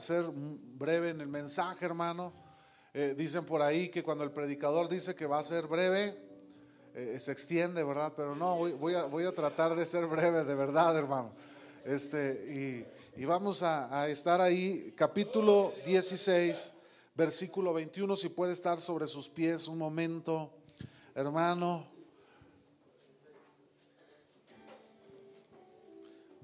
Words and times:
ser 0.00 0.24
breve 0.32 1.10
en 1.10 1.20
el 1.20 1.28
mensaje, 1.28 1.84
hermano. 1.84 2.32
Eh, 2.92 3.14
dicen 3.16 3.44
por 3.44 3.60
ahí 3.60 3.88
que 3.88 4.02
cuando 4.02 4.24
el 4.24 4.30
predicador 4.30 4.88
dice 4.88 5.14
que 5.14 5.26
va 5.26 5.38
a 5.38 5.42
ser 5.42 5.66
breve, 5.66 6.16
eh, 6.94 7.18
se 7.20 7.32
extiende, 7.32 7.84
¿verdad? 7.84 8.12
Pero 8.16 8.34
no, 8.34 8.56
voy, 8.56 8.94
a, 8.94 9.34
tratar 9.34 9.76
de 9.76 9.84
ser 9.84 10.06
breve, 10.06 10.44
de 10.44 10.54
verdad, 10.54 10.96
hermano. 10.96 11.32
Este, 11.84 12.86
y, 13.16 13.24
vamos 13.26 13.62
a, 13.62 14.00
a, 14.00 14.08
estar 14.08 14.40
ahí, 14.40 14.94
capítulo 14.96 15.74
16, 15.84 16.72
versículo 17.14 17.74
21, 17.74 18.16
si 18.16 18.30
puede 18.30 18.54
estar 18.54 18.80
sobre 18.80 19.06
sus 19.06 19.28
pies 19.28 19.68
un 19.68 19.78
momento, 19.78 20.50
hermano. 21.14 21.95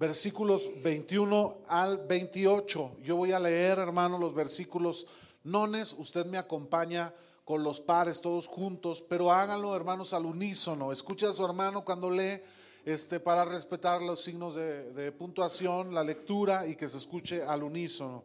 Versículos 0.02 0.69
21 0.83 1.59
al 1.69 2.09
28. 2.09 2.97
Yo 3.05 3.15
voy 3.15 3.30
a 3.30 3.38
leer, 3.38 3.79
hermano, 3.79 4.19
los 4.19 4.34
versículos 4.34 5.06
nones. 5.45 5.95
Usted 5.97 6.27
me 6.27 6.38
acompaña 6.38 7.15
con 7.45 7.62
los 7.62 7.80
pares 7.80 8.20
todos 8.20 8.48
juntos, 8.48 9.05
pero 9.09 9.30
háganlo, 9.30 9.77
hermanos, 9.77 10.12
al 10.12 10.27
unísono. 10.27 10.91
Escuche 10.91 11.27
a 11.27 11.33
su 11.33 11.45
hermano 11.45 11.84
cuando 11.84 12.11
lee 12.11 12.42
este, 12.84 13.20
para 13.20 13.45
respetar 13.45 14.02
los 14.02 14.20
signos 14.20 14.56
de, 14.56 15.12
puntuación, 15.12 15.95
la 15.95 16.03
lectura 16.03 16.66
y 16.66 16.75
que 16.75 16.89
se 16.89 16.97
escuche 16.97 17.45
al 17.45 17.62
unísono. 17.62 18.25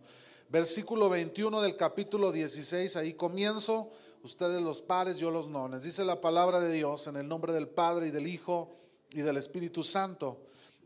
Versículo 0.49 1.11
21 1.11 1.61
del 1.61 1.77
capítulo 1.77 2.31
16, 2.31 2.95
ahí 2.95 3.13
comienzo, 3.13 3.91
ustedes 4.23 4.63
los 4.63 4.81
pares, 4.81 5.19
yo 5.19 5.29
los 5.29 5.47
nones. 5.47 5.83
Dice 5.83 6.03
la 6.03 6.21
palabra 6.21 6.59
de 6.59 6.71
Dios 6.71 7.05
en 7.05 7.17
el 7.17 7.27
nombre 7.27 7.53
del 7.53 7.67
Padre 7.67 8.07
y 8.07 8.09
del 8.09 8.25
Hijo 8.25 8.71
y 9.11 9.21
del 9.21 9.37
Espíritu 9.37 9.83
Santo. 9.83 10.39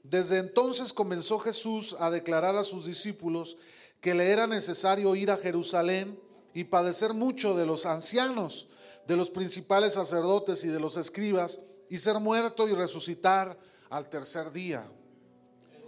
Desde 0.04 0.40
entonces 0.40 0.94
comenzó 0.94 1.40
Jesús 1.40 1.96
a 2.00 2.10
declarar 2.10 2.56
a 2.56 2.64
sus 2.64 2.86
discípulos 2.86 3.58
que 4.00 4.16
le 4.16 4.32
era 4.32 4.48
necesario 4.48 5.16
ir 5.16 5.32
a 5.32 5.38
Jerusalén 5.38 6.20
y 6.54 6.66
padecer 6.66 7.14
mucho 7.14 7.56
de 7.56 7.66
los 7.66 7.86
ancianos, 7.86 8.68
de 9.08 9.16
los 9.16 9.30
principales 9.30 9.94
sacerdotes 9.94 10.64
y 10.64 10.68
de 10.68 10.80
los 10.80 10.98
escribas, 10.98 11.62
y 11.90 11.98
ser 11.98 12.20
muerto 12.20 12.68
y 12.68 12.74
resucitar 12.74 13.58
al 13.90 14.10
tercer 14.10 14.52
día. 14.52 14.90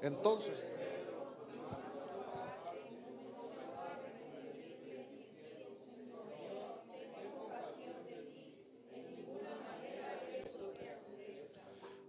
Entonces, 0.01 0.61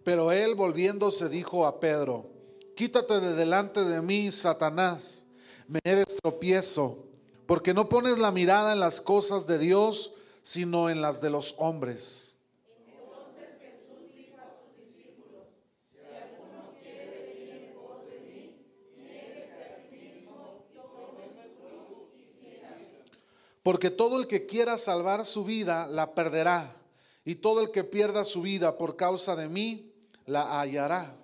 pero 0.04 0.30
él 0.30 0.54
volviéndose 0.54 1.28
dijo 1.28 1.66
a 1.66 1.80
Pedro, 1.80 2.30
quítate 2.76 3.20
de 3.20 3.34
delante 3.34 3.84
de 3.84 4.02
mí, 4.02 4.30
Satanás, 4.30 5.24
me 5.66 5.80
eres 5.82 6.16
tropiezo 6.22 7.04
porque 7.46 7.74
no 7.74 7.88
pones 7.88 8.18
la 8.18 8.30
mirada 8.30 8.72
en 8.72 8.80
las 8.80 9.00
cosas 9.00 9.46
de 9.46 9.58
Dios, 9.58 10.14
sino 10.42 10.88
en 10.88 11.00
las 11.00 11.20
de 11.20 11.30
los 11.30 11.54
hombres. 11.58 12.36
Porque 23.62 23.90
todo 23.90 24.20
el 24.20 24.26
que 24.26 24.44
quiera 24.44 24.76
salvar 24.76 25.24
su 25.24 25.42
vida, 25.42 25.86
la 25.86 26.14
perderá, 26.14 26.76
y 27.24 27.36
todo 27.36 27.62
el 27.62 27.70
que 27.70 27.82
pierda 27.82 28.22
su 28.24 28.42
vida 28.42 28.76
por 28.76 28.96
causa 28.96 29.36
de 29.36 29.48
mí, 29.48 29.93
la 30.26 30.60
hallará. 30.60 31.16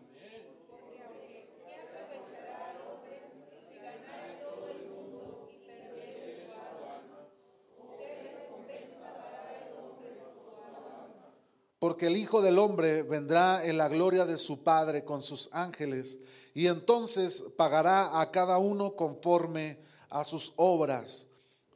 porque 11.81 12.09
el 12.09 12.19
Hijo 12.19 12.43
del 12.43 12.59
Hombre 12.59 13.03
vendrá 13.03 13.65
en 13.65 13.79
la 13.79 13.89
gloria 13.89 14.27
de 14.27 14.37
su 14.37 14.63
Padre 14.63 15.03
con 15.03 15.23
sus 15.23 15.49
ángeles, 15.51 16.19
y 16.53 16.67
entonces 16.67 17.43
pagará 17.57 18.21
a 18.21 18.31
cada 18.31 18.59
uno 18.59 18.95
conforme 18.95 19.79
a 20.11 20.23
sus 20.25 20.53
obras. 20.57 21.27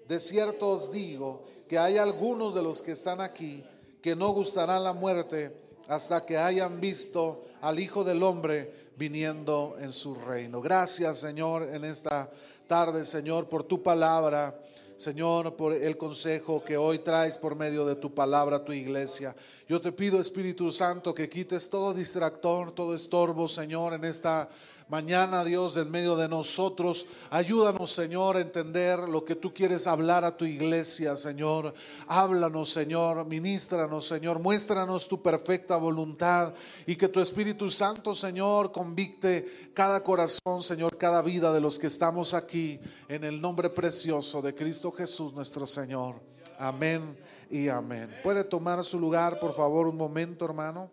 De 0.07 0.21
cierto 0.21 0.69
os 0.73 0.93
digo 0.93 1.45
que 1.67 1.79
hay 1.79 1.97
algunos 1.97 2.55
de 2.55 2.63
los 2.63 2.83
que 2.83 2.93
están 2.93 3.23
aquí 3.23 3.65
que 4.03 4.15
no 4.15 4.29
gustarán 4.31 4.85
la 4.85 4.93
muerte 4.93 5.64
hasta 5.89 6.21
que 6.21 6.39
hayan 6.39 6.81
visto 6.81 7.45
al 7.61 7.79
Hijo 7.79 8.05
del 8.05 8.23
Hombre 8.23 8.91
viniendo 8.97 9.77
en 9.81 9.93
su 9.93 10.15
reino. 10.15 10.61
Gracias 10.61 11.19
Señor 11.19 11.63
en 11.65 11.85
esta 11.85 12.31
tarde, 12.67 13.05
Señor, 13.05 13.49
por 13.49 13.65
tu 13.65 13.83
palabra. 13.83 14.61
Señor, 14.97 15.57
por 15.57 15.73
el 15.73 15.97
consejo 15.97 16.63
que 16.65 16.77
hoy 16.77 17.01
traes 17.01 17.37
por 17.37 17.57
medio 17.57 17.85
de 17.85 17.97
tu 17.97 18.15
palabra 18.15 18.57
a 18.57 18.65
tu 18.65 18.73
iglesia. 18.73 19.35
Yo 19.69 19.81
te 19.81 19.91
pido, 19.91 20.21
Espíritu 20.21 20.71
Santo, 20.71 21.13
que 21.13 21.29
quites 21.29 21.69
todo 21.69 21.93
distractor, 21.93 22.71
todo 22.71 22.95
estorbo, 22.95 23.49
Señor, 23.49 23.95
en 23.95 24.05
esta 24.05 24.49
mañana, 24.89 25.45
Dios, 25.45 25.77
en 25.77 25.91
medio 25.91 26.17
de 26.17 26.29
nosotros. 26.29 27.07
Ayúdanos, 27.31 27.93
Señor, 27.93 28.37
a 28.37 28.41
entender 28.41 28.99
lo 29.09 29.25
que 29.25 29.35
tú 29.35 29.53
quieres 29.53 29.87
hablar 29.87 30.25
a 30.25 30.37
tu 30.37 30.45
iglesia, 30.45 31.17
Señor. 31.17 31.75
Háblanos, 32.07 32.71
Señor, 32.71 33.25
ministranos, 33.27 34.07
Señor, 34.07 34.41
muéstranos 34.41 35.09
tu 35.09 35.23
perfecta 35.23 35.77
voluntad 35.77 36.55
y 36.87 36.97
que 36.97 37.09
tu 37.09 37.21
Espíritu 37.21 37.71
Santo, 37.71 38.15
Señor, 38.15 38.73
convicte 38.73 39.71
cada 39.75 40.03
corazón, 40.03 40.63
Señor, 40.63 40.97
cada 40.97 41.23
vida 41.23 41.53
de 41.53 41.61
los 41.61 41.79
que 41.79 41.87
estamos 41.87 42.35
aquí 42.35 42.79
en 43.09 43.25
el 43.25 43.41
nombre 43.41 43.71
precioso 43.71 44.43
de 44.43 44.55
Cristo 44.55 44.93
Jesús, 44.93 45.33
nuestro 45.33 45.67
Señor. 45.67 46.21
Amén 46.59 47.17
y 47.51 47.69
amén. 47.69 48.15
¿Puede 48.23 48.45
tomar 48.45 48.83
su 48.85 48.99
lugar, 48.99 49.39
por 49.39 49.55
favor, 49.55 49.87
un 49.87 49.97
momento, 49.97 50.45
hermano? 50.45 50.91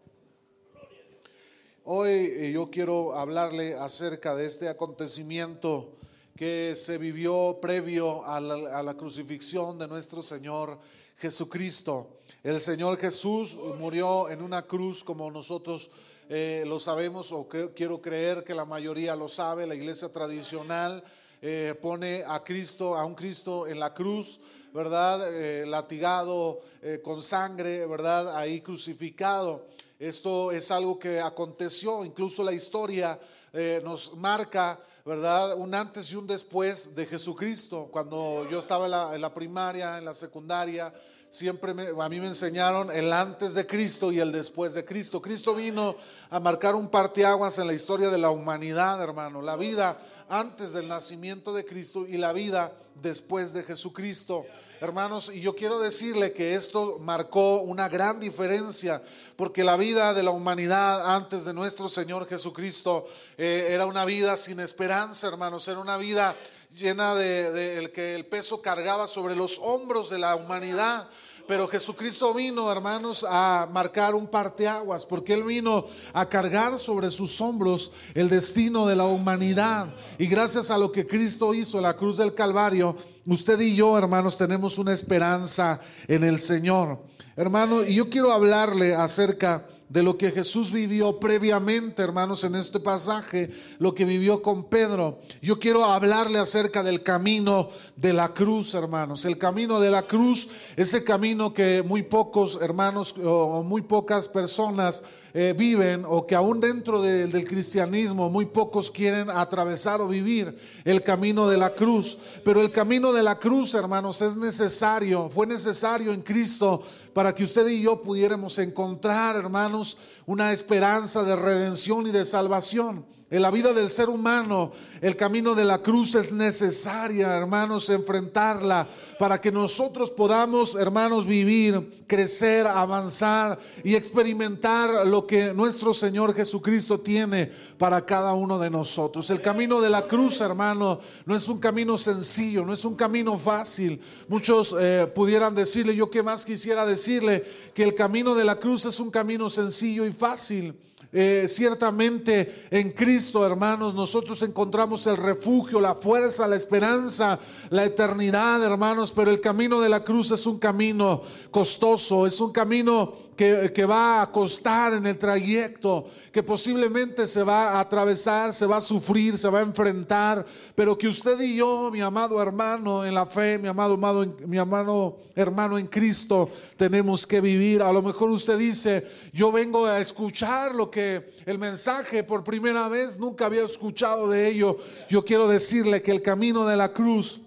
Hoy 1.84 2.12
eh, 2.12 2.52
yo 2.53 2.69
quiero 2.69 3.18
hablarle 3.18 3.74
acerca 3.74 4.36
de 4.36 4.46
este 4.46 4.69
acontecimiento 4.69 5.94
que 6.36 6.75
se 6.75 7.00
vivió 7.00 7.58
previo 7.59 8.24
a 8.24 8.40
la, 8.40 8.94
crucifixión 8.94 9.80
de 9.80 9.88
nuestro 9.88 10.22
Señor 10.22 10.78
Jesucristo. 11.18 12.20
El 12.44 12.59
Señor 12.59 12.97
Jesús 12.97 13.58
murió 13.80 14.30
en 14.30 14.44
una 14.44 14.62
cruz 14.62 15.03
como 15.03 15.31
nosotros 15.31 15.90
eh, 16.30 16.64
lo 16.68 16.80
sabemos 16.80 17.31
o 17.31 17.50
quiero 17.75 18.00
creer 18.00 18.44
que 18.44 18.53
la 18.53 18.66
mayoría 18.66 19.16
lo 19.16 19.28
sabe. 19.28 19.66
La 19.66 19.74
iglesia 19.74 20.12
tradicional 20.12 21.03
eh, 21.41 21.74
pone 21.81 22.24
a 22.28 22.44
Cristo, 22.44 22.96
a 22.96 23.03
un 23.06 23.16
Cristo 23.16 23.66
en 23.66 23.80
la 23.80 23.91
cruz, 23.91 24.40
¿verdad? 24.72 25.66
latigado 25.66 26.62
con 27.03 27.24
sangre, 27.24 27.88
¿verdad? 27.88 28.38
Ahí 28.38 28.62
crucificado. 28.62 29.66
Esto 30.02 30.52
es 30.52 30.72
algo 30.72 30.98
que 30.98 31.20
aconteció, 31.20 32.04
incluso 32.04 32.42
la 32.42 32.54
historia 32.54 33.20
eh, 33.54 33.80
nos 33.84 34.18
marca, 34.18 34.80
¿verdad? 35.06 35.56
Un 35.56 35.76
antes 35.76 36.12
y 36.12 36.16
un 36.16 36.26
después 36.26 36.96
de 36.96 37.06
Jesucristo. 37.06 37.88
Cuando 37.92 38.48
yo 38.50 38.58
estaba 38.58 39.14
en 39.14 39.22
la, 39.22 39.32
primaria, 39.32 40.00
en 40.00 40.06
la 40.06 40.16
secundaria, 40.16 40.92
siempre 41.30 41.76
a 42.02 42.10
mí 42.10 42.20
me 42.20 42.26
enseñaron 42.26 42.90
el 42.90 43.14
antes 43.14 43.54
de 43.54 43.68
Cristo 43.68 44.12
y 44.12 44.20
el 44.20 44.32
después 44.32 44.74
de 44.74 44.84
Cristo. 44.84 45.22
Cristo 45.22 45.54
vino 45.54 45.96
a 46.32 46.40
marcar 46.40 46.74
un 46.74 46.90
parteaguas 46.90 47.60
en 47.60 47.68
la 47.68 47.74
historia 47.74 48.10
de 48.10 48.18
la 48.18 48.32
humanidad, 48.32 49.00
hermano. 49.04 49.40
La 49.44 49.56
vida 49.56 50.00
antes 50.31 50.72
del 50.72 50.88
nacimiento 50.88 51.52
de 51.52 51.66
Cristo 51.66 52.08
y 52.08 52.16
la 52.16 52.31
vida 52.31 52.72
después 52.96 53.52
de 53.52 53.64
Jesucristo. 53.64 54.46
Hermanos, 54.80 55.30
y 55.31 55.42
yo 55.42 55.53
quiero 55.56 55.78
decirle 55.78 56.31
que 56.31 56.56
esto 56.56 57.00
marcó 57.00 57.62
una 57.62 57.90
gran 57.90 58.18
diferencia, 58.18 59.03
porque 59.35 59.66
la 59.66 59.76
vida 59.76 60.14
de 60.14 60.23
la 60.23 60.32
humanidad 60.32 61.14
antes 61.14 61.44
de 61.44 61.53
nuestro 61.53 61.90
Señor 61.90 62.28
Jesucristo 62.29 63.06
eh, 63.38 63.67
era 63.72 63.85
una 63.85 64.06
vida 64.06 64.38
sin 64.38 64.61
esperanza, 64.61 65.28
hermanos, 65.28 65.67
era 65.67 65.79
una 65.79 65.97
vida 65.97 66.38
llena 66.72 67.14
de, 67.14 67.78
el 67.78 67.91
que 67.91 68.16
el 68.16 68.26
peso 68.26 68.61
cargaba 68.61 69.08
sobre 69.08 69.35
los 69.35 69.59
hombros 69.59 70.09
de 70.09 70.20
la 70.20 70.38
humanidad. 70.38 71.09
Pero 71.47 71.67
Jesucristo 71.67 72.34
vino, 72.34 72.72
hermanos, 72.72 73.26
a 73.28 73.67
marcar 73.72 74.16
un 74.16 74.28
parteaguas, 74.28 75.05
porque 75.05 75.34
Él 75.34 75.43
vino 75.43 75.85
a 76.14 76.28
cargar 76.28 76.78
sobre 76.78 77.11
sus 77.11 77.40
hombros 77.41 77.91
el 78.14 78.29
destino 78.29 78.85
de 78.85 78.96
la 78.96 79.05
humanidad. 79.05 79.93
Y 80.17 80.28
gracias 80.28 80.72
a 80.72 80.78
lo 80.78 80.91
que 80.91 81.05
Cristo 81.05 81.53
hizo 81.53 81.82
la 81.82 81.96
cruz 81.96 82.17
del 82.17 82.34
Calvario, 82.34 82.96
usted 83.26 83.59
y 83.59 83.76
yo, 83.76 83.97
hermanos, 83.97 84.38
tenemos 84.38 84.78
una 84.78 84.93
esperanza 84.93 85.79
en 86.08 86.23
el 86.23 86.40
Señor. 86.40 86.99
Hermano, 87.35 87.84
y 87.84 87.96
yo 87.96 88.09
quiero 88.09 88.32
hablarle 88.32 88.94
acerca 88.94 89.66
de 89.91 90.03
lo 90.03 90.17
que 90.17 90.32
Jesús 90.32 90.72
vivió 90.72 91.20
previamente, 91.20 92.02
hermanos, 92.02 92.46
en 92.46 92.55
este 92.55 92.79
pasaje, 92.79 93.49
lo 93.78 93.93
que 93.93 94.05
vivió 94.05 94.41
con 94.41 94.64
Pedro. 94.64 95.20
Yo 95.41 95.59
quiero 95.59 95.84
hablarle 95.84 96.40
acerca 96.40 96.82
del 96.82 97.03
camino 97.03 97.67
de 97.97 98.14
la 98.14 98.29
cruz, 98.29 98.73
hermanos. 98.73 99.26
El 99.26 99.38
camino 99.38 99.82
de 99.82 99.91
la 99.91 100.03
cruz, 100.03 100.47
ese 100.78 101.03
camino 101.03 101.53
que 101.53 101.84
muy 101.84 102.03
pocos 102.03 102.58
hermanos 102.61 103.14
o 103.22 103.64
muy 103.64 103.82
pocas 103.82 104.29
personas 104.29 105.03
eh, 105.34 105.54
viven 105.58 106.04
o 106.08 106.28
que 106.28 106.36
aún 106.36 106.60
dentro 106.60 107.02
del 107.02 107.46
cristianismo 107.46 108.30
muy 108.30 108.46
pocos 108.46 108.92
quieren 108.92 109.30
atravesar 109.30 110.02
o 110.02 110.08
vivir 110.08 110.58
el 110.84 111.04
camino 111.04 111.48
de 111.48 111.58
la 111.58 111.74
cruz. 111.74 112.18
Pero 112.44 112.62
el 112.62 112.72
camino 112.72 113.14
de 113.14 113.24
la 113.24 113.40
cruz, 113.40 113.74
hermanos, 113.74 114.22
es 114.22 114.36
necesario, 114.36 115.30
fue 115.30 115.48
necesario 115.48 116.12
en 116.14 116.22
Cristo 116.22 116.84
para 117.14 117.34
que 117.34 117.44
usted 117.44 117.68
y 117.68 117.82
yo 117.82 118.02
pudiéramos 118.02 118.58
encontrar, 118.60 119.36
hermanos, 119.36 119.98
una 120.26 120.52
esperanza 120.52 121.24
de 121.24 121.36
redención 121.36 122.08
y 122.08 122.12
de 122.12 122.26
salvación. 122.26 123.06
En 123.32 123.42
la 123.42 123.50
vida 123.50 123.72
del 123.72 123.90
ser 123.90 124.10
humano, 124.10 124.74
el 125.00 125.16
camino 125.16 125.56
de 125.56 125.64
la 125.64 125.78
cruz 125.78 126.16
es 126.16 126.34
necesaria, 126.34 127.34
hermanos, 127.38 127.90
enfrentarla 127.90 128.90
para 129.18 129.40
que 129.40 129.54
nosotros 129.54 130.12
podamos, 130.12 130.76
hermanos, 130.76 131.26
vivir, 131.26 132.04
crecer, 132.08 132.68
avanzar 132.68 133.58
y 133.86 133.96
experimentar 133.96 135.08
lo 135.08 135.26
que 135.26 135.54
nuestro 135.54 135.94
Señor 135.94 136.34
Jesucristo 136.34 137.00
tiene 137.00 137.50
para 137.78 138.06
cada 138.06 138.34
uno 138.34 138.60
de 138.60 138.70
nosotros. 138.70 139.30
El 139.30 139.40
camino 139.40 139.80
de 139.80 139.90
la 139.90 140.02
cruz, 140.08 140.42
hermano, 140.42 141.00
no 141.26 141.34
es 141.34 141.48
un 141.48 141.60
camino 141.60 141.98
sencillo, 141.98 142.66
no 142.66 142.74
es 142.74 142.84
un 142.84 142.96
camino 142.96 143.40
fácil. 143.40 144.02
Muchos 144.28 144.76
eh, 144.78 145.10
pudieran 145.16 145.56
decirle, 145.56 145.96
yo 145.96 146.12
qué 146.12 146.22
más 146.22 146.44
quisiera 146.44 146.86
decirle, 146.86 147.46
que 147.74 147.84
el 147.84 147.96
camino 147.96 148.36
de 148.36 148.44
la 148.44 148.60
cruz 148.60 148.84
es 148.84 149.00
un 149.00 149.10
camino 149.10 149.50
sencillo 149.50 150.06
y 150.06 150.12
fácil. 150.12 150.76
Eh, 151.13 151.47
ciertamente 151.49 152.67
en 152.72 152.91
Cristo, 152.91 153.46
hermanos, 153.46 153.93
nosotros 153.93 154.41
encontramos 154.43 155.05
el 155.08 155.17
refugio, 155.17 155.81
la 155.81 155.93
fuerza, 155.93 156.47
la 156.47 156.55
esperanza, 156.55 157.37
la 157.69 157.84
eternidad, 157.84 158.63
hermanos, 158.63 159.11
pero 159.11 159.29
el 159.29 159.41
camino 159.41 159.81
de 159.81 159.90
la 159.90 160.05
cruz 160.05 160.31
es 160.31 160.46
un 160.46 160.58
camino 160.58 161.22
costoso, 161.52 162.25
es 162.25 162.40
un 162.40 162.53
camino 162.53 163.21
que, 163.36 163.86
va 163.86 164.22
a 164.22 164.32
costar 164.32 164.94
en 164.94 165.08
el 165.08 165.18
trayecto, 165.18 166.08
que 166.32 166.44
posiblemente 166.44 167.26
se 167.26 167.44
va 167.44 167.72
a 167.72 167.80
atravesar, 167.80 168.54
se 168.54 168.66
va 168.66 168.78
a 168.78 168.82
sufrir, 168.82 169.38
se 169.38 169.50
va 169.50 169.60
a 169.60 169.64
enfrentar, 169.64 170.46
pero 170.76 170.98
que 170.98 171.08
usted 171.08 171.40
y 171.42 171.56
yo, 171.56 171.90
mi 171.92 172.02
amado 172.02 172.42
hermano 172.42 173.06
en 173.06 173.16
la 173.16 173.26
fe, 173.26 173.58
mi 173.58 173.68
amado, 173.68 175.20
hermano 175.36 175.78
en 175.78 175.88
Cristo, 175.88 176.50
tenemos 176.76 177.26
que 177.26 177.42
vivir. 177.42 177.82
A 177.82 177.92
lo 177.92 178.02
mejor 178.02 178.30
usted 178.30 178.58
dice, 178.58 179.08
yo 179.34 179.52
vengo 179.52 179.86
a 179.86 180.00
escuchar 180.00 180.76
lo 180.76 180.92
que 180.92 181.34
el 181.46 181.58
mensaje 181.58 182.24
por 182.24 182.44
primera 182.44 182.88
vez, 182.90 183.18
nunca 183.18 183.46
había 183.48 183.66
escuchado 183.66 184.30
de 184.30 184.48
ello. 184.48 184.78
Yo 185.10 185.26
quiero 185.26 185.48
decirle 185.48 186.02
que 186.02 186.12
el 186.12 186.22
camino 186.22 186.66
de 186.66 186.78
la 186.78 186.94
cruz 186.94 187.42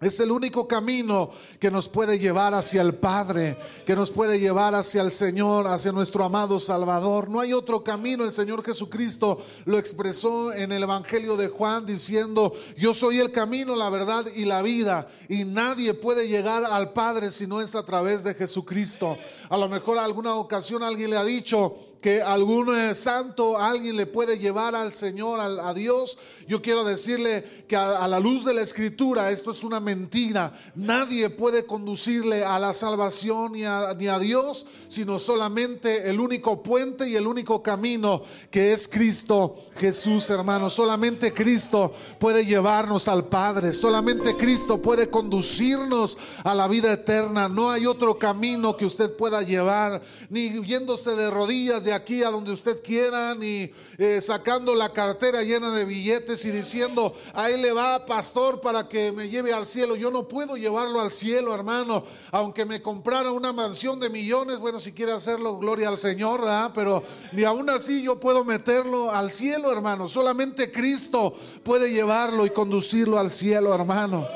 es 0.00 0.20
el 0.20 0.30
único 0.30 0.68
camino 0.68 1.30
que 1.58 1.72
nos 1.72 1.88
puede 1.88 2.20
llevar 2.20 2.54
hacia 2.54 2.82
el 2.82 2.94
Padre, 2.94 3.58
que 3.84 3.96
nos 3.96 4.12
puede 4.12 4.38
llevar 4.38 4.76
hacia 4.76 5.02
el 5.02 5.10
Señor, 5.10 5.66
hacia 5.66 5.90
nuestro 5.90 6.24
amado 6.24 6.60
Salvador. 6.60 7.28
No 7.28 7.40
hay 7.40 7.52
otro 7.52 7.82
camino. 7.82 8.24
El 8.24 8.30
Señor 8.30 8.62
Jesucristo 8.62 9.44
lo 9.64 9.76
expresó 9.76 10.52
en 10.52 10.70
el 10.70 10.84
Evangelio 10.84 11.36
de 11.36 11.48
Juan 11.48 11.84
diciendo, 11.84 12.54
yo 12.76 12.94
soy 12.94 13.18
el 13.18 13.32
camino, 13.32 13.74
la 13.74 13.90
verdad 13.90 14.26
y 14.32 14.44
la 14.44 14.62
vida. 14.62 15.08
Y 15.28 15.44
nadie 15.44 15.94
puede 15.94 16.28
llegar 16.28 16.64
al 16.64 16.92
Padre 16.92 17.32
si 17.32 17.48
no 17.48 17.60
es 17.60 17.74
a 17.74 17.84
través 17.84 18.22
de 18.22 18.34
Jesucristo. 18.34 19.18
A 19.48 19.58
lo 19.58 19.68
mejor 19.68 19.98
alguna 19.98 20.34
ocasión 20.34 20.84
alguien 20.84 21.10
le 21.10 21.16
ha 21.16 21.24
dicho, 21.24 21.87
que 22.00 22.22
algún 22.22 22.74
eh, 22.74 22.94
santo, 22.94 23.58
alguien 23.58 23.96
le 23.96 24.06
puede 24.06 24.38
llevar 24.38 24.74
al 24.74 24.92
Señor, 24.92 25.40
a, 25.40 25.74
Dios. 25.74 26.18
Yo 26.46 26.62
quiero 26.62 26.84
decirle 26.84 27.64
que 27.66 27.76
a, 27.76 28.06
la 28.06 28.20
luz 28.20 28.44
de 28.44 28.54
la 28.54 28.62
escritura 28.62 29.30
esto 29.30 29.50
es 29.50 29.64
una 29.64 29.80
mentira. 29.80 30.52
Nadie 30.74 31.28
puede 31.30 31.66
conducirle 31.66 32.44
a 32.44 32.58
la 32.58 32.72
salvación 32.72 33.52
ni 33.52 33.64
a, 33.64 33.94
ni 33.98 34.06
a 34.06 34.18
Dios, 34.18 34.66
sino 34.88 35.18
solamente 35.18 36.08
el 36.08 36.20
único 36.20 36.62
puente 36.62 37.08
y 37.08 37.16
el 37.16 37.26
único 37.26 37.62
camino 37.62 38.22
que 38.50 38.72
es 38.72 38.86
Cristo 38.86 39.68
Jesús, 39.78 40.28
hermano. 40.30 40.68
Solamente 40.68 41.32
Cristo 41.32 41.92
puede 42.18 42.44
llevarnos 42.44 43.08
al 43.08 43.26
Padre. 43.26 43.72
Solamente 43.72 44.36
Cristo 44.36 44.82
puede 44.82 45.08
conducirnos 45.08 46.18
a 46.44 46.54
la 46.54 46.68
vida 46.68 46.92
eterna. 46.92 47.48
No 47.48 47.70
hay 47.70 47.86
otro 47.86 48.18
camino 48.18 48.76
que 48.76 48.86
usted 48.86 49.16
pueda 49.16 49.42
llevar, 49.42 50.02
ni 50.28 50.50
yéndose 50.64 51.14
de 51.14 51.30
rodillas 51.30 51.84
aquí 51.92 52.22
a 52.22 52.30
donde 52.30 52.52
usted 52.52 52.82
quiera, 52.82 53.34
ni 53.34 53.72
eh, 53.98 54.20
sacando 54.20 54.74
la 54.74 54.92
cartera 54.92 55.42
llena 55.42 55.70
de 55.70 55.84
billetes 55.84 56.44
y 56.44 56.50
diciendo, 56.50 57.14
ahí 57.34 57.60
le 57.60 57.72
va, 57.72 58.06
pastor, 58.06 58.60
para 58.60 58.88
que 58.88 59.12
me 59.12 59.28
lleve 59.28 59.52
al 59.52 59.66
cielo. 59.66 59.96
Yo 59.96 60.10
no 60.10 60.28
puedo 60.28 60.56
llevarlo 60.56 61.00
al 61.00 61.10
cielo, 61.10 61.54
hermano, 61.54 62.04
aunque 62.30 62.64
me 62.64 62.82
comprara 62.82 63.32
una 63.32 63.52
mansión 63.52 64.00
de 64.00 64.10
millones, 64.10 64.58
bueno, 64.58 64.80
si 64.80 64.92
quiere 64.92 65.12
hacerlo, 65.12 65.58
gloria 65.58 65.88
al 65.88 65.98
Señor, 65.98 66.42
pero 66.74 67.02
ni 67.32 67.44
aún 67.44 67.70
así 67.70 68.02
yo 68.02 68.20
puedo 68.20 68.44
meterlo 68.44 69.10
al 69.10 69.30
cielo, 69.30 69.72
hermano. 69.72 70.08
Solamente 70.08 70.70
Cristo 70.70 71.34
puede 71.62 71.90
llevarlo 71.90 72.46
y 72.46 72.50
conducirlo 72.50 73.18
al 73.18 73.30
cielo, 73.30 73.74
hermano. 73.74 74.26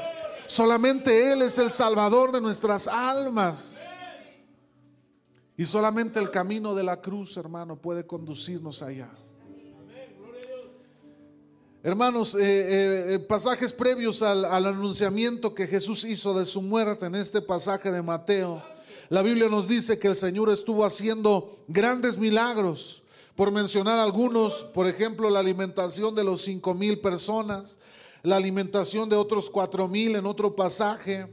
Solamente 0.47 1.33
Él 1.33 1.43
es 1.43 1.59
el 1.59 1.71
Salvador 1.71 2.33
de 2.33 2.41
nuestras 2.41 2.87
almas. 2.87 3.82
Y 5.57 5.65
solamente 5.65 6.19
el 6.19 6.31
camino 6.31 6.75
de 6.75 6.83
la 6.83 7.01
cruz, 7.01 7.37
hermano, 7.37 7.77
puede 7.77 8.07
conducirnos 8.07 8.83
allá. 8.83 9.11
Hermanos, 11.85 12.37
eh, 12.37 13.15
eh, 13.15 13.19
pasajes 13.19 13.73
previos 13.73 14.23
al, 14.23 14.45
al, 14.45 14.67
anunciamiento 14.67 15.53
que 15.53 15.67
Jesús 15.67 16.05
hizo 16.05 16.33
de 16.39 16.47
su 16.47 16.63
muerte 16.63 17.07
en 17.07 17.17
este 17.17 17.43
pasaje 17.43 17.91
de 17.91 18.01
Mateo, 18.03 18.63
la 19.09 19.21
Biblia 19.21 19.49
nos 19.49 19.67
dice 19.67 19.99
que 19.99 20.09
el 20.09 20.15
Señor 20.15 20.49
estuvo 20.49 20.85
haciendo 20.85 21.57
grandes 21.69 22.17
milagros. 22.17 23.03
Por 23.35 23.51
mencionar 23.51 23.99
algunos, 23.99 24.65
por 24.73 24.87
ejemplo, 24.87 25.29
la 25.29 25.41
alimentación 25.41 26.15
de 26.15 26.23
los 26.23 26.43
cinco 26.43 26.75
mil 26.75 27.01
personas, 27.01 27.79
la 28.23 28.37
alimentación 28.37 29.09
de 29.09 29.17
otros 29.17 29.51
cuatro 29.51 29.89
mil 29.89 30.17
en 30.17 30.25
otro 30.25 30.55
pasaje, 30.55 31.27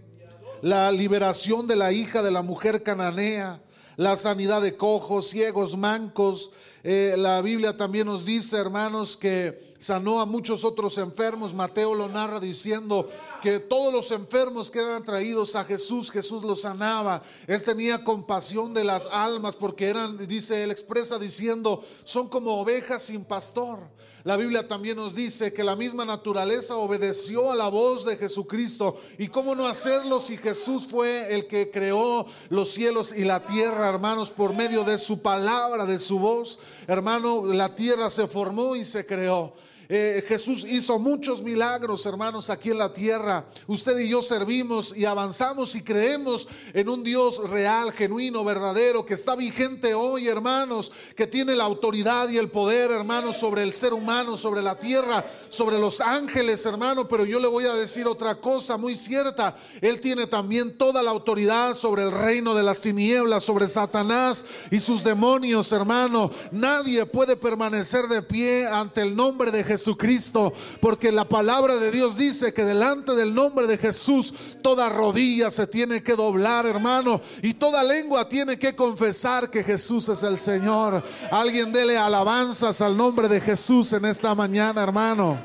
la 0.62 0.92
liberación 0.92 1.68
de 1.68 1.75
la 1.75 1.92
hija 1.92 2.22
de 2.22 2.31
la 2.31 2.42
mujer 2.42 2.83
cananea, 2.83 3.62
la 4.00 4.16
sanidad 4.16 4.62
de 4.62 4.78
cojos, 4.78 5.28
ciegos, 5.28 5.75
mancos. 5.75 6.51
Eh, 6.86 7.16
la 7.18 7.42
Biblia 7.42 7.75
también 7.75 8.07
nos 8.07 8.24
dice, 8.24 8.56
hermanos, 8.56 9.18
que 9.18 9.75
sanó 9.78 10.22
a 10.22 10.25
muchos 10.25 10.63
otros 10.63 10.98
enfermos. 10.98 11.54
Mateo 11.54 11.94
lo 11.94 12.07
narra 12.07 12.40
diciendo 12.40 13.10
que 13.42 13.60
todos 13.60 13.92
los 13.92 14.10
enfermos 14.12 14.72
que 14.72 14.80
eran 14.80 15.04
traídos 15.04 15.54
a 15.57 15.66
Jesús, 15.66 16.12
Jesús 16.12 16.44
los 16.44 16.62
sanaba. 16.62 17.22
Él 17.46 17.62
tenía 17.62 18.01
compasión 18.01 18.74
de 18.74 18.86
las 18.86 19.06
almas 19.06 19.57
porque 19.57 19.88
eran, 19.88 20.18
dice, 20.30 20.63
él 20.63 20.72
expresa 20.72 21.20
diciendo, 21.20 21.84
son 22.06 22.29
como 22.29 22.53
ovejas 22.53 23.03
sin 23.03 23.25
pastor. 23.25 23.79
La 24.24 24.36
Biblia 24.36 24.68
también 24.68 24.98
nos 24.98 25.16
dice 25.16 25.54
que 25.54 25.64
la 25.64 25.78
misma 25.78 26.04
naturaleza 26.04 26.76
obedeció 26.76 27.52
a 27.52 27.56
la 27.56 27.70
voz 27.70 28.06
de 28.06 28.18
Jesucristo. 28.18 29.00
¿Y 29.18 29.30
cómo 29.30 29.56
no 29.56 29.66
hacerlo 29.66 30.20
si 30.20 30.36
Jesús 30.36 30.88
fue 30.88 31.34
el 31.34 31.48
que 31.48 31.72
creó 31.72 32.26
los 32.50 32.70
cielos 32.70 33.14
y 33.16 33.24
la 33.24 33.46
tierra, 33.46 33.88
hermanos, 33.88 34.32
por 34.32 34.54
medio 34.54 34.84
de 34.84 34.98
su 34.98 35.22
palabra, 35.22 35.86
de 35.86 36.00
su 36.00 36.20
voz? 36.20 36.60
Hermano, 36.88 37.46
la 37.46 37.74
tierra 37.76 38.10
se 38.10 38.28
formó 38.28 38.76
y 38.76 38.84
se 38.84 39.06
creó. 39.06 39.54
Eh, 39.91 40.24
Jesús 40.27 40.65
hizo 40.69 41.00
muchos 41.00 41.41
milagros, 41.41 42.05
hermanos, 42.05 42.51
aquí 42.51 42.69
en 42.69 42.77
la 42.77 42.93
tierra. 42.93 43.48
Usted 43.65 43.98
y 43.98 44.08
yo 44.08 44.22
servimos 44.22 44.96
y 44.96 45.05
avanzamos 45.05 45.74
y 45.74 45.81
creemos 45.81 46.48
en 46.75 46.89
un 46.89 47.03
Dios 47.03 47.50
real, 47.50 47.91
genuino, 47.91 48.43
verdadero, 48.43 49.03
que 49.03 49.15
está 49.15 49.36
vigente 49.36 49.96
hoy, 49.96 50.27
hermanos, 50.27 50.91
que 51.15 51.25
tiene 51.25 51.55
la 51.55 51.63
autoridad 51.63 52.29
y 52.29 52.38
el 52.38 52.51
poder, 52.51 52.91
hermanos, 52.91 53.38
sobre 53.38 53.63
el 53.63 53.74
ser 53.74 53.93
humano, 53.93 54.38
sobre 54.38 54.62
la 54.62 54.77
tierra, 54.77 55.25
sobre 55.50 55.79
los 55.79 56.01
ángeles, 56.01 56.63
hermano. 56.67 57.08
Pero 57.08 57.25
yo 57.25 57.39
le 57.39 57.48
voy 57.48 57.65
a 57.65 57.74
decir 57.74 58.05
otra 58.05 58.36
cosa 58.36 58.77
muy 58.77 58.96
cierta. 58.96 59.58
Él 59.81 60.00
tiene 60.01 60.27
también 60.27 60.77
toda 60.77 61.01
la 61.01 61.10
autoridad 61.10 61.74
sobre 61.74 62.03
el 62.03 62.12
reino 62.12 62.53
de 62.53 62.62
las 62.62 62.81
tinieblas, 62.81 63.43
sobre 63.43 63.67
Satanás 63.67 64.46
y 64.69 64.77
sus 64.77 65.03
demonios, 65.03 65.72
hermano. 65.72 66.29
Nadie 66.51 67.08
puede 67.08 67.36
permanecer 67.36 68.08
de 68.08 68.22
pie 68.22 68.67
ante 68.67 69.01
el 69.01 69.15
nombre 69.15 69.50
de 69.50 69.63
Jesús 69.63 69.78
Jesucristo, 69.79 70.53
porque 70.81 71.09
la 71.09 71.24
palabra 71.24 71.77
de 71.77 71.89
Dios 71.89 72.17
dice 72.17 72.53
que 72.53 72.65
delante 72.65 73.15
del 73.15 73.33
nombre 73.33 73.65
de 73.65 73.77
Jesús 73.77 74.33
toda 74.62 74.89
rodilla 74.89 75.50
se 75.50 75.67
tiene 75.67 76.03
que 76.03 76.17
doblar, 76.17 76.65
hermano, 76.65 77.21
y 77.41 77.53
toda 77.53 77.81
lengua 77.81 78.27
tiene 78.27 78.59
que 78.59 78.75
confesar 78.75 79.50
que 79.50 79.63
Jesús 79.63 80.09
es 80.09 80.21
el 80.24 80.38
Señor. 80.38 81.01
Alguien 81.31 81.71
dele 81.71 81.98
alabanzas 81.98 82.81
al 82.81 82.98
nombre 82.98 83.29
de 83.29 83.39
Jesús 83.39 83.93
en 83.93 84.03
esta 84.03 84.36
mañana, 84.36 84.83
hermano. 84.83 85.39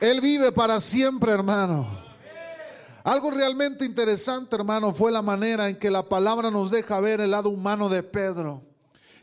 Él 0.00 0.22
vive 0.22 0.52
para 0.52 0.80
siempre, 0.80 1.32
hermano. 1.32 1.86
Algo 3.04 3.30
realmente 3.30 3.84
interesante, 3.84 4.56
hermano, 4.56 4.94
fue 4.94 5.12
la 5.12 5.22
manera 5.22 5.68
en 5.68 5.78
que 5.78 5.90
la 5.90 6.02
palabra 6.02 6.50
nos 6.50 6.70
deja 6.70 6.98
ver 7.00 7.20
el 7.20 7.32
lado 7.32 7.50
humano 7.50 7.90
de 7.90 8.02
Pedro 8.02 8.67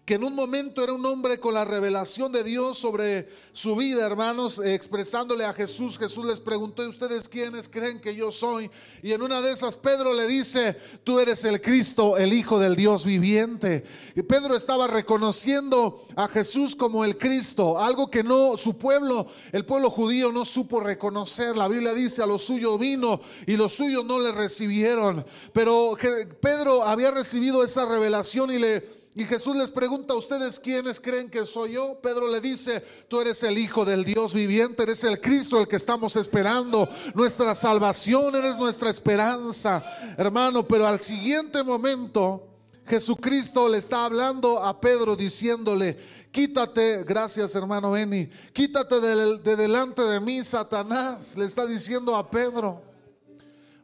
que 0.06 0.14
en 0.14 0.24
un 0.24 0.36
momento 0.36 0.84
era 0.84 0.94
un 0.94 1.04
hombre 1.04 1.40
con 1.40 1.56
la 1.56 1.66
revelación 1.66 2.32
de 2.32 2.44
Dios 2.44 2.78
sobre 2.78 3.28
su 3.54 3.76
vida, 3.76 4.06
hermanos, 4.06 4.60
eh, 4.60 4.76
expresándole 4.76 5.46
a 5.46 5.54
Jesús. 5.54 5.98
Jesús 5.98 6.24
les 6.28 6.40
preguntó, 6.40 6.84
¿y 6.84 6.88
ustedes 6.88 7.28
quiénes 7.28 7.68
creen 7.68 8.00
que 8.00 8.14
yo 8.14 8.32
soy? 8.32 8.70
Y 9.02 9.14
en 9.14 9.24
una 9.24 9.42
de 9.42 9.52
esas 9.52 9.76
Pedro 9.76 10.14
le 10.14 10.28
dice, 10.28 10.78
tú 11.04 11.20
eres 11.20 11.44
el 11.44 11.60
Cristo, 11.60 12.18
el 12.18 12.34
Hijo 12.34 12.60
del 12.60 12.76
Dios 12.76 13.04
viviente. 13.04 13.84
Y 14.16 14.22
Pedro 14.22 14.56
estaba 14.56 14.86
reconociendo 14.86 16.06
a 16.16 16.28
Jesús 16.28 16.76
como 16.76 17.04
el 17.04 17.18
Cristo, 17.18 17.80
algo 17.80 18.12
que 18.12 18.24
no 18.24 18.58
su 18.58 18.78
pueblo, 18.78 19.26
el 19.52 19.66
pueblo 19.66 19.90
judío 19.90 20.32
no 20.32 20.46
supo 20.46 20.82
reconocer. 20.82 21.58
La 21.58 21.68
Biblia 21.68 21.96
dice, 21.96 22.22
a 22.22 22.28
los 22.28 22.44
suyos 22.44 22.78
vino 22.80 23.22
y 23.48 23.58
los 23.58 23.74
suyos 23.74 24.06
no 24.06 24.20
le 24.20 24.32
recibieron. 24.32 25.26
Pero 25.52 25.98
Pedro 26.40 26.84
había 26.84 27.10
recibido 27.10 27.64
esa 27.64 27.88
revelación 27.88 28.52
y 28.52 28.60
le 28.60 29.05
y 29.18 29.24
Jesús 29.24 29.56
les 29.56 29.72
pregunta 29.72 30.14
a 30.14 30.18
ustedes 30.18 30.60
quiénes 30.60 31.00
creen 31.00 31.30
que 31.30 31.46
soy 31.46 31.72
yo. 31.72 32.02
Pedro 32.02 32.28
le 32.28 32.42
dice, 32.42 32.84
tú 33.08 33.22
eres 33.22 33.42
el 33.44 33.58
Hijo 33.58 33.86
del 33.86 34.04
Dios 34.04 34.34
viviente, 34.34 34.84
eres 34.84 35.06
el 35.06 35.22
Cristo 35.22 35.58
el 35.58 35.70
que 35.70 35.78
estamos 35.78 36.18
esperando. 36.18 36.90
Nuestra 37.14 37.56
salvación, 37.56 38.36
eres 38.36 38.58
nuestra 38.58 38.90
esperanza, 38.90 39.82
hermano. 40.18 40.68
Pero 40.68 40.86
al 40.86 41.00
siguiente 41.00 41.64
momento, 41.64 42.46
Jesucristo 42.86 43.70
le 43.70 43.78
está 43.78 44.04
hablando 44.04 44.62
a 44.62 44.82
Pedro 44.82 45.16
diciéndole, 45.16 45.98
quítate, 46.30 47.06
gracias 47.06 47.56
hermano 47.56 47.92
Beni, 47.92 48.28
quítate 48.52 49.00
de 49.00 49.56
delante 49.56 50.02
de 50.02 50.20
mí, 50.20 50.44
Satanás. 50.44 51.38
Le 51.38 51.46
está 51.46 51.66
diciendo 51.66 52.18
a 52.18 52.30
Pedro. 52.30 52.85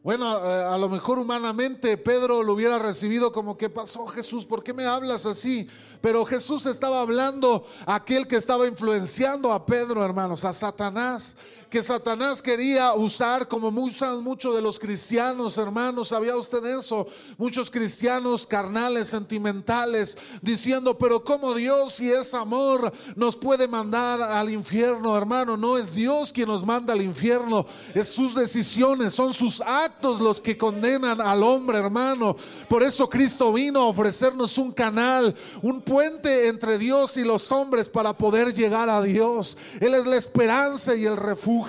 Bueno, 0.02 0.36
eh, 0.44 0.64
a, 0.64 0.76
lo 0.78 0.88
mejor 0.88 1.20
humanamente 1.20 1.96
Pedro 1.96 2.42
lo 2.42 2.54
hubiera 2.54 2.76
recibido 2.76 3.30
como 3.30 3.56
que 3.56 3.70
pasó 3.70 4.04
Jesús, 4.08 4.44
¿por 4.44 4.64
qué 4.64 4.74
me 4.74 4.84
hablas 4.84 5.26
así? 5.26 5.68
Pero 6.00 6.24
Jesús 6.24 6.66
estaba 6.66 7.00
hablando 7.00 7.64
a 7.86 7.94
aquel 7.94 8.26
que 8.26 8.34
estaba 8.34 8.66
influenciando 8.66 9.52
a 9.52 9.64
Pedro, 9.64 10.04
hermanos, 10.04 10.44
a 10.44 10.52
Satanás 10.52 11.36
que 11.72 11.82
Satanás 11.82 12.42
quería 12.42 12.92
usar 12.92 13.48
como 13.48 13.68
usan 13.68 14.22
muchos 14.22 14.54
de 14.54 14.60
los 14.60 14.78
cristianos, 14.78 15.56
hermanos. 15.56 16.08
¿Sabía 16.08 16.36
usted 16.36 16.62
eso? 16.66 17.06
Muchos 17.38 17.70
cristianos 17.70 18.46
carnales, 18.46 19.08
sentimentales, 19.08 20.18
diciendo, 20.42 20.98
pero 20.98 21.24
como 21.24 21.54
Dios 21.54 21.94
si 21.94 22.10
es 22.10 22.34
amor 22.34 22.92
nos 23.16 23.38
puede 23.38 23.68
mandar 23.68 24.20
al 24.20 24.50
infierno, 24.50 25.16
hermano. 25.16 25.56
No 25.56 25.78
es 25.78 25.94
Dios 25.94 26.30
quien 26.30 26.48
nos 26.48 26.62
manda 26.62 26.92
al 26.92 27.00
infierno, 27.00 27.64
es 27.94 28.08
sus 28.08 28.34
decisiones, 28.34 29.14
son 29.14 29.32
sus 29.32 29.62
actos 29.62 30.20
los 30.20 30.42
que 30.42 30.58
condenan 30.58 31.22
al 31.22 31.42
hombre, 31.42 31.78
hermano. 31.78 32.36
Por 32.68 32.82
eso 32.82 33.08
Cristo 33.08 33.50
vino 33.50 33.80
a 33.80 33.86
ofrecernos 33.86 34.58
un 34.58 34.72
canal, 34.72 35.34
un 35.62 35.80
puente 35.80 36.48
entre 36.48 36.76
Dios 36.76 37.16
y 37.16 37.22
los 37.22 37.50
hombres 37.50 37.88
para 37.88 38.12
poder 38.12 38.52
llegar 38.52 38.90
a 38.90 39.00
Dios. 39.00 39.56
Él 39.80 39.94
es 39.94 40.04
la 40.04 40.18
esperanza 40.18 40.94
y 40.94 41.06
el 41.06 41.16
refugio 41.16 41.61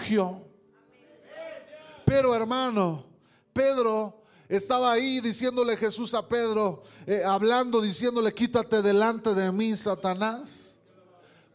pero 2.05 2.35
hermano, 2.35 3.05
Pedro 3.53 4.23
estaba 4.47 4.91
ahí 4.91 5.19
diciéndole 5.19 5.77
Jesús 5.77 6.13
a 6.13 6.27
Pedro, 6.27 6.83
eh, 7.07 7.23
hablando, 7.25 7.81
diciéndole, 7.81 8.33
quítate 8.33 8.81
delante 8.81 9.33
de 9.33 9.51
mí, 9.51 9.75
Satanás. 9.75 10.73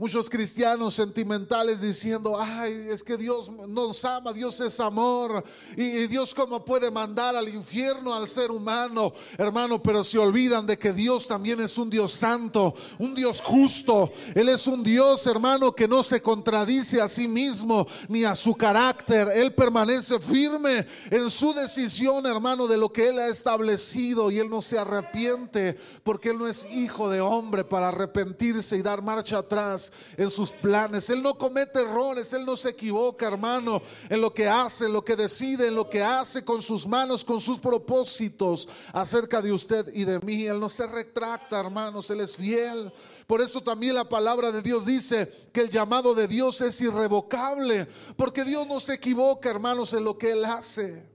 Muchos 0.00 0.30
cristianos 0.30 0.94
sentimentales 0.94 1.80
diciendo, 1.80 2.38
ay, 2.38 2.86
es 2.88 3.02
que 3.02 3.16
Dios 3.16 3.50
nos 3.50 4.04
ama, 4.04 4.32
Dios 4.32 4.60
es 4.60 4.78
amor. 4.78 5.42
Y, 5.76 6.06
Dios 6.06 6.32
cómo 6.32 6.64
puede 6.64 6.88
mandar 6.88 7.34
al 7.34 7.48
infierno 7.48 8.14
al 8.14 8.28
ser 8.28 8.52
humano, 8.52 9.12
hermano, 9.36 9.82
pero 9.82 10.04
se 10.04 10.16
olvidan 10.16 10.68
de 10.68 10.78
que 10.78 10.92
Dios 10.92 11.26
también 11.26 11.58
es 11.58 11.76
un 11.78 11.90
Dios 11.90 12.12
santo, 12.12 12.76
un 13.00 13.12
Dios 13.12 13.40
justo. 13.40 14.12
Él 14.36 14.48
es 14.50 14.68
un 14.68 14.84
Dios, 14.84 15.26
hermano, 15.26 15.72
que 15.72 15.88
no 15.88 16.04
se 16.04 16.22
contradice 16.22 17.00
a 17.00 17.08
sí 17.08 17.26
mismo 17.26 17.84
ni 18.08 18.22
a 18.22 18.36
su 18.36 18.54
carácter. 18.54 19.28
Él 19.34 19.52
permanece 19.52 20.20
firme 20.20 20.86
en 21.10 21.28
su 21.28 21.52
decisión, 21.52 22.24
hermano, 22.24 22.68
de 22.68 22.76
lo 22.76 22.88
que 22.92 23.08
Él 23.08 23.18
ha 23.18 23.26
establecido 23.26 24.30
y 24.30 24.38
Él 24.38 24.48
no 24.48 24.62
se 24.62 24.78
arrepiente 24.78 25.76
porque 26.04 26.30
Él 26.30 26.38
no 26.38 26.46
es 26.46 26.64
hijo 26.70 27.10
de 27.10 27.20
hombre 27.20 27.64
para 27.64 27.88
arrepentirse 27.88 28.76
y 28.76 28.82
dar 28.82 29.02
marcha 29.02 29.38
atrás 29.38 29.87
en 30.16 30.30
sus 30.30 30.50
planes. 30.52 31.08
Él 31.10 31.22
no 31.22 31.36
comete 31.36 31.80
errores, 31.80 32.32
Él 32.32 32.44
no 32.44 32.56
se 32.56 32.70
equivoca, 32.70 33.26
hermano, 33.26 33.82
en 34.08 34.20
lo 34.20 34.32
que 34.32 34.48
hace, 34.48 34.86
en 34.86 34.92
lo 34.92 35.04
que 35.04 35.16
decide, 35.16 35.68
en 35.68 35.74
lo 35.74 35.88
que 35.88 36.02
hace 36.02 36.44
con 36.44 36.62
sus 36.62 36.86
manos, 36.86 37.24
con 37.24 37.40
sus 37.40 37.58
propósitos 37.58 38.68
acerca 38.92 39.42
de 39.42 39.52
usted 39.52 39.92
y 39.94 40.04
de 40.04 40.18
mí. 40.20 40.46
Él 40.46 40.60
no 40.60 40.68
se 40.68 40.86
retracta, 40.86 41.60
hermanos, 41.60 42.10
Él 42.10 42.20
es 42.20 42.36
fiel. 42.36 42.92
Por 43.26 43.40
eso 43.40 43.62
también 43.62 43.94
la 43.94 44.08
palabra 44.08 44.50
de 44.50 44.62
Dios 44.62 44.86
dice 44.86 45.48
que 45.52 45.60
el 45.60 45.70
llamado 45.70 46.14
de 46.14 46.28
Dios 46.28 46.60
es 46.60 46.80
irrevocable, 46.80 47.86
porque 48.16 48.44
Dios 48.44 48.66
no 48.66 48.80
se 48.80 48.94
equivoca, 48.94 49.50
hermanos, 49.50 49.92
en 49.92 50.04
lo 50.04 50.16
que 50.16 50.32
Él 50.32 50.44
hace. 50.44 51.06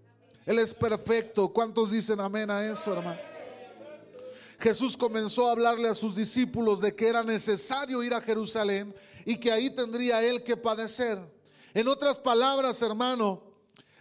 Él 0.46 0.60
es 0.60 0.74
perfecto. 0.74 1.50
¿Cuántos 1.50 1.92
dicen 1.92 2.20
amén 2.20 2.52
a 2.52 2.66
eso, 2.66 2.94
hermano? 2.94 3.33
Jesús 4.64 4.96
comenzó 4.96 5.50
a 5.50 5.52
hablarle 5.52 5.90
a 5.90 5.94
sus 5.94 6.16
discípulos 6.16 6.80
de 6.80 6.96
que 6.96 7.10
era 7.10 7.22
necesario 7.22 8.02
ir 8.02 8.14
a 8.14 8.22
Jerusalén 8.22 8.96
y 9.26 9.36
que 9.36 9.52
ahí 9.52 9.70
tendría 9.70 10.24
él 10.24 10.42
que 10.42 10.56
padecer. 10.56 11.20
En 11.74 11.90
otras 11.90 12.18
palabras, 12.18 12.82
hermano, 12.82 13.44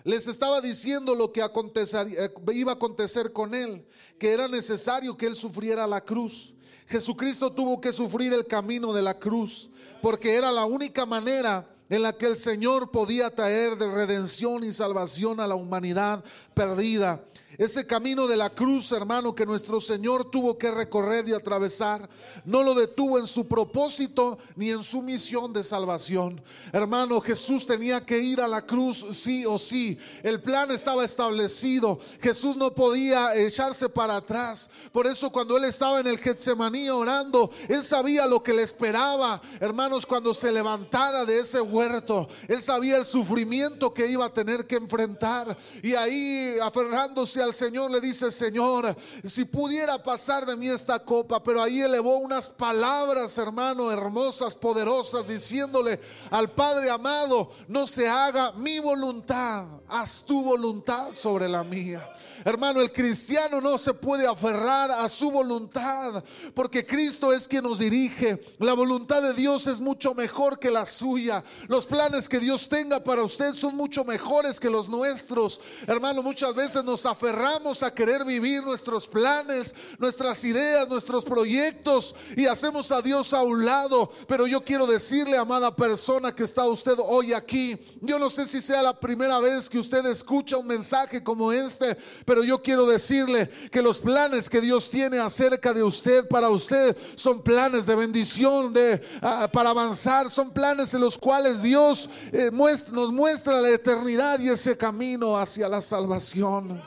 les 0.04 0.28
estaba 0.28 0.61
diciendo 0.61 1.16
lo 1.16 1.33
que 1.33 1.40
eh, 1.40 2.31
iba 2.54 2.71
a 2.71 2.75
acontecer 2.76 3.33
con 3.33 3.54
él, 3.57 3.85
que 4.21 4.31
era 4.31 4.47
necesario 4.47 5.16
que 5.16 5.26
él 5.26 5.35
sufriera 5.35 5.85
la 5.85 6.00
cruz. 6.00 6.54
Jesucristo 6.87 7.52
tuvo 7.52 7.81
que 7.81 7.90
sufrir 7.90 8.33
el 8.33 8.47
camino 8.47 8.92
de 8.92 9.02
la 9.02 9.19
cruz, 9.19 9.69
porque 10.00 10.37
era 10.37 10.52
la 10.52 10.64
única 10.64 11.04
manera 11.04 11.69
en 11.88 12.02
la 12.02 12.12
que 12.12 12.26
el 12.26 12.37
Señor 12.37 12.92
podía 12.92 13.35
traer 13.35 13.76
de 13.76 13.90
redención 13.90 14.62
y 14.62 14.71
salvación 14.71 15.40
a 15.40 15.49
la 15.49 15.57
humanidad 15.57 16.23
perdida. 16.54 17.21
Ese 17.59 17.87
camino 17.87 18.27
de 18.27 18.37
la 18.37 18.49
cruz, 18.49 18.93
hermano, 18.93 19.35
que 19.35 19.45
nuestro 19.45 19.79
Señor 19.79 20.31
tuvo 20.31 20.57
que 20.57 20.71
recorrer 20.71 21.29
y 21.29 21.35
atravesar, 21.35 22.09
no 22.47 22.63
lo 22.63 22.75
detuvo 22.75 23.19
en 23.19 23.27
su 23.27 23.47
propósito 23.47 24.39
ni 24.57 24.71
en 24.71 24.83
su 24.83 25.03
misión 25.03 25.53
de 25.53 25.63
salvación. 25.63 26.43
Hermano, 26.73 27.21
Jesús 27.21 27.67
tenía 27.67 28.07
que 28.07 28.19
ir 28.19 28.41
a 28.41 28.49
la 28.49 28.65
cruz 28.65 29.05
sí 29.13 29.45
o 29.45 29.59
sí. 29.59 29.99
El 30.23 30.41
plan 30.41 30.71
estaba 30.71 31.05
establecido. 31.05 32.01
Jesús 32.23 32.57
no 32.57 32.75
podía 32.75 33.35
echarse 33.35 33.89
para 33.89 34.17
atrás. 34.17 34.71
Por 34.91 35.07
eso 35.07 35.31
cuando 35.31 35.59
él 35.59 35.65
estaba 35.65 36.01
en 36.01 36.07
el 36.07 36.19
Getsemaní 36.19 36.89
orando, 36.89 37.51
él 37.69 37.83
sabía 37.83 38.27
lo 38.27 38.43
que 38.43 38.55
le 38.55 38.63
esperaba, 38.63 39.43
hermanos, 39.61 40.07
cuando 40.07 40.33
se 40.33 40.51
levantara 40.51 41.27
de 41.27 41.41
ese 41.41 41.61
huerto. 41.61 42.29
Él 42.49 42.63
sabía 42.63 42.97
el 42.97 43.05
sufrimiento 43.05 43.93
que 43.93 44.07
iba 44.07 44.25
a 44.25 44.33
tener 44.33 44.67
que 44.67 44.77
enfrentar. 44.77 45.57
Y 45.83 45.95
ahí 45.95 46.57
aferrándose 46.63 47.42
al 47.43 47.55
Señor 47.55 47.91
le 47.91 48.01
dice, 48.01 48.31
Señor, 48.31 48.97
si 49.25 49.45
pudiera 49.45 50.03
pasar 50.03 50.47
de 50.47 50.57
mí 50.57 50.69
esta 50.69 51.01
copa, 51.01 51.43
pero 51.43 51.63
ahí 51.63 51.81
elevó 51.81 52.19
unas 52.19 52.49
palabras, 52.49 53.37
hermano, 53.39 53.91
hermosas, 53.91 54.55
poderosas, 54.55 55.27
diciéndole 55.27 56.01
al 56.31 56.51
Padre 56.51 56.91
amado, 56.91 57.51
no 57.69 57.87
se 57.87 58.09
haga 58.09 58.53
mi 58.53 58.79
voluntad, 58.79 59.67
haz 59.89 60.23
tu 60.25 60.43
voluntad 60.43 61.13
sobre 61.13 61.49
la 61.49 61.65
mía. 61.65 62.09
Hermano, 62.45 62.81
el 62.81 62.93
cristiano 62.93 63.61
no 63.61 63.79
se 63.79 63.95
puede 63.95 64.27
aferrar 64.27 64.91
a 64.91 65.09
su 65.09 65.31
voluntad, 65.31 66.25
porque 66.55 66.85
Cristo 66.85 67.33
es 67.33 67.47
quien 67.47 67.65
nos 67.65 67.79
dirige. 67.79 68.43
La 68.59 68.75
voluntad 68.75 69.23
de 69.23 69.35
Dios 69.35 69.67
es 69.67 69.81
mucho 69.81 70.15
mejor 70.15 70.59
que 70.59 70.71
la 70.71 70.87
suya. 70.87 71.45
Los 71.69 71.87
planes 71.87 72.29
que 72.29 72.41
Dios 72.41 72.69
tenga 72.69 73.03
para 73.03 73.23
usted 73.23 73.55
son 73.55 73.77
mucho 73.77 74.05
mejores 74.05 74.59
que 74.59 74.71
los 74.71 74.89
nuestros. 74.89 75.61
Hermano, 75.87 76.23
muchas 76.23 76.55
veces 76.55 76.85
nos 76.85 77.07
aferramos 77.07 77.83
a 77.83 77.93
querer 77.93 78.25
vivir 78.25 78.63
nuestros 78.63 79.07
planes, 79.07 79.75
nuestras 79.99 80.45
ideas, 80.45 80.89
nuestros 80.89 81.25
proyectos 81.25 82.15
y 82.37 82.47
hacemos 82.47 82.91
a 82.93 83.03
Dios 83.03 83.35
a 83.35 83.43
un 83.43 83.65
lado. 83.65 84.11
Pero 84.27 84.47
yo 84.47 84.65
quiero 84.65 84.87
decirle, 84.87 85.37
amada 85.37 85.75
persona 85.75 86.35
que 86.35 86.45
está 86.45 86.67
usted 86.67 86.97
hoy 86.99 87.33
aquí, 87.33 87.79
yo 88.01 88.19
no 88.19 88.31
sé 88.31 88.47
si 88.47 88.61
sea 88.61 88.83
la 88.83 88.99
primera 88.99 89.39
vez 89.39 89.69
que 89.69 89.79
usted 89.79 90.05
escucha 90.07 90.57
un 90.57 90.67
mensaje 90.67 91.23
como 91.23 91.53
este, 91.53 91.97
pero 92.25 92.32
yo 92.43 92.62
quiero 92.62 92.87
decirle 92.87 93.51
que 93.71 93.83
los 93.83 94.01
planes 94.01 94.49
que 94.49 94.61
Dios 94.61 94.89
tiene 94.89 95.19
acerca 95.19 95.75
de 95.75 95.83
usted, 95.83 96.27
para 96.29 96.49
usted, 96.49 96.97
son 97.15 97.43
planes 97.43 97.85
de 97.85 97.95
bendición, 97.95 98.73
de, 98.73 99.03
ah, 99.21 99.51
para 99.53 99.71
avanzar, 99.71 100.31
son 100.31 100.51
planes 100.51 100.95
en 100.95 101.01
los 101.01 101.19
cuales 101.19 101.62
Dios 101.62 102.09
eh, 102.33 102.51
nos 102.93 103.12
muestra 103.12 103.61
la 103.61 103.69
eternidad 103.69 104.41
y 104.41 104.49
ese 104.49 104.77
camino 104.77 105.37
hacia 105.37 105.69
la 105.69 105.83
salvación. 105.83 106.83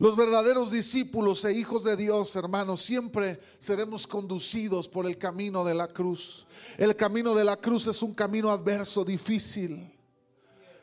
Los 0.00 0.16
verdaderos 0.16 0.70
discípulos 0.70 1.44
e 1.44 1.52
hijos 1.52 1.84
de 1.84 1.94
Dios, 1.94 2.34
hermanos, 2.34 2.80
siempre 2.80 3.38
seremos 3.58 4.06
conducidos 4.06 4.88
por 4.88 5.04
el 5.04 5.18
camino 5.18 5.62
de 5.62 5.74
la 5.74 5.88
cruz. 5.88 6.46
El 6.78 6.96
camino 6.96 7.34
de 7.34 7.44
la 7.44 7.58
cruz 7.58 7.86
es 7.86 8.02
un 8.02 8.14
camino 8.14 8.50
adverso, 8.50 9.04
difícil. 9.04 9.92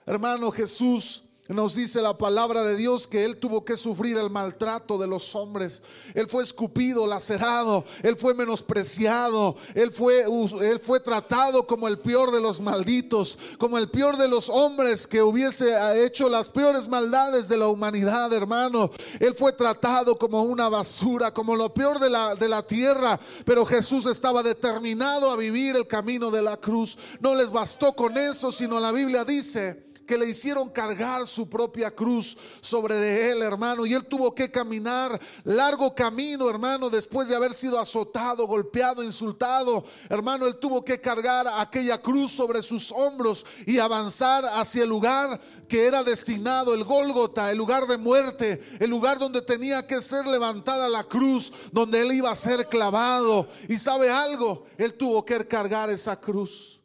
Hermano, 0.05 0.51
Jesús 0.51 1.23
Nos 1.47 1.75
dice 1.75 2.01
la 2.01 2.17
palabra 2.17 2.61
de 2.63 2.75
Dios 2.75 3.07
que 3.07 3.23
Él 3.23 3.37
tuvo 3.37 3.63
que 3.63 3.77
sufrir 3.77 4.17
el 4.17 4.29
maltrato 4.29 4.97
de 4.97 5.07
los 5.07 5.33
hombres. 5.33 5.81
Él 6.13 6.27
fue 6.27 6.43
escupido, 6.43 7.07
lacerado, 7.07 7.85
Él 8.03 8.17
fue 8.17 8.33
menospreciado, 8.33 9.55
Él 9.73 9.91
fue, 9.91 10.25
él 10.61 10.79
fue 10.79 10.99
tratado 10.99 11.65
como 11.65 11.87
el 11.87 11.99
peor 11.99 12.31
de 12.31 12.41
los 12.41 12.59
malditos, 12.59 13.39
como 13.57 13.77
el 13.77 13.89
peor 13.89 14.17
de 14.17 14.27
los 14.27 14.49
hombres 14.49 15.07
que 15.07 15.21
hubiese 15.21 15.73
hecho 16.03 16.27
las 16.27 16.49
peores 16.49 16.89
maldades 16.89 17.47
de 17.47 17.55
la 17.55 17.69
humanidad, 17.69 18.33
hermano. 18.33 18.91
Él 19.19 19.33
fue 19.33 19.53
tratado 19.53 20.17
como 20.17 20.43
una 20.43 20.67
basura, 20.67 21.33
como 21.33 21.55
lo 21.55 21.73
peor 21.73 21.99
de 21.99 22.09
la, 22.09 22.35
de 22.35 22.49
la 22.49 22.61
tierra. 22.61 23.17
Pero 23.45 23.65
Jesús 23.65 24.05
estaba 24.05 24.43
determinado 24.43 25.31
a 25.31 25.37
vivir 25.37 25.77
el 25.77 25.87
camino 25.87 26.29
de 26.29 26.41
la 26.41 26.57
cruz. 26.57 26.97
No 27.21 27.35
les 27.35 27.51
bastó 27.51 27.93
con 27.93 28.17
eso, 28.17 28.51
sino 28.51 28.81
la 28.81 28.91
Biblia 28.91 29.23
dice 29.23 29.86
que 30.07 30.17
le 30.17 30.27
hicieron 30.27 30.69
cargar 30.69 31.27
su 31.27 31.47
propia 31.47 31.93
cruz 31.93 32.37
sobre 32.61 32.95
de 32.95 33.31
él, 33.31 33.41
hermano. 33.43 33.85
Y 33.85 33.93
él 33.93 34.07
tuvo 34.07 34.33
que 34.33 34.49
caminar 34.49 35.19
largo 35.43 35.93
camino, 35.93 36.49
hermano, 36.49 36.89
después 36.89 37.27
de 37.27 37.35
haber 37.35 37.53
sido 37.53 37.79
azotado, 37.79 38.47
golpeado, 38.47 39.03
insultado. 39.03 39.83
Hermano, 40.09 40.47
él 40.47 40.57
tuvo 40.57 40.83
que 40.83 40.99
cargar 40.99 41.47
aquella 41.47 42.01
cruz 42.01 42.31
sobre 42.31 42.63
sus 42.63 42.91
hombros 42.91 43.45
y 43.65 43.77
avanzar 43.77 44.45
hacia 44.45 44.83
el 44.83 44.89
lugar 44.89 45.39
que 45.67 45.85
era 45.85 46.03
destinado, 46.03 46.73
el 46.73 46.85
Gólgota, 46.85 47.51
el 47.51 47.57
lugar 47.57 47.85
de 47.85 47.97
muerte, 47.97 48.63
el 48.79 48.89
lugar 48.89 49.19
donde 49.19 49.41
tenía 49.41 49.85
que 49.85 50.01
ser 50.01 50.25
levantada 50.25 50.87
la 50.87 51.03
cruz, 51.03 51.51
donde 51.71 52.01
él 52.01 52.13
iba 52.13 52.31
a 52.31 52.35
ser 52.35 52.67
clavado. 52.67 53.47
Y 53.67 53.75
sabe 53.75 54.09
algo, 54.09 54.65
él 54.77 54.93
tuvo 54.93 55.25
que 55.25 55.45
cargar 55.45 55.89
esa 55.89 56.17
cruz. 56.17 56.79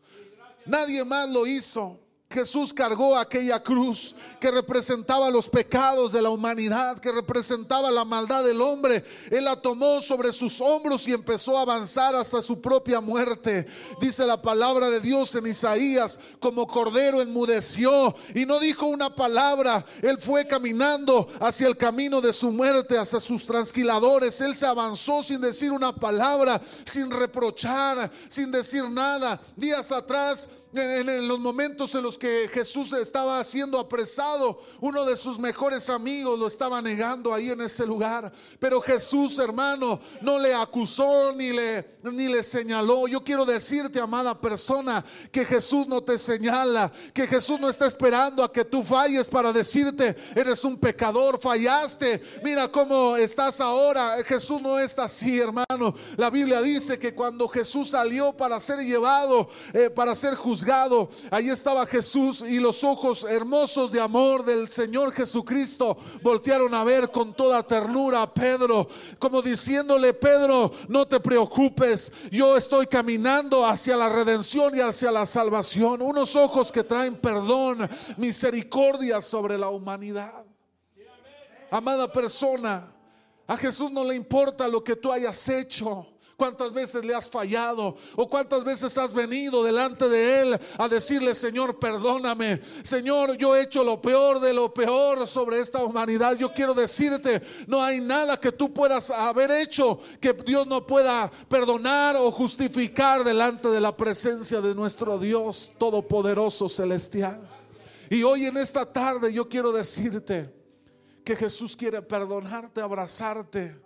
Nadie 0.67 1.05
más 1.05 1.29
lo 1.31 1.47
hizo. 1.47 2.02
Jesús 2.33 2.73
cargó 2.73 3.17
aquella 3.17 3.63
cruz 3.63 4.15
que 4.41 4.51
representaba 4.51 5.31
los 5.31 5.49
pecados 5.49 6.13
de 6.13 6.23
la 6.23 6.31
humanidad, 6.31 6.99
que 6.99 7.13
representaba 7.13 7.91
la 7.91 8.05
maldad 8.05 8.43
del 8.45 8.61
hombre. 8.61 9.05
Él 9.31 9.45
la 9.45 9.57
tomó 9.57 10.01
sobre 10.01 10.33
sus 10.33 10.61
hombros 10.61 11.07
y 11.07 11.13
empezó 11.13 11.57
a 11.57 11.63
avanzar 11.63 12.15
hasta 12.15 12.43
su 12.43 12.61
propia 12.61 13.01
muerte. 13.01 13.67
Dice 14.01 14.27
la 14.27 14.41
palabra 14.41 14.91
de 14.91 15.01
Dios 15.01 15.35
en 15.35 15.47
Isaías, 15.47 16.19
como 16.41 16.67
cordero 16.67 17.21
enmudeció 17.21 18.15
y 18.35 18.47
no 18.47 18.59
dijo 18.59 18.87
una 18.87 19.15
palabra. 19.15 19.85
Él 20.01 20.19
fue 20.19 20.47
caminando 20.47 21.29
hacia 21.41 21.69
el 21.69 21.77
camino 21.77 22.21
de 22.21 22.33
su 22.33 22.51
muerte, 22.51 22.99
hacia 22.99 23.21
sus 23.21 23.47
transquiladores. 23.47 24.41
Él 24.41 24.55
se 24.55 24.67
avanzó 24.67 25.23
sin 25.23 25.41
decir 25.41 25.71
una 25.71 25.95
palabra, 25.95 26.61
sin 26.85 27.11
reprochar, 27.11 28.11
sin 28.29 28.51
decir 28.51 28.89
nada. 28.89 29.41
Días 29.57 29.93
atrás 29.93 30.49
en, 30.75 31.29
los 31.29 31.39
momentos 31.39 31.95
en 31.95 32.03
los 32.03 32.17
que 32.17 32.22
Jesús 32.53 32.93
estaba 32.93 33.43
siendo 33.45 33.79
apresado, 33.79 34.63
uno 34.81 35.05
de 35.05 35.17
sus 35.17 35.39
mejores 35.39 35.89
amigos 35.89 36.39
lo 36.39 36.47
estaba 36.47 36.81
negando 36.83 37.33
ahí 37.33 37.51
en 37.51 37.61
ese 37.63 37.87
lugar. 37.87 38.33
Pero 38.59 38.81
Jesús, 38.81 39.39
hermano, 39.39 40.01
no 40.21 40.39
le 40.39 40.55
acusó 40.55 41.33
ni 41.33 41.51
le, 41.51 41.97
ni 42.03 42.29
le 42.29 42.43
señaló. 42.43 43.09
Yo 43.09 43.25
quiero 43.25 43.45
decirte, 43.45 44.01
amada 44.01 44.41
persona, 44.41 45.05
que 45.31 45.45
Jesús 45.45 45.87
no 45.87 46.03
te 46.03 46.19
señala, 46.19 46.93
que 47.13 47.27
Jesús 47.27 47.59
no 47.59 47.69
está 47.69 47.87
esperando 47.87 48.45
a 48.45 48.53
que 48.53 48.65
tú 48.65 48.83
falles 48.83 49.29
para 49.29 49.53
decirte, 49.53 50.17
eres 50.35 50.65
un 50.65 50.77
pecador, 50.77 51.41
fallaste. 51.41 52.23
Mira 52.45 52.69
cómo 52.69 53.17
estás 53.17 53.61
ahora. 53.61 54.23
Jesús 54.25 54.61
no 54.61 54.79
está 54.79 55.05
así, 55.05 55.39
hermano. 55.39 55.95
La 56.17 56.31
Biblia 56.31 56.61
dice 56.61 56.99
que 56.99 57.15
cuando 57.15 57.49
Jesús 57.49 57.91
salió 57.91 58.33
para 58.33 58.61
ser 58.61 58.81
llevado, 58.81 59.49
eh, 59.73 59.91
para 59.91 60.15
ser 60.15 60.35
juzgado, 60.35 61.11
Ahí 61.31 61.49
estaba 61.49 61.87
Jesús 61.87 62.12
y 62.15 62.61
los 62.61 62.85
ojos 62.85 63.25
hermosos 63.25 63.91
de 63.91 64.01
amor 64.01 64.45
del 64.45 64.69
Señor 64.69 65.13
Jesucristo 65.13 65.97
voltearon 66.23 66.75
a 66.75 66.85
ver 66.85 67.11
con 67.11 67.35
toda 67.35 67.63
ternura 67.63 68.23
a 68.23 68.35
Pedro, 68.35 68.87
como 69.19 69.41
diciéndole, 69.41 70.13
Pedro, 70.13 70.73
no 70.89 71.07
te 71.09 71.21
preocupes, 71.21 72.13
yo 72.31 72.57
estoy 72.57 72.87
caminando 72.87 73.65
hacia 73.65 73.97
la 73.97 74.11
redención 74.11 74.77
y 74.77 74.81
hacia 74.81 75.11
la 75.11 75.25
salvación. 75.25 76.03
Unos 76.03 76.37
ojos 76.37 76.71
que 76.71 76.85
traen 76.85 77.17
perdón, 77.17 77.89
misericordia 78.19 79.21
sobre 79.21 79.57
la 79.57 79.71
humanidad. 79.71 80.45
Amada 81.71 82.13
persona, 82.13 82.93
a 83.47 83.57
Jesús 83.57 83.91
no 83.91 84.05
le 84.05 84.15
importa 84.15 84.69
lo 84.69 84.85
que 84.85 84.97
tú 84.97 85.11
hayas 85.11 85.49
hecho 85.49 86.12
cuántas 86.37 86.73
veces 86.73 87.05
le 87.05 87.15
has 87.15 87.29
fallado 87.29 87.97
o 88.17 88.29
cuántas 88.29 88.65
veces 88.65 88.97
has 88.99 89.13
venido 89.13 89.63
delante 89.63 90.09
de 90.09 90.41
Él 90.41 90.61
a 90.79 90.89
decirle, 90.89 91.35
Señor, 91.35 91.79
perdóname. 91.79 92.61
Señor, 92.83 93.37
yo 93.37 93.55
he 93.57 93.63
hecho 93.63 93.85
lo 93.85 94.01
peor 94.01 94.41
de 94.41 94.53
lo 94.53 94.73
peor 94.73 95.27
sobre 95.27 95.61
esta 95.61 95.85
humanidad. 95.85 96.37
Yo 96.37 96.53
quiero 96.53 96.75
decirte, 96.75 97.43
no 97.67 97.83
hay 97.83 98.01
nada 98.01 98.39
que 98.39 98.53
tú 98.53 98.73
puedas 98.73 99.11
haber 99.11 99.51
hecho 99.51 100.01
que 100.21 100.33
Dios 100.33 100.67
no 100.67 100.87
pueda 100.87 101.31
perdonar 101.49 102.17
o 102.17 102.31
justificar 102.31 103.25
delante 103.25 103.69
de 103.69 103.81
la 103.81 103.97
presencia 103.97 104.61
de 104.61 104.75
nuestro 104.75 105.19
Dios 105.19 105.73
Todopoderoso 105.79 106.69
Celestial. 106.69 107.49
Y 108.11 108.23
hoy 108.23 108.47
en 108.47 108.57
esta 108.59 108.85
tarde 108.85 109.33
yo 109.33 109.49
quiero 109.49 109.73
decirte 109.73 110.53
que 111.25 111.37
Jesús 111.37 111.77
quiere 111.77 112.03
perdonarte, 112.03 112.81
abrazarte 112.81 113.81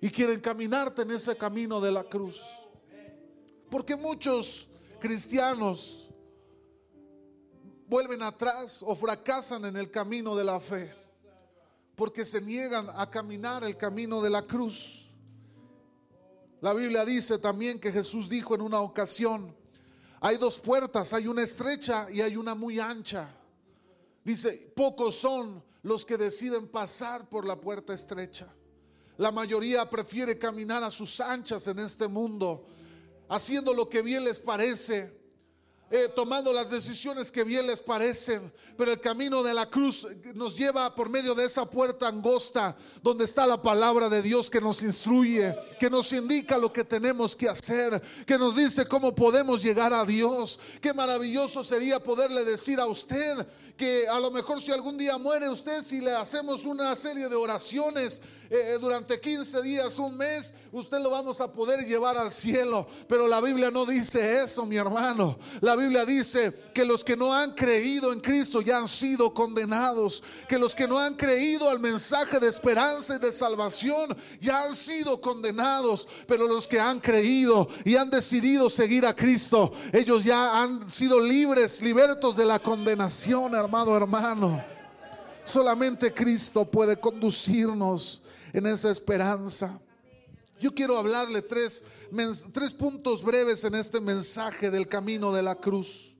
y 0.00 0.10
quieren 0.10 0.40
caminarte 0.40 1.02
en 1.02 1.10
ese 1.10 1.36
camino 1.36 1.80
de 1.80 1.92
la 1.92 2.04
cruz. 2.04 2.40
Porque 3.70 3.96
muchos 3.96 4.68
cristianos 4.98 6.10
vuelven 7.86 8.22
atrás 8.22 8.82
o 8.86 8.94
fracasan 8.94 9.64
en 9.64 9.76
el 9.76 9.90
camino 9.90 10.34
de 10.34 10.44
la 10.44 10.58
fe. 10.58 10.94
Porque 11.94 12.24
se 12.24 12.40
niegan 12.40 12.88
a 12.94 13.10
caminar 13.10 13.62
el 13.64 13.76
camino 13.76 14.22
de 14.22 14.30
la 14.30 14.42
cruz. 14.46 15.10
La 16.60 16.72
Biblia 16.72 17.04
dice 17.04 17.38
también 17.38 17.78
que 17.78 17.92
Jesús 17.92 18.28
dijo 18.28 18.54
en 18.54 18.62
una 18.62 18.80
ocasión, 18.80 19.54
hay 20.20 20.36
dos 20.36 20.58
puertas, 20.58 21.12
hay 21.12 21.26
una 21.26 21.42
estrecha 21.42 22.06
y 22.10 22.20
hay 22.20 22.36
una 22.36 22.54
muy 22.54 22.78
ancha. 22.78 23.34
Dice, 24.24 24.72
pocos 24.76 25.14
son 25.16 25.62
los 25.82 26.04
que 26.04 26.16
deciden 26.18 26.68
pasar 26.68 27.28
por 27.28 27.46
la 27.46 27.58
puerta 27.58 27.94
estrecha. 27.94 28.52
La 29.20 29.30
mayoría 29.30 29.84
prefiere 29.84 30.38
caminar 30.38 30.82
a 30.82 30.90
sus 30.90 31.20
anchas 31.20 31.66
en 31.66 31.78
este 31.80 32.08
mundo, 32.08 32.64
haciendo 33.28 33.74
lo 33.74 33.86
que 33.86 34.00
bien 34.00 34.24
les 34.24 34.40
parece, 34.40 35.12
eh, 35.90 36.08
tomando 36.16 36.54
las 36.54 36.70
decisiones 36.70 37.30
que 37.30 37.44
bien 37.44 37.66
les 37.66 37.82
parecen, 37.82 38.50
pero 38.78 38.92
el 38.92 38.98
camino 38.98 39.42
de 39.42 39.52
la 39.52 39.68
cruz 39.68 40.06
nos 40.34 40.56
lleva 40.56 40.94
por 40.94 41.10
medio 41.10 41.34
de 41.34 41.44
esa 41.44 41.68
puerta 41.68 42.08
angosta 42.08 42.74
donde 43.02 43.26
está 43.26 43.46
la 43.46 43.60
palabra 43.60 44.08
de 44.08 44.22
Dios 44.22 44.48
que 44.48 44.58
nos 44.58 44.82
instruye, 44.82 45.54
que 45.78 45.90
nos 45.90 46.10
indica 46.14 46.56
lo 46.56 46.72
que 46.72 46.84
tenemos 46.84 47.36
que 47.36 47.46
hacer, 47.46 48.00
que 48.24 48.38
nos 48.38 48.56
dice 48.56 48.86
cómo 48.86 49.14
podemos 49.14 49.62
llegar 49.62 49.92
a 49.92 50.06
Dios. 50.06 50.58
Qué 50.80 50.94
maravilloso 50.94 51.62
sería 51.62 52.02
poderle 52.02 52.42
decir 52.42 52.80
a 52.80 52.86
usted 52.86 53.46
que 53.76 54.08
a 54.08 54.18
lo 54.18 54.30
mejor 54.30 54.62
si 54.62 54.72
algún 54.72 54.96
día 54.96 55.18
muere 55.18 55.50
usted, 55.50 55.82
si 55.82 56.00
le 56.00 56.12
hacemos 56.12 56.64
una 56.64 56.96
serie 56.96 57.28
de 57.28 57.36
oraciones, 57.36 58.22
eh, 58.52 58.78
durante 58.80 59.20
15 59.20 59.62
días, 59.62 59.96
un 60.00 60.16
mes, 60.16 60.52
usted 60.72 60.98
lo 60.98 61.10
vamos 61.10 61.40
a 61.40 61.52
poder 61.52 61.86
llevar 61.86 62.16
al 62.16 62.32
cielo. 62.32 62.84
Pero 63.06 63.28
la 63.28 63.40
Biblia 63.40 63.70
no 63.70 63.86
dice 63.86 64.42
eso, 64.42 64.66
mi 64.66 64.76
hermano. 64.76 65.38
La 65.60 65.76
Biblia 65.76 66.04
dice 66.04 66.52
que 66.74 66.84
los 66.84 67.04
que 67.04 67.16
no 67.16 67.32
han 67.32 67.52
creído 67.54 68.12
en 68.12 68.18
Cristo 68.18 68.60
ya 68.60 68.78
han 68.78 68.88
sido 68.88 69.32
condenados. 69.32 70.24
Que 70.48 70.58
los 70.58 70.74
que 70.74 70.88
no 70.88 70.98
han 70.98 71.14
creído 71.14 71.70
al 71.70 71.78
mensaje 71.78 72.40
de 72.40 72.48
esperanza 72.48 73.14
y 73.14 73.18
de 73.20 73.30
salvación 73.30 74.16
ya 74.40 74.64
han 74.64 74.74
sido 74.74 75.20
condenados. 75.20 76.08
Pero 76.26 76.48
los 76.48 76.66
que 76.66 76.80
han 76.80 76.98
creído 76.98 77.68
y 77.84 77.94
han 77.94 78.10
decidido 78.10 78.68
seguir 78.68 79.06
a 79.06 79.14
Cristo, 79.14 79.70
ellos 79.92 80.24
ya 80.24 80.60
han 80.60 80.90
sido 80.90 81.20
libres, 81.20 81.80
libertos 81.80 82.36
de 82.36 82.46
la 82.46 82.58
condenación, 82.58 83.54
hermano, 83.54 83.96
hermano. 83.96 84.64
Solamente 85.44 86.12
Cristo 86.12 86.64
puede 86.64 86.98
conducirnos 86.98 88.20
en 88.52 88.66
esa 88.66 88.90
esperanza. 88.90 89.80
Yo 90.60 90.74
quiero 90.74 90.96
hablarle 90.96 91.42
tres, 91.42 91.82
tres 92.52 92.74
puntos 92.74 93.22
breves 93.22 93.64
en 93.64 93.74
este 93.74 94.00
mensaje 94.00 94.70
del 94.70 94.88
camino 94.88 95.32
de 95.32 95.42
la 95.42 95.54
cruz. 95.54 96.14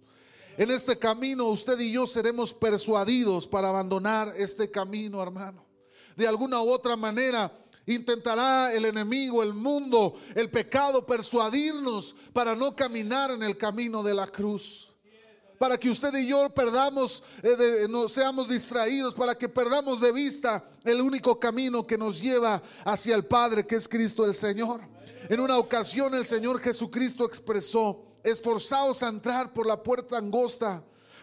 En 0.57 0.71
este 0.71 0.99
camino 0.99 1.47
usted 1.47 1.79
y 1.79 1.93
yo 1.93 2.07
seremos 2.07 2.53
persuadidos 2.55 3.47
para 3.47 3.69
abandonar 3.69 4.33
este 4.37 4.71
camino, 4.71 5.23
hermano. 5.23 5.65
De 6.17 6.27
alguna 6.27 6.61
u 6.61 6.71
otra 6.71 6.97
manera 6.97 7.53
intentará 7.87 8.73
el 8.73 8.85
enemigo, 8.85 9.43
el 9.43 9.55
mundo, 9.55 10.17
el 10.35 10.51
pecado 10.51 11.05
persuadirnos 11.07 12.15
para 12.33 12.55
no 12.55 12.75
caminar 12.75 13.31
en 13.31 13.43
el 13.43 13.57
camino 13.57 14.03
de 14.03 14.15
la 14.15 14.27
cruz 14.27 14.90
para 15.61 15.77
que 15.77 15.91
usted 15.91 16.15
y 16.15 16.27
yo 16.27 16.49
perdamos, 16.49 17.23
eh, 17.43 17.87
no 17.87 18.09
seamos 18.09 18.49
distraídos, 18.49 19.15
para 19.15 19.37
que 19.37 19.47
perdamos 19.47 20.01
de 20.01 20.11
vista 20.11 20.65
el 20.85 21.03
único 21.03 21.39
camino 21.39 21.87
que 21.87 21.99
nos 21.99 22.19
lleva 22.19 22.63
hacia 22.83 23.15
el 23.15 23.27
Padre, 23.27 23.67
que 23.67 23.77
es 23.77 23.87
Cristo 23.87 24.25
el 24.25 24.33
Señor. 24.33 24.81
En 25.29 25.39
una 25.39 25.59
ocasión 25.59 26.15
el 26.15 26.25
Señor 26.25 26.61
Jesucristo 26.61 27.27
expresó, 27.27 28.07
esforzaos 28.25 29.03
a 29.03 29.09
entrar 29.09 29.53
por 29.53 29.67
la 29.67 29.83
puerta 29.83 30.17
angosta, 30.17 30.83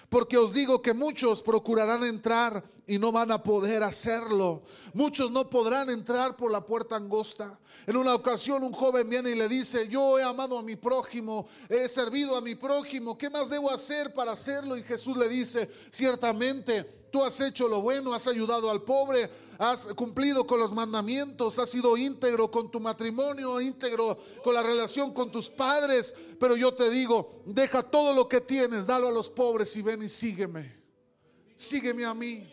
Porque 0.10 0.38
os 0.38 0.54
digo 0.54 0.82
que 0.82 0.94
muchos 0.94 1.42
procurarán 1.42 2.04
entrar 2.04 2.64
y 2.88 2.98
no 2.98 3.12
van 3.12 3.32
a 3.32 3.44
poder 3.44 3.84
hacerlo. 3.84 4.64
Muchos 4.94 5.30
no 5.30 5.50
podrán 5.50 5.90
entrar 5.90 6.38
por 6.38 6.50
la 6.50 6.66
puerta 6.66 6.96
angosta. 6.96 7.60
En 7.86 7.98
una 7.98 8.16
ocasión 8.16 8.64
un 8.64 8.72
joven 8.72 9.10
viene 9.10 9.32
y 9.32 9.36
le 9.36 9.50
dice, 9.50 9.88
yo 9.90 10.18
he 10.18 10.24
amado 10.24 10.58
a 10.58 10.64
mi 10.64 10.78
prójimo, 10.78 11.48
he 11.68 11.90
servido 11.90 12.38
a 12.38 12.42
mi 12.42 12.56
prójimo, 12.56 13.18
¿qué 13.18 13.30
más 13.30 13.50
debo 13.50 13.70
hacer 13.70 14.14
para 14.14 14.32
hacerlo? 14.32 14.78
Y 14.78 14.84
Jesús 14.84 15.18
le 15.18 15.28
dice, 15.28 15.70
ciertamente 15.90 16.84
tú 17.12 17.24
has 17.24 17.40
hecho 17.42 17.68
lo 17.68 17.82
bueno, 17.82 18.14
has 18.14 18.28
ayudado 18.28 18.70
al 18.70 18.84
pobre, 18.84 19.30
has 19.58 19.88
cumplido 19.88 20.46
con 20.46 20.60
los 20.60 20.72
mandamientos, 20.72 21.60
has 21.60 21.70
sido 21.70 21.98
íntegro 21.98 22.50
con 22.52 22.70
tu 22.70 22.80
matrimonio, 22.80 23.60
íntegro 23.60 24.18
con 24.44 24.54
la 24.54 24.64
relación 24.64 25.14
con 25.14 25.32
tus 25.32 25.50
padres, 25.50 26.14
pero 26.40 26.56
yo 26.56 26.74
te 26.74 26.90
digo, 26.90 27.42
deja 27.46 27.82
todo 27.82 28.14
lo 28.14 28.28
que 28.28 28.42
tienes, 28.42 28.86
dalo 28.86 29.08
a 29.08 29.12
los 29.12 29.30
pobres 29.30 29.76
y 29.76 29.82
ven 29.82 30.04
y 30.04 30.10
sígueme. 30.10 30.78
Sígueme 31.56 32.06
a 32.06 32.14
mí. 32.14 32.48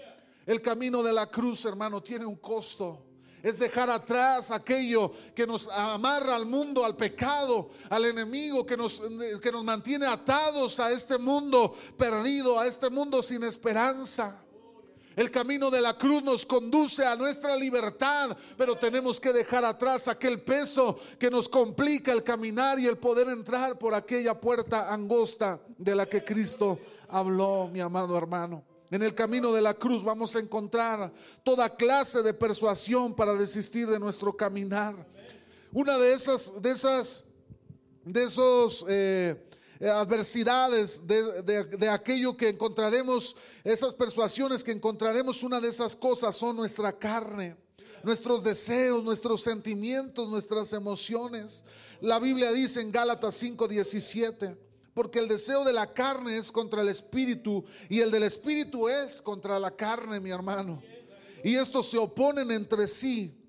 El 0.46 0.60
camino 0.60 1.02
de 1.02 1.12
la 1.12 1.26
cruz, 1.26 1.64
hermano, 1.64 2.02
tiene 2.02 2.26
un 2.26 2.36
costo. 2.36 3.04
Es 3.42 3.58
dejar 3.58 3.90
atrás 3.90 4.50
aquello 4.50 5.12
que 5.34 5.46
nos 5.46 5.68
amarra 5.68 6.34
al 6.34 6.46
mundo, 6.46 6.82
al 6.82 6.96
pecado, 6.96 7.70
al 7.90 8.06
enemigo, 8.06 8.64
que 8.64 8.74
nos, 8.74 9.02
que 9.42 9.52
nos 9.52 9.62
mantiene 9.62 10.06
atados 10.06 10.80
a 10.80 10.90
este 10.90 11.18
mundo 11.18 11.76
perdido, 11.98 12.58
a 12.58 12.66
este 12.66 12.88
mundo 12.88 13.22
sin 13.22 13.42
esperanza. 13.42 14.43
El 15.16 15.31
camino 15.31 15.70
de 15.70 15.81
la 15.81 15.96
cruz 15.96 16.22
nos 16.24 16.44
conduce 16.44 17.05
a 17.05 17.14
nuestra 17.14 17.57
libertad, 17.57 18.37
pero 18.57 18.77
tenemos 18.77 19.20
que 19.20 19.33
dejar 19.33 19.64
atrás 19.64 20.09
aquel 20.09 20.42
peso 20.42 20.98
que 21.18 21.31
nos 21.31 21.48
complica 21.48 22.11
el 22.12 22.24
caminar 22.24 22.81
y 22.81 22.87
el 22.87 22.98
poder 22.98 23.29
entrar 23.29 23.79
por 23.79 23.94
aquella 23.94 24.40
puerta 24.40 24.92
angosta 24.92 25.61
de 25.79 25.94
la 25.94 26.07
que 26.07 26.24
Cristo 26.24 26.81
habló, 27.09 27.68
mi 27.72 27.81
amado 27.81 28.16
hermano. 28.18 28.64
En 28.90 29.03
el 29.03 29.14
camino 29.14 29.53
de 29.53 29.62
la 29.62 29.74
cruz 29.74 30.03
vamos 30.03 30.35
a 30.35 30.40
encontrar 30.40 31.12
toda 31.42 31.74
clase 31.74 32.22
de 32.22 32.35
persuasión 32.35 33.14
para 33.14 33.35
desistir 33.35 33.88
de 33.88 34.00
nuestro 34.00 34.37
caminar. 34.37 34.94
Una 35.72 35.96
de 35.96 36.12
esas, 36.12 36.61
de 36.61 36.70
esas, 36.72 37.24
de 38.05 38.24
esos 38.24 38.85
eh, 38.88 39.48
adversidades, 39.80 41.06
de, 41.06 41.88
aquello 41.88 42.37
que 42.37 42.48
encontraremos, 42.48 43.37
esas 43.62 43.94
persuasiones 43.94 44.62
que 44.62 44.72
encontraremos, 44.72 45.42
una 45.42 45.60
de 45.60 45.68
esas 45.68 45.96
cosas 45.96 46.37
son 46.37 46.56
nuestra 46.56 46.96
carne, 46.96 47.56
nuestros 48.02 48.44
deseos, 48.44 49.02
nuestros 49.02 49.42
sentimientos, 49.42 50.28
nuestras 50.28 50.72
emociones. 50.72 51.64
La 52.00 52.18
Biblia 52.18 52.52
dice 52.52 52.80
en 52.80 52.92
Gálatas 52.92 53.34
5:17, 53.42 54.56
porque 54.94 55.18
el 55.18 55.28
deseo 55.28 55.64
de 55.64 55.72
la 55.72 55.92
carne 55.92 56.37
es 56.38 56.52
contra 56.52 56.82
el 56.82 56.88
espíritu 56.88 57.64
y 57.88 58.00
el 58.00 58.10
del 58.10 58.22
espíritu 58.22 58.88
es 58.88 59.20
contra 59.20 59.58
la 59.58 59.70
carne, 59.70 60.20
mi 60.20 60.30
hermano. 60.30 60.82
Y 61.42 61.56
estos 61.56 61.90
se 61.90 61.98
oponen 61.98 62.50
entre 62.50 62.88
sí 62.88 63.43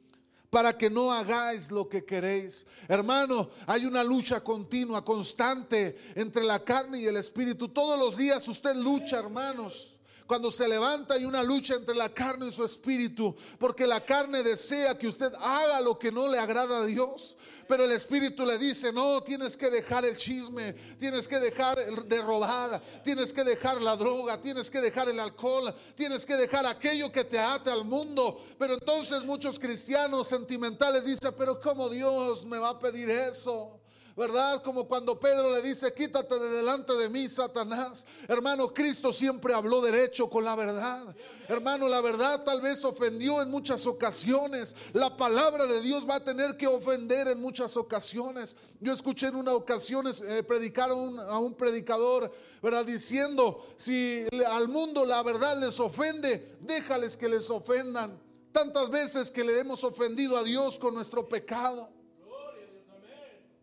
para 0.56 0.78
que 0.78 0.90
no 0.90 1.12
hagáis 1.12 1.70
lo 1.70 1.90
que 1.90 2.06
queréis. 2.06 2.66
Hermano, 2.88 3.50
hay 3.68 3.86
una 3.86 4.06
lucha 4.06 4.42
continua, 4.42 5.04
constante 5.04 6.14
entre 6.16 6.46
la 6.46 6.64
carne 6.64 6.98
y 6.98 7.08
el 7.08 7.18
espíritu. 7.18 7.68
Todos 7.68 8.00
los 8.00 8.16
días 8.16 8.48
usted 8.48 8.74
lucha, 8.74 9.20
hermanos. 9.20 9.98
Cuando 10.26 10.50
se 10.50 10.66
levanta 10.66 11.16
hay 11.16 11.26
una 11.26 11.44
lucha 11.44 11.76
entre 11.76 11.94
la 11.94 12.08
carne 12.08 12.48
y 12.48 12.52
su 12.54 12.64
espíritu, 12.64 13.36
porque 13.60 13.86
la 13.86 14.00
carne 14.06 14.44
desea 14.44 14.98
que 14.98 15.10
usted 15.10 15.34
haga 15.42 15.82
lo 15.82 16.00
que 16.00 16.10
no 16.10 16.30
le 16.30 16.40
agrada 16.40 16.78
a 16.78 16.86
Dios. 16.86 17.36
Pero 17.68 17.84
el 17.84 17.92
Espíritu 17.92 18.46
le 18.46 18.58
dice, 18.58 18.92
no, 18.92 19.22
tienes 19.24 19.58
que 19.58 19.70
dejar 19.70 20.06
el 20.06 20.18
chisme, 20.18 20.74
tienes 20.98 21.28
que 21.28 21.40
dejar 21.40 21.78
de 22.06 22.22
robar, 22.22 22.82
tienes 23.04 23.34
que 23.34 23.44
dejar 23.44 23.82
la 23.82 23.96
droga, 23.96 24.40
tienes 24.40 24.70
que 24.70 24.82
dejar 24.82 25.10
el 25.10 25.20
alcohol, 25.20 25.74
tienes 25.96 26.26
que 26.26 26.36
dejar 26.36 26.66
aquello 26.66 27.12
que 27.12 27.24
te 27.24 27.40
ate 27.40 27.70
al 27.70 27.86
mundo. 27.86 28.42
Pero 28.60 28.74
entonces 28.76 29.24
muchos 29.24 29.58
cristianos 29.58 30.28
sentimentales 30.28 31.06
dicen, 31.06 31.34
pero 31.38 31.60
¿cómo 31.60 31.90
Dios 31.90 32.46
me 32.46 32.58
va 32.58 32.70
a 32.70 32.80
pedir 32.80 33.10
eso? 33.10 33.80
¿Verdad? 34.16 34.64
Como 34.64 34.88
cuando 34.88 35.20
Pedro 35.20 35.52
le 35.52 35.62
dice, 35.62 35.94
quítate 35.94 36.40
de 36.40 36.50
delante 36.50 36.94
de 36.94 37.10
mí, 37.10 37.28
Satanás. 37.28 38.06
Hermano, 38.28 38.74
Cristo 38.74 39.12
siempre 39.12 39.54
habló 39.54 39.82
derecho 39.82 40.30
con 40.30 40.46
la 40.46 40.56
verdad. 40.56 41.14
Hermano, 41.50 41.90
la 41.90 42.00
verdad 42.00 42.44
tal 42.44 42.62
vez 42.62 42.86
ofendió 42.86 43.42
en 43.42 43.52
muchas 43.52 43.86
ocasiones. 43.86 44.76
La 44.94 45.18
palabra 45.18 45.68
de 45.68 45.82
Dios 45.82 46.10
va 46.10 46.16
a 46.16 46.24
tener 46.24 46.56
que 46.56 46.66
ofender 46.66 47.28
en 47.28 47.42
muchas 47.42 47.76
ocasiones. 47.76 48.56
Yo 48.80 48.94
escuché 48.94 49.28
en 49.28 49.36
una 49.36 49.54
ocasión 49.54 50.06
eh, 50.08 50.44
predicar 50.44 50.92
a 50.92 50.96
un, 50.96 51.20
a 51.20 51.38
un 51.40 51.54
predicador, 51.54 52.32
¿verdad? 52.64 52.86
Diciendo, 52.86 53.68
si 53.76 54.26
al 54.48 54.70
mundo 54.70 55.06
la 55.06 55.22
verdad 55.24 55.60
les 55.60 55.80
ofende, 55.80 56.56
déjales 56.62 57.18
que 57.18 57.28
les 57.28 57.50
ofendan. 57.50 58.24
Tantas 58.54 58.90
veces 58.90 59.30
que 59.30 59.44
le 59.44 59.60
hemos 59.60 59.84
ofendido 59.84 60.38
a 60.38 60.44
Dios 60.44 60.80
con 60.80 60.94
nuestro 60.94 61.28
pecado. 61.28 61.90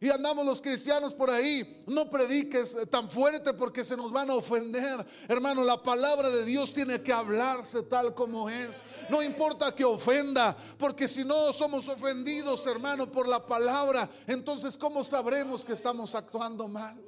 Y 0.03 0.11
andamos 0.11 0.45
los 0.45 0.61
cristianos 0.61 1.15
por 1.15 1.31
ahí. 1.31 1.85
No 1.87 2.11
prediques 2.11 2.77
tan 2.91 3.09
fuerte 3.09 3.55
porque 3.55 3.85
se 3.85 3.97
nos 3.97 4.11
van 4.11 4.31
a 4.31 4.35
ofender. 4.35 5.07
Hermano, 5.29 5.62
la 5.62 5.81
palabra 5.81 6.29
de 6.29 6.45
Dios 6.45 6.73
tiene 6.73 7.01
que 7.01 7.12
hablarse 7.12 7.85
tal 7.85 8.12
como 8.12 8.51
es. 8.51 8.85
No 9.09 9.23
importa 9.23 9.73
que 9.73 9.85
ofenda, 9.85 10.57
porque 10.77 11.07
si 11.07 11.25
no 11.25 11.53
somos 11.53 11.87
ofendidos, 11.87 12.67
hermano, 12.67 13.12
por 13.12 13.29
la 13.29 13.47
palabra, 13.47 14.11
entonces 14.27 14.77
¿cómo 14.77 15.05
sabremos 15.05 15.65
que 15.65 15.73
estamos 15.73 16.17
actuando 16.17 16.67
mal? 16.67 17.01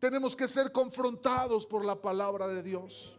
Tenemos 0.00 0.34
que 0.34 0.48
ser 0.48 0.72
confrontados 0.72 1.64
por 1.64 1.84
la 1.84 1.94
palabra 1.94 2.48
de 2.48 2.60
Dios. 2.64 3.14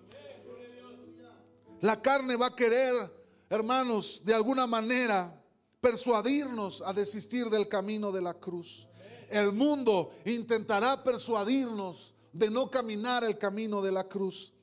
La 1.79 2.01
carne 2.01 2.35
va 2.35 2.47
a 2.47 2.55
querer, 2.57 3.09
hermanos, 3.49 4.21
de 4.25 4.33
alguna 4.33 4.67
manera 4.67 5.41
persuadirnos 5.79 6.83
a 6.85 6.91
desistir 6.91 7.49
del 7.49 7.69
camino 7.69 8.11
de 8.11 8.19
la 8.19 8.33
cruz 8.33 8.85
el 9.29 9.51
mundo 9.51 10.11
intentará 10.25 11.03
persuadirnos 11.03 12.13
de 12.31 12.49
no 12.49 12.69
caminar 12.69 13.23
el 13.23 13.37
camino 13.37 13.81
de 13.81 13.91
la 13.91 14.07
cruz. 14.07 14.53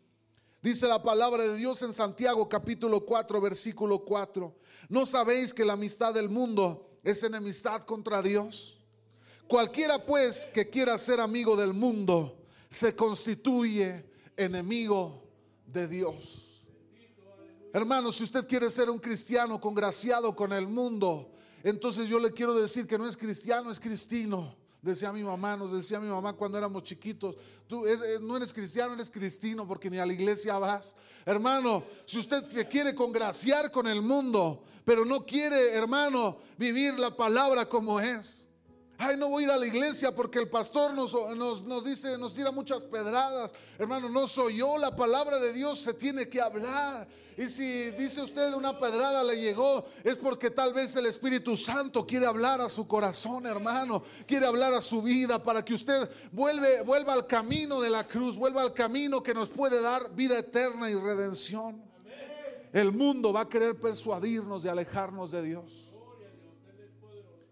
Dice 0.62 0.88
la 0.88 1.02
palabra 1.02 1.42
de 1.42 1.56
Dios 1.56 1.82
en 1.82 1.92
Santiago 1.92 2.48
capítulo 2.48 3.04
4 3.04 3.40
versículo 3.40 4.04
4. 4.04 4.54
¿No 4.88 5.04
sabéis 5.06 5.52
que 5.52 5.64
la 5.64 5.74
amistad 5.74 6.14
del 6.14 6.28
mundo 6.28 6.98
es 7.02 7.22
enemistad 7.22 7.82
contra 7.82 8.22
Dios? 8.22 8.78
Cualquiera 9.46 10.04
pues 10.04 10.46
que 10.46 10.70
quiera 10.70 10.96
ser 10.96 11.20
amigo 11.20 11.56
del 11.56 11.74
mundo 11.74 12.38
se 12.70 12.96
constituye 12.96 14.04
enemigo 14.36 15.22
de 15.66 15.86
Dios. 15.86 16.64
Hermano, 17.72 18.12
si 18.12 18.24
usted 18.24 18.46
quiere 18.46 18.70
ser 18.70 18.88
un 18.88 18.98
cristiano 18.98 19.60
congraciado 19.60 20.34
con 20.34 20.52
el 20.52 20.66
mundo, 20.68 21.33
entonces 21.64 22.08
yo 22.08 22.18
le 22.18 22.30
quiero 22.30 22.54
decir 22.54 22.86
que 22.86 22.98
no 22.98 23.08
es 23.08 23.16
cristiano, 23.16 23.70
es 23.70 23.80
cristino. 23.80 24.54
Decía 24.82 25.10
mi 25.14 25.24
mamá, 25.24 25.56
nos 25.56 25.72
decía 25.72 25.98
mi 25.98 26.08
mamá 26.08 26.34
cuando 26.34 26.58
éramos 26.58 26.82
chiquitos, 26.82 27.36
tú 27.66 27.86
eh, 27.86 28.18
no 28.20 28.36
eres 28.36 28.52
cristiano, 28.52 28.92
eres 28.92 29.10
cristino 29.10 29.66
porque 29.66 29.88
ni 29.88 29.96
a 29.96 30.04
la 30.04 30.12
iglesia 30.12 30.58
vas. 30.58 30.94
Hermano, 31.24 31.84
si 32.04 32.18
usted 32.18 32.44
se 32.50 32.68
quiere 32.68 32.94
congraciar 32.94 33.70
con 33.70 33.86
el 33.86 34.02
mundo, 34.02 34.62
pero 34.84 35.06
no 35.06 35.24
quiere, 35.24 35.72
hermano, 35.72 36.36
vivir 36.58 36.98
la 36.98 37.16
palabra 37.16 37.66
como 37.66 37.98
es. 37.98 38.46
Ay, 38.96 39.16
no 39.16 39.28
voy 39.28 39.42
a 39.42 39.46
ir 39.46 39.52
a 39.52 39.56
la 39.56 39.66
iglesia 39.66 40.14
porque 40.14 40.38
el 40.38 40.48
pastor 40.48 40.94
nos, 40.94 41.14
nos, 41.36 41.62
nos, 41.62 41.84
dice, 41.84 42.16
nos 42.16 42.34
tira 42.34 42.52
muchas 42.52 42.84
pedradas. 42.84 43.52
Hermano, 43.78 44.08
no 44.08 44.28
soy 44.28 44.58
yo, 44.58 44.78
la 44.78 44.94
palabra 44.94 45.38
de 45.38 45.52
Dios 45.52 45.80
se 45.80 45.94
tiene 45.94 46.28
que 46.28 46.40
hablar. 46.40 47.08
Y 47.36 47.48
si 47.48 47.90
dice 47.92 48.22
usted 48.22 48.54
una 48.54 48.78
pedrada 48.78 49.24
le 49.24 49.40
llegó, 49.40 49.84
es 50.04 50.16
porque 50.16 50.50
tal 50.50 50.72
vez 50.72 50.94
el 50.94 51.06
Espíritu 51.06 51.56
Santo 51.56 52.06
quiere 52.06 52.26
hablar 52.26 52.60
a 52.60 52.68
su 52.68 52.86
corazón, 52.86 53.46
hermano. 53.46 54.04
Quiere 54.26 54.46
hablar 54.46 54.72
a 54.72 54.80
su 54.80 55.02
vida 55.02 55.42
para 55.42 55.64
que 55.64 55.74
usted 55.74 56.08
vuelve, 56.30 56.82
vuelva 56.82 57.12
al 57.12 57.26
camino 57.26 57.80
de 57.80 57.90
la 57.90 58.06
cruz, 58.06 58.36
vuelva 58.36 58.62
al 58.62 58.72
camino 58.72 59.22
que 59.22 59.34
nos 59.34 59.50
puede 59.50 59.80
dar 59.80 60.14
vida 60.14 60.38
eterna 60.38 60.88
y 60.88 60.94
redención. 60.94 61.82
El 62.72 62.92
mundo 62.92 63.32
va 63.32 63.42
a 63.42 63.48
querer 63.48 63.80
persuadirnos 63.80 64.62
de 64.62 64.70
alejarnos 64.70 65.32
de 65.32 65.42
Dios. 65.42 65.83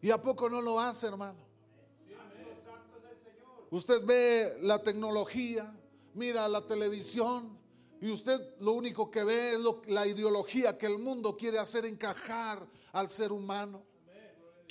¿Y 0.03 0.11
a 0.11 0.21
poco 0.21 0.51
no 0.51 0.61
lo 0.61 0.81
hace, 0.81 1.07
hermano? 1.07 1.39
Usted 3.71 4.05
ve 4.05 4.59
la 4.61 4.83
tecnología, 4.83 5.73
mira 6.13 6.47
la 6.49 6.67
televisión, 6.67 7.57
y 8.01 8.11
usted 8.11 8.59
lo 8.59 8.73
único 8.73 9.11
que 9.11 9.23
ve 9.23 9.53
es 9.53 9.61
la 9.87 10.07
ideología 10.07 10.77
que 10.77 10.87
el 10.87 10.99
mundo 10.99 11.37
quiere 11.37 11.61
hacer 11.61 11.87
encajar 11.87 12.67
al 12.93 13.09
ser 13.09 13.31
humano. 13.31 13.85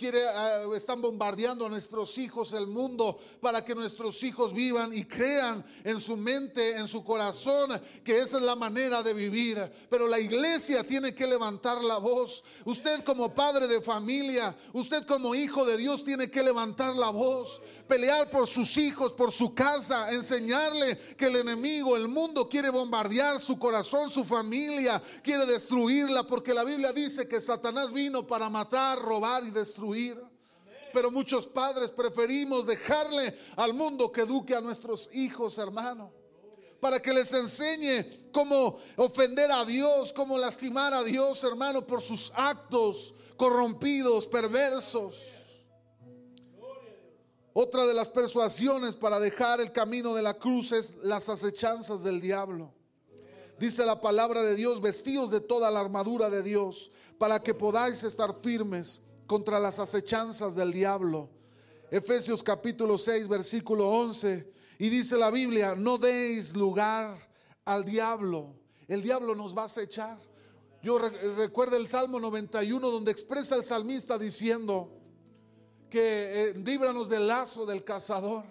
Quiere, 0.01 0.27
ah, 0.27 0.63
están 0.75 0.99
bombardeando 0.99 1.63
a 1.63 1.69
nuestros 1.69 2.17
hijos 2.17 2.53
el 2.53 2.65
mundo 2.65 3.19
para 3.39 3.63
que 3.63 3.75
nuestros 3.75 4.23
hijos 4.23 4.51
vivan 4.51 4.91
y 4.97 5.05
crean 5.05 5.63
en 5.83 5.99
su 5.99 6.17
mente, 6.17 6.75
en 6.75 6.87
su 6.87 7.03
corazón, 7.03 7.79
que 8.03 8.17
esa 8.17 8.37
es 8.37 8.43
la 8.43 8.55
manera 8.55 9.03
de 9.03 9.13
vivir. 9.13 9.59
Pero 9.91 10.07
la 10.07 10.19
iglesia 10.19 10.83
tiene 10.83 11.13
que 11.13 11.27
levantar 11.27 11.83
la 11.83 11.97
voz. 11.97 12.43
Usted 12.65 13.03
como 13.03 13.35
padre 13.35 13.67
de 13.67 13.79
familia, 13.79 14.55
usted 14.73 15.05
como 15.05 15.35
hijo 15.35 15.65
de 15.65 15.77
Dios 15.77 16.03
tiene 16.03 16.31
que 16.31 16.41
levantar 16.41 16.95
la 16.95 17.11
voz, 17.11 17.61
pelear 17.91 18.29
por 18.29 18.47
sus 18.47 18.77
hijos, 18.77 19.11
por 19.11 19.33
su 19.33 19.53
casa, 19.53 20.13
enseñarle 20.13 20.97
que 21.17 21.25
el 21.25 21.35
enemigo, 21.35 21.97
el 21.97 22.07
mundo 22.07 22.47
quiere 22.47 22.69
bombardear 22.69 23.37
su 23.37 23.59
corazón, 23.59 24.09
su 24.09 24.23
familia, 24.23 25.03
quiere 25.21 25.45
destruirla, 25.45 26.23
porque 26.23 26.53
la 26.53 26.63
Biblia 26.63 26.93
dice 26.93 27.27
que 27.27 27.41
Satanás 27.41 27.91
vino 27.91 28.25
para 28.25 28.49
matar, 28.49 28.97
robar 28.97 29.43
y 29.43 29.51
destruir. 29.51 30.17
Pero 30.93 31.11
muchos 31.11 31.47
padres 31.47 31.91
preferimos 31.91 32.65
dejarle 32.65 33.37
al 33.57 33.73
mundo 33.73 34.09
que 34.09 34.21
eduque 34.21 34.55
a 34.55 34.61
nuestros 34.61 35.09
hijos, 35.11 35.57
hermano. 35.57 36.13
Para 36.79 37.01
que 37.01 37.11
les 37.11 37.33
enseñe 37.33 38.31
cómo 38.31 38.77
ofender 38.95 39.51
a 39.51 39.65
Dios, 39.65 40.13
cómo 40.13 40.37
lastimar 40.37 40.93
a 40.93 41.03
Dios, 41.03 41.43
hermano, 41.43 41.85
por 41.85 41.99
sus 42.01 42.31
actos 42.37 43.13
corrompidos, 43.35 44.27
perversos. 44.27 45.40
Otra 47.53 47.85
de 47.85 47.93
las 47.93 48.09
persuasiones 48.09 48.95
para 48.95 49.19
dejar 49.19 49.59
el 49.59 49.73
camino 49.73 50.13
de 50.13 50.21
la 50.21 50.35
cruz 50.35 50.71
es 50.71 50.93
las 51.03 51.27
acechanzas 51.27 52.01
del 52.01 52.21
diablo. 52.21 52.73
Dice 53.59 53.85
la 53.85 53.99
palabra 53.99 54.41
de 54.41 54.55
Dios, 54.55 54.79
vestidos 54.79 55.31
de 55.31 55.41
toda 55.41 55.69
la 55.69 55.81
armadura 55.81 56.29
de 56.29 56.43
Dios, 56.43 56.91
para 57.17 57.43
que 57.43 57.53
podáis 57.53 58.03
estar 58.03 58.39
firmes 58.39 59.01
contra 59.27 59.59
las 59.59 59.79
acechanzas 59.79 60.55
del 60.55 60.71
diablo. 60.71 61.29
Efesios 61.91 62.41
capítulo 62.41 62.97
6, 62.97 63.27
versículo 63.27 63.89
11. 63.89 64.49
Y 64.79 64.89
dice 64.89 65.17
la 65.17 65.29
Biblia, 65.29 65.75
no 65.75 65.97
deis 65.97 66.55
lugar 66.55 67.29
al 67.65 67.83
diablo. 67.83 68.55
El 68.87 69.01
diablo 69.01 69.35
nos 69.35 69.55
va 69.55 69.63
a 69.63 69.65
acechar. 69.65 70.17
Yo 70.81 70.97
recuerdo 70.97 71.75
el 71.75 71.89
Salmo 71.89 72.19
91 72.19 72.89
donde 72.89 73.11
expresa 73.11 73.55
el 73.55 73.63
salmista 73.63 74.17
diciendo 74.17 75.00
que 75.91 76.49
eh, 76.49 76.53
líbranos 76.55 77.09
del 77.09 77.27
lazo 77.27 77.65
del 77.65 77.83
cazador. 77.83 78.45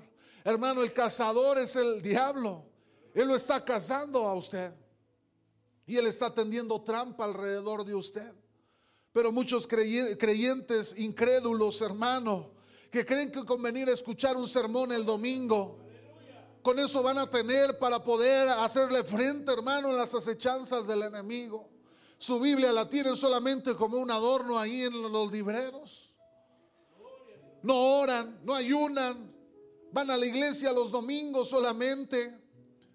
Hermano, 0.45 0.83
el 0.83 0.93
cazador 0.93 1.59
es 1.59 1.75
el 1.75 2.03
diablo. 2.03 2.67
Él 3.15 3.27
lo 3.27 3.35
está 3.35 3.65
cazando 3.65 4.29
a 4.29 4.35
usted. 4.35 4.73
Y 5.87 5.97
él 5.97 6.07
está 6.07 6.33
tendiendo 6.33 6.83
trampa 6.83 7.25
alrededor 7.25 7.85
de 7.85 7.95
usted. 7.95 8.31
Pero 9.13 9.33
muchos 9.33 9.67
creyentes 9.67 10.97
incrédulos, 10.99 11.81
hermano, 11.81 12.51
que 12.93 13.05
creen 13.05 13.33
que 13.33 13.45
con 13.45 13.61
venir 13.61 13.89
a 13.89 13.93
escuchar 13.93 14.37
un 14.37 14.47
sermón 14.47 14.93
el 14.93 15.05
domingo, 15.05 15.79
con 16.63 16.79
eso 16.79 17.03
van 17.03 17.19
a 17.19 17.29
tener 17.29 17.79
para 17.79 18.05
poder 18.05 18.51
hacerle 18.51 19.03
frente, 19.03 19.51
hermano, 19.51 19.89
a 19.89 19.93
las 19.95 20.15
acechanzas 20.15 20.87
del 20.87 21.03
enemigo. 21.03 21.69
Su 22.19 22.39
Biblia 22.39 22.71
la 22.71 22.89
tienen 22.89 23.17
solamente 23.17 23.75
como 23.75 23.97
un 23.97 24.11
adorno 24.11 24.59
ahí 24.59 24.83
en 24.83 25.01
los 25.01 25.33
libreros. 25.33 26.10
No 27.63 27.99
oran, 28.01 28.41
no 28.45 28.55
ayunan, 28.55 29.31
van 29.93 30.11
a 30.11 30.17
la 30.17 30.27
iglesia 30.27 30.73
los 30.73 30.91
domingos 30.91 31.49
solamente. 31.49 32.39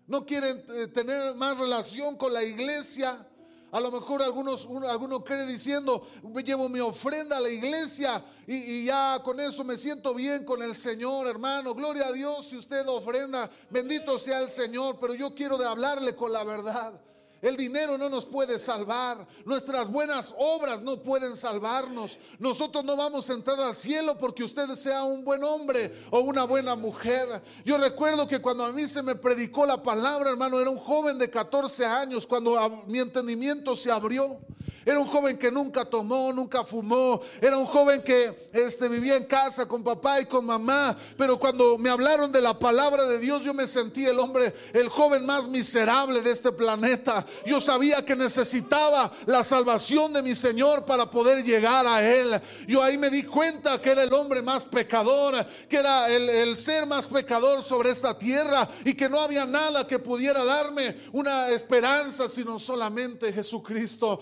No 0.08 0.26
quieren 0.26 0.64
eh, 0.70 0.88
tener 0.88 1.36
más 1.36 1.58
relación 1.58 2.16
con 2.16 2.34
la 2.34 2.44
iglesia 2.44 3.28
a 3.76 3.82
lo 3.82 3.92
mejor 3.92 4.24
algunos, 4.24 4.66
alguno 4.88 5.22
cree 5.22 5.46
diciendo, 5.46 6.08
llevo 6.46 6.70
mi 6.70 6.80
ofrenda 6.80 7.36
a 7.36 7.42
la 7.42 7.50
iglesia 7.50 8.24
y, 8.48 8.56
y, 8.56 8.86
ya 8.86 9.20
con 9.22 9.38
eso 9.42 9.66
me 9.66 9.76
siento 9.76 10.14
bien 10.14 10.46
con 10.46 10.64
el 10.64 10.74
Señor, 10.74 11.28
hermano. 11.28 11.76
Gloria 11.76 12.08
a 12.08 12.14
Dios 12.14 12.48
si 12.48 12.56
usted 12.56 12.88
ofrenda, 12.88 13.52
bendito 13.70 14.18
sea 14.18 14.40
el 14.40 14.50
Señor, 14.50 14.98
pero 15.02 15.14
yo 15.14 15.36
quiero 15.36 15.58
de 15.58 15.66
hablarle 15.66 16.16
con 16.16 16.32
la 16.32 16.46
verdad. 16.46 17.02
El 17.46 17.56
dinero 17.56 17.96
no 17.96 18.10
nos 18.10 18.26
puede 18.26 18.58
salvar. 18.58 19.28
Nuestras 19.46 19.92
buenas 19.92 20.34
obras 20.36 20.82
no 20.82 20.98
pueden 20.98 21.36
salvarnos. 21.38 22.18
Nosotros 22.40 22.84
no 22.84 22.98
vamos 22.98 23.30
a 23.30 23.34
entrar 23.34 23.60
al 23.60 23.76
cielo 23.76 24.18
porque 24.18 24.44
usted 24.44 24.68
sea 24.74 25.04
un 25.04 25.24
buen 25.24 25.44
hombre 25.44 25.94
o 26.10 26.22
una 26.22 26.46
buena 26.46 26.76
mujer. 26.76 27.44
Yo 27.64 27.78
recuerdo 27.78 28.28
que 28.28 28.42
cuando 28.42 28.66
a 28.66 28.72
mí 28.72 28.88
se 28.88 29.04
me 29.04 29.14
predicó 29.14 29.64
la 29.68 29.84
palabra, 29.84 30.32
hermano, 30.32 30.60
era 30.60 30.72
un 30.72 30.80
joven 30.80 31.20
de 31.20 31.30
14 31.30 31.86
años 31.86 32.26
cuando 32.26 32.84
mi 32.88 32.98
entendimiento 32.98 33.76
se 33.76 33.92
abrió. 33.92 34.40
Era 34.86 35.00
un 35.00 35.08
joven 35.08 35.38
que 35.38 35.52
nunca 35.52 35.84
tomó, 35.84 36.32
nunca 36.32 36.64
fumó. 36.64 37.20
Era 37.42 37.58
un 37.58 37.66
joven 37.66 38.04
que 38.04 38.48
este, 38.54 38.88
vivía 38.88 39.16
en 39.16 39.26
casa 39.26 39.66
con 39.66 39.84
papá 39.84 40.22
y 40.22 40.26
con 40.26 40.46
mamá. 40.46 40.96
Pero 41.18 41.40
cuando 41.40 41.78
me 41.80 41.90
hablaron 41.90 42.32
de 42.32 42.40
la 42.40 42.58
palabra 42.58 43.06
de 43.06 43.18
Dios, 43.18 43.42
yo 43.44 43.54
me 43.54 43.66
sentí 43.66 44.06
el 44.06 44.20
hombre, 44.20 44.54
el 44.74 44.90
joven 44.90 45.26
más 45.26 45.48
miserable 45.48 46.22
de 46.22 46.32
este 46.32 46.52
planeta. 46.52 47.26
Yo 47.46 47.60
sabía 47.60 48.06
que 48.06 48.16
necesitaba 48.16 49.12
la 49.26 49.44
salvación 49.44 50.14
de 50.14 50.22
mi 50.22 50.36
Señor 50.36 50.86
para 50.86 51.10
poder 51.10 51.44
llegar 51.44 51.88
a 51.88 52.08
Él. 52.08 52.40
Yo 52.68 52.84
ahí 52.84 52.98
me 53.00 53.10
di 53.10 53.24
cuenta 53.24 53.82
que 53.82 53.90
era 53.90 54.04
el 54.04 54.14
hombre 54.14 54.44
más 54.44 54.66
pecador, 54.66 55.46
que 55.68 55.78
era 55.78 56.10
el, 56.10 56.30
el 56.30 56.58
ser 56.60 56.86
más 56.86 57.08
pecador 57.08 57.64
sobre 57.64 57.90
esta 57.90 58.16
tierra 58.16 58.70
y 58.84 58.94
que 58.94 59.10
no 59.10 59.20
había 59.20 59.46
nada 59.46 59.88
que 59.88 59.98
pudiera 59.98 60.44
darme 60.44 60.98
una 61.12 61.50
esperanza 61.50 62.30
sino 62.30 62.60
solamente 62.60 63.34
Jesucristo. 63.34 64.20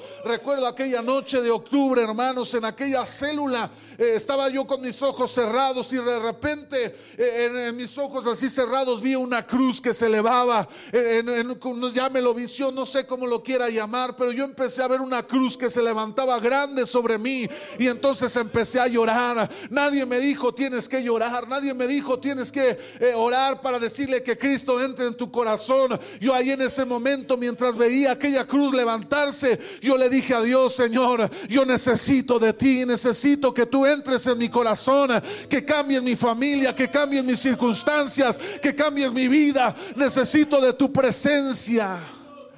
Recuerdo 0.53 0.69
aquella 0.69 1.01
noche 1.01 1.41
de 1.41 1.49
octubre, 1.49 1.99
hermanos, 1.99 2.53
en 2.53 2.63
aquella 2.63 3.07
célula, 3.07 3.71
eh, 3.97 4.13
estaba 4.15 4.49
yo 4.49 4.65
con 4.65 4.81
mis 4.81 5.01
ojos 5.01 5.31
cerrados 5.31 5.91
y 5.93 5.97
de 5.97 6.19
repente 6.19 6.95
eh, 7.17 7.67
en, 7.67 7.75
mis 7.75 7.97
ojos 7.97 8.27
así 8.27 8.49
cerrados 8.49 9.01
vi 9.01 9.15
una 9.15 9.45
cruz 9.45 9.79
que 9.81 9.93
se 9.93 10.07
elevaba, 10.07 10.67
en, 10.91 11.29
en, 11.29 11.59
llámelo 11.93 12.33
visión, 12.33 12.73
no 12.75 12.85
sé 12.85 13.05
cómo 13.05 13.27
lo 13.27 13.41
quiera 13.43 13.69
llamar, 13.69 14.15
pero 14.15 14.31
yo 14.31 14.43
empecé 14.43 14.81
a 14.81 14.87
ver 14.87 15.01
una 15.01 15.23
cruz 15.23 15.57
que 15.57 15.69
se 15.69 15.81
levantaba 15.81 16.39
grande 16.39 16.85
sobre 16.85 17.17
mí 17.17 17.47
y 17.79 17.87
entonces 17.87 18.35
empecé 18.35 18.79
a 18.79 18.87
llorar. 18.87 19.49
Nadie 19.69 20.05
me 20.05 20.19
dijo 20.19 20.53
tienes 20.53 20.87
que 20.87 21.03
llorar, 21.03 21.47
nadie 21.47 21.73
me 21.73 21.87
dijo 21.87 22.19
tienes 22.19 22.51
que 22.51 22.77
eh, 22.99 23.13
orar 23.15 23.61
para 23.61 23.79
decirle 23.79 24.23
que 24.23 24.37
Cristo 24.37 24.81
entre 24.81 25.07
en 25.07 25.15
tu 25.15 25.31
corazón. 25.31 25.99
Yo 26.19 26.33
ahí 26.33 26.51
en 26.51 26.61
ese 26.61 26.85
momento, 26.85 27.37
mientras 27.37 27.75
veía 27.75 28.11
aquella 28.11 28.45
cruz 28.45 28.73
levantarse, 28.73 29.59
yo 29.81 29.97
le 29.97 30.09
dije 30.09 30.33
a 30.33 30.41
Dios, 30.41 30.75
Señor, 30.75 31.29
yo 31.49 31.65
necesito 31.65 32.39
de 32.39 32.53
ti, 32.53 32.85
necesito 32.85 33.53
que 33.53 33.65
tú 33.65 33.85
entres 33.85 33.92
en 33.93 34.37
mi 34.37 34.49
corazón, 34.49 35.09
que 35.49 35.63
cambies 35.63 36.01
mi 36.01 36.15
familia, 36.15 36.73
que 36.73 36.89
cambies 36.89 37.23
mis 37.23 37.39
circunstancias, 37.39 38.39
que 38.61 38.73
cambies 38.73 39.11
mi 39.11 39.27
vida. 39.27 39.75
Necesito 39.95 40.59
de 40.61 40.73
tu 40.73 40.91
presencia. 40.91 41.99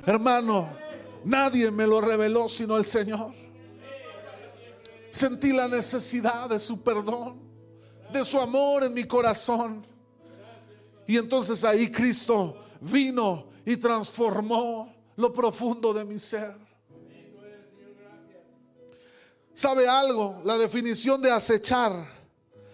Hermano, 0.06 0.70
nadie 1.24 1.72
me 1.72 1.88
lo 1.88 2.00
reveló 2.00 2.48
sino 2.48 2.78
el 2.78 2.86
Señor. 2.86 3.34
Sentí 5.10 5.54
la 5.54 5.68
necesidad 5.68 6.50
de 6.50 6.60
su 6.60 6.82
perdón, 6.82 7.40
de 8.12 8.24
su 8.24 8.40
amor 8.40 8.84
en 8.84 8.94
mi 8.94 9.06
corazón. 9.06 9.86
Y 11.08 11.18
entonces 11.18 11.64
ahí 11.64 11.92
Cristo 11.92 12.58
vino 12.82 13.48
y 13.66 13.78
transformó 13.78 14.94
lo 15.16 15.32
profundo 15.32 15.94
de 15.94 16.06
mi 16.06 16.20
ser. 16.20 16.65
¿Sabe 19.56 19.88
algo? 19.88 20.42
La 20.44 20.58
definición 20.58 21.22
de 21.22 21.32
acechar 21.32 22.06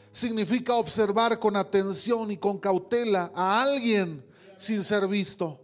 significa 0.09 0.73
observar 0.73 1.37
con 1.37 1.55
atención 1.55 2.31
y 2.31 2.37
con 2.37 2.57
cautela 2.57 3.31
a 3.35 3.61
alguien 3.61 4.25
sin 4.55 4.83
ser 4.83 5.07
visto, 5.07 5.61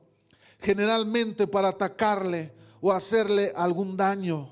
generalmente 0.59 1.47
para 1.47 1.69
atacarle 1.69 2.53
o 2.79 2.91
hacerle 2.91 3.51
algún 3.55 3.97
daño. 3.97 4.51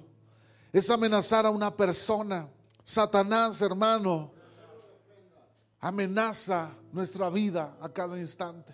Es 0.73 0.89
amenazar 0.89 1.45
a 1.45 1.51
una 1.51 1.69
persona. 1.69 2.49
Satanás, 2.83 3.61
hermano, 3.61 4.31
amenaza 5.79 6.71
nuestra 6.91 7.29
vida 7.29 7.77
a 7.79 7.89
cada 7.89 8.19
instante. 8.19 8.73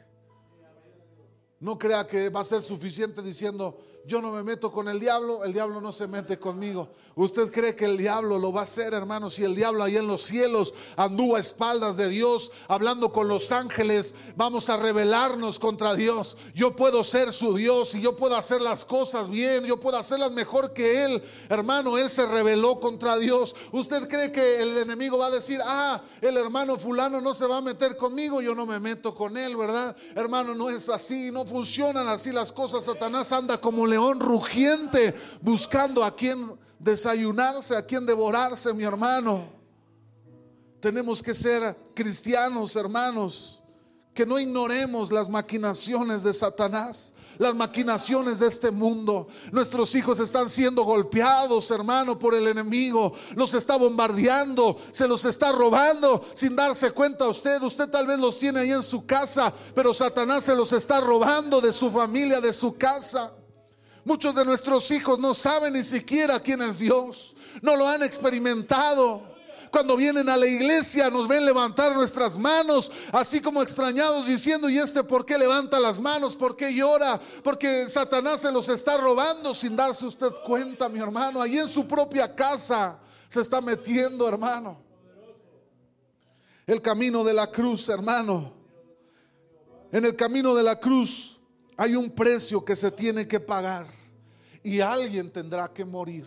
No 1.59 1.77
crea 1.77 2.07
que 2.07 2.29
va 2.29 2.39
a 2.39 2.45
ser 2.45 2.61
suficiente 2.61 3.21
diciendo, 3.21 3.77
yo 4.05 4.21
no 4.21 4.31
me 4.31 4.43
meto 4.43 4.71
con 4.71 4.87
el 4.87 4.99
diablo, 4.99 5.43
el 5.43 5.53
diablo 5.53 5.79
no 5.79 5.91
se 5.91 6.07
mete 6.07 6.39
conmigo. 6.39 6.89
¿Usted 7.15 7.51
cree 7.51 7.75
que 7.75 7.85
el 7.85 7.97
diablo 7.97 8.39
lo 8.39 8.53
va 8.53 8.61
a 8.61 8.63
hacer, 8.63 8.93
hermano? 8.93 9.29
Si 9.29 9.43
el 9.43 9.53
diablo 9.53 9.83
ahí 9.83 9.97
en 9.97 10.07
los 10.07 10.23
cielos 10.23 10.73
anduvo 10.95 11.35
a 11.35 11.39
espaldas 11.39 11.97
de 11.97 12.09
Dios, 12.09 12.51
hablando 12.67 13.11
con 13.11 13.27
los 13.27 13.51
ángeles, 13.51 14.15
vamos 14.35 14.69
a 14.69 14.77
rebelarnos 14.77 15.59
contra 15.59 15.93
Dios. 15.93 16.37
Yo 16.55 16.75
puedo 16.75 17.03
ser 17.03 17.33
su 17.33 17.53
Dios 17.53 17.93
y 17.95 18.01
yo 18.01 18.15
puedo 18.15 18.37
hacer 18.37 18.61
las 18.61 18.85
cosas 18.85 19.29
bien, 19.29 19.65
yo 19.65 19.79
puedo 19.79 19.97
hacerlas 19.97 20.31
mejor 20.31 20.73
que 20.73 21.03
Él. 21.03 21.21
Hermano, 21.49 21.97
Él 21.97 22.09
se 22.09 22.25
rebeló 22.25 22.79
contra 22.79 23.17
Dios. 23.17 23.55
¿Usted 23.71 24.07
cree 24.07 24.31
que 24.31 24.61
el 24.61 24.77
enemigo 24.77 25.17
va 25.17 25.27
a 25.27 25.31
decir, 25.31 25.59
ah, 25.63 26.01
el 26.21 26.37
hermano 26.37 26.77
fulano 26.77 27.19
no 27.19 27.33
se 27.33 27.45
va 27.45 27.57
a 27.57 27.61
meter 27.61 27.97
conmigo, 27.97 28.41
yo 28.41 28.55
no 28.55 28.65
me 28.65 28.79
meto 28.79 29.13
con 29.13 29.37
Él, 29.37 29.57
¿verdad? 29.57 29.95
Hermano, 30.15 30.55
no 30.55 30.69
es 30.69 30.87
así, 30.89 31.29
no 31.29 31.45
funcionan 31.45 32.07
así 32.07 32.31
las 32.31 32.51
cosas. 32.51 32.85
Satanás 32.85 33.31
anda 33.31 33.59
como 33.59 33.85
león 33.91 34.19
rugiente 34.19 35.13
buscando 35.41 36.03
a 36.03 36.15
quien 36.15 36.57
desayunarse, 36.79 37.75
a 37.75 37.85
quien 37.85 38.05
devorarse, 38.05 38.73
mi 38.73 38.83
hermano. 38.83 39.45
Tenemos 40.79 41.21
que 41.21 41.35
ser 41.35 41.77
cristianos, 41.93 42.75
hermanos, 42.75 43.61
que 44.13 44.25
no 44.25 44.39
ignoremos 44.39 45.11
las 45.11 45.29
maquinaciones 45.29 46.23
de 46.23 46.33
Satanás 46.33 47.13
las 47.41 47.55
maquinaciones 47.55 48.39
de 48.39 48.47
este 48.47 48.69
mundo. 48.69 49.27
Nuestros 49.51 49.95
hijos 49.95 50.19
están 50.19 50.47
siendo 50.47 50.83
golpeados, 50.83 51.71
hermano, 51.71 52.17
por 52.19 52.35
el 52.35 52.47
enemigo. 52.47 53.13
Los 53.35 53.55
está 53.55 53.77
bombardeando, 53.77 54.77
se 54.91 55.07
los 55.07 55.25
está 55.25 55.51
robando 55.51 56.23
sin 56.35 56.55
darse 56.55 56.91
cuenta 56.91 57.27
usted. 57.27 57.59
Usted 57.63 57.89
tal 57.89 58.05
vez 58.05 58.19
los 58.19 58.37
tiene 58.37 58.59
ahí 58.59 58.71
en 58.71 58.83
su 58.83 59.07
casa, 59.07 59.51
pero 59.73 59.91
Satanás 59.91 60.43
se 60.43 60.55
los 60.55 60.71
está 60.71 61.01
robando 61.01 61.59
de 61.59 61.73
su 61.73 61.89
familia, 61.89 62.39
de 62.39 62.53
su 62.53 62.77
casa. 62.77 63.33
Muchos 64.03 64.33
de 64.33 64.45
nuestros 64.45 64.89
hijos 64.91 65.19
no 65.19 65.33
saben 65.33 65.73
ni 65.73 65.83
siquiera 65.83 66.39
quién 66.39 66.61
es 66.61 66.79
Dios. 66.79 67.35
No 67.61 67.75
lo 67.75 67.87
han 67.87 68.03
experimentado. 68.03 69.29
Cuando 69.71 69.95
vienen 69.95 70.27
a 70.27 70.35
la 70.35 70.47
iglesia 70.47 71.09
nos 71.09 71.29
ven 71.29 71.45
levantar 71.45 71.95
nuestras 71.95 72.37
manos, 72.37 72.91
así 73.13 73.39
como 73.39 73.61
extrañados 73.61 74.27
diciendo, 74.27 74.69
¿y 74.69 74.77
este 74.77 75.01
por 75.01 75.25
qué 75.25 75.37
levanta 75.37 75.79
las 75.79 76.01
manos? 76.01 76.35
¿Por 76.35 76.57
qué 76.57 76.73
llora? 76.73 77.21
Porque 77.41 77.87
Satanás 77.87 78.41
se 78.41 78.51
los 78.51 78.67
está 78.67 78.97
robando 78.97 79.53
sin 79.53 79.77
darse 79.77 80.05
usted 80.05 80.31
cuenta, 80.43 80.89
mi 80.89 80.99
hermano. 80.99 81.41
Allí 81.41 81.57
en 81.57 81.69
su 81.69 81.87
propia 81.87 82.35
casa 82.35 82.99
se 83.29 83.39
está 83.39 83.61
metiendo, 83.61 84.27
hermano. 84.27 84.81
El 86.67 86.81
camino 86.81 87.23
de 87.23 87.33
la 87.33 87.47
cruz, 87.47 87.87
hermano. 87.87 88.53
En 89.91 90.03
el 90.03 90.15
camino 90.17 90.53
de 90.53 90.63
la 90.63 90.77
cruz 90.77 91.40
hay 91.77 91.95
un 91.95 92.09
precio 92.09 92.63
que 92.63 92.75
se 92.75 92.91
tiene 92.91 93.27
que 93.27 93.39
pagar 93.39 93.87
y 94.63 94.79
alguien 94.79 95.31
tendrá 95.31 95.71
que 95.73 95.85
morir. 95.85 96.25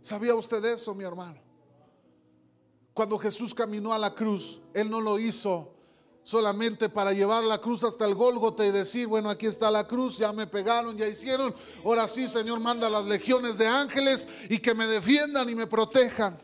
¿Sabía 0.00 0.34
usted 0.34 0.64
eso, 0.64 0.94
mi 0.94 1.04
hermano? 1.04 1.38
Cuando 2.94 3.18
Jesús 3.18 3.54
caminó 3.54 3.92
a 3.92 3.98
la 3.98 4.14
cruz, 4.14 4.60
Él 4.74 4.90
no 4.90 5.00
lo 5.00 5.18
hizo 5.18 5.74
solamente 6.28 6.88
para 6.90 7.12
llevar 7.12 7.42
la 7.44 7.58
cruz 7.58 7.84
hasta 7.84 8.04
el 8.04 8.14
Gólgota 8.14 8.66
y 8.66 8.70
decir, 8.70 9.06
bueno, 9.06 9.30
aquí 9.30 9.46
está 9.46 9.70
la 9.70 9.86
cruz, 9.86 10.18
ya 10.18 10.30
me 10.32 10.46
pegaron, 10.46 10.96
ya 10.96 11.08
hicieron, 11.08 11.54
ahora 11.84 12.06
sí, 12.06 12.28
Señor, 12.28 12.60
manda 12.60 12.90
las 12.90 13.06
legiones 13.06 13.56
de 13.56 13.66
ángeles 13.66 14.28
y 14.50 14.58
que 14.58 14.74
me 14.74 14.86
defiendan 14.86 15.48
y 15.48 15.54
me 15.54 15.66
protejan. 15.66 16.38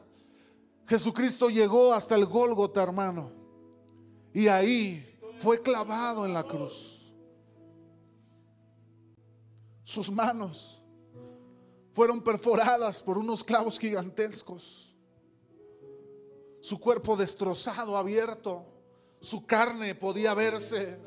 Jesucristo 0.87 1.50
llegó 1.50 1.92
hasta 1.92 2.14
el 2.14 2.24
Gólgota, 2.24 2.82
hermano, 2.82 3.30
y 4.32 4.48
ahí 4.48 5.18
fue 5.38 5.60
clavado 5.60 6.24
en 6.24 6.32
la 6.32 6.44
cruz. 6.44 6.93
Sus 9.85 10.11
manos. 10.11 10.83
Fueron 11.92 12.23
perforadas 12.23 13.03
por 13.03 13.16
unos 13.16 13.44
clavos 13.44 13.79
gigantescos. 13.79 14.92
Su 16.61 16.81
cuerpo 16.81 17.16
destrozado, 17.16 17.97
abierto, 17.97 18.66
su 19.20 19.47
carne 19.47 19.94
podía 19.94 20.35
verse 20.35 20.99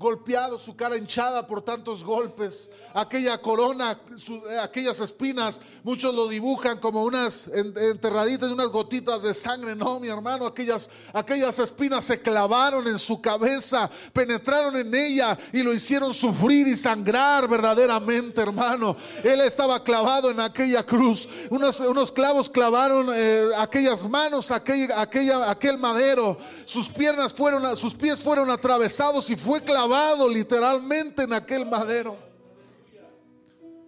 golpeado, 0.00 0.58
su 0.58 0.74
cara 0.74 0.96
hinchada 0.96 1.46
por 1.46 1.60
tantos 1.60 2.02
golpes, 2.02 2.70
aquella 2.94 3.36
corona, 3.36 4.00
eh, 4.48 4.58
aquellas 4.58 4.98
espinas, 4.98 5.60
muchos 5.82 6.14
lo 6.14 6.26
dibujan 6.26 6.78
como 6.78 7.04
unas 7.04 7.46
enterraditas 7.48 8.48
y 8.48 8.52
unas 8.54 8.68
gotitas 8.68 9.22
de 9.22 9.34
sangre. 9.34 9.76
No, 9.76 10.00
mi 10.00 10.08
hermano, 10.08 10.46
aquellas, 10.46 10.88
aquellas 11.12 11.58
espinas 11.58 12.02
se 12.02 12.18
clavaron 12.18 12.88
en 12.88 12.98
su 12.98 13.20
cabeza, 13.20 13.90
penetraron 14.14 14.74
en 14.74 14.94
ella 14.94 15.38
y 15.52 15.62
lo 15.62 15.70
hicieron 15.70 16.14
sufrir 16.14 16.66
y 16.66 16.76
sangrar 16.76 17.46
verdaderamente, 17.46 18.40
hermano. 18.40 18.96
Él 19.22 19.42
estaba 19.42 19.84
clavado 19.84 20.30
en 20.30 20.40
aquella 20.40 20.82
cruz, 20.82 21.28
unos, 21.50 21.78
unos 21.80 22.10
clavos 22.10 22.48
clavaron 22.48 23.08
eh, 23.12 23.50
aquellas 23.58 24.08
manos, 24.08 24.50
aquella, 24.50 25.50
aquel 25.50 25.76
madero, 25.76 26.38
sus 26.64 26.88
piernas 26.88 27.34
fueron, 27.34 27.76
sus 27.76 27.94
pies 27.94 28.18
fueron 28.18 28.48
atravesados 28.48 29.28
y 29.28 29.36
fue 29.36 29.62
clavado 29.62 29.89
literalmente 30.28 31.22
en 31.22 31.32
aquel 31.32 31.66
madero. 31.66 32.16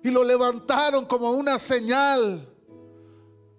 Y 0.02 0.10
lo 0.10 0.24
levantaron 0.24 1.06
como 1.06 1.30
una 1.30 1.58
señal 1.58 2.48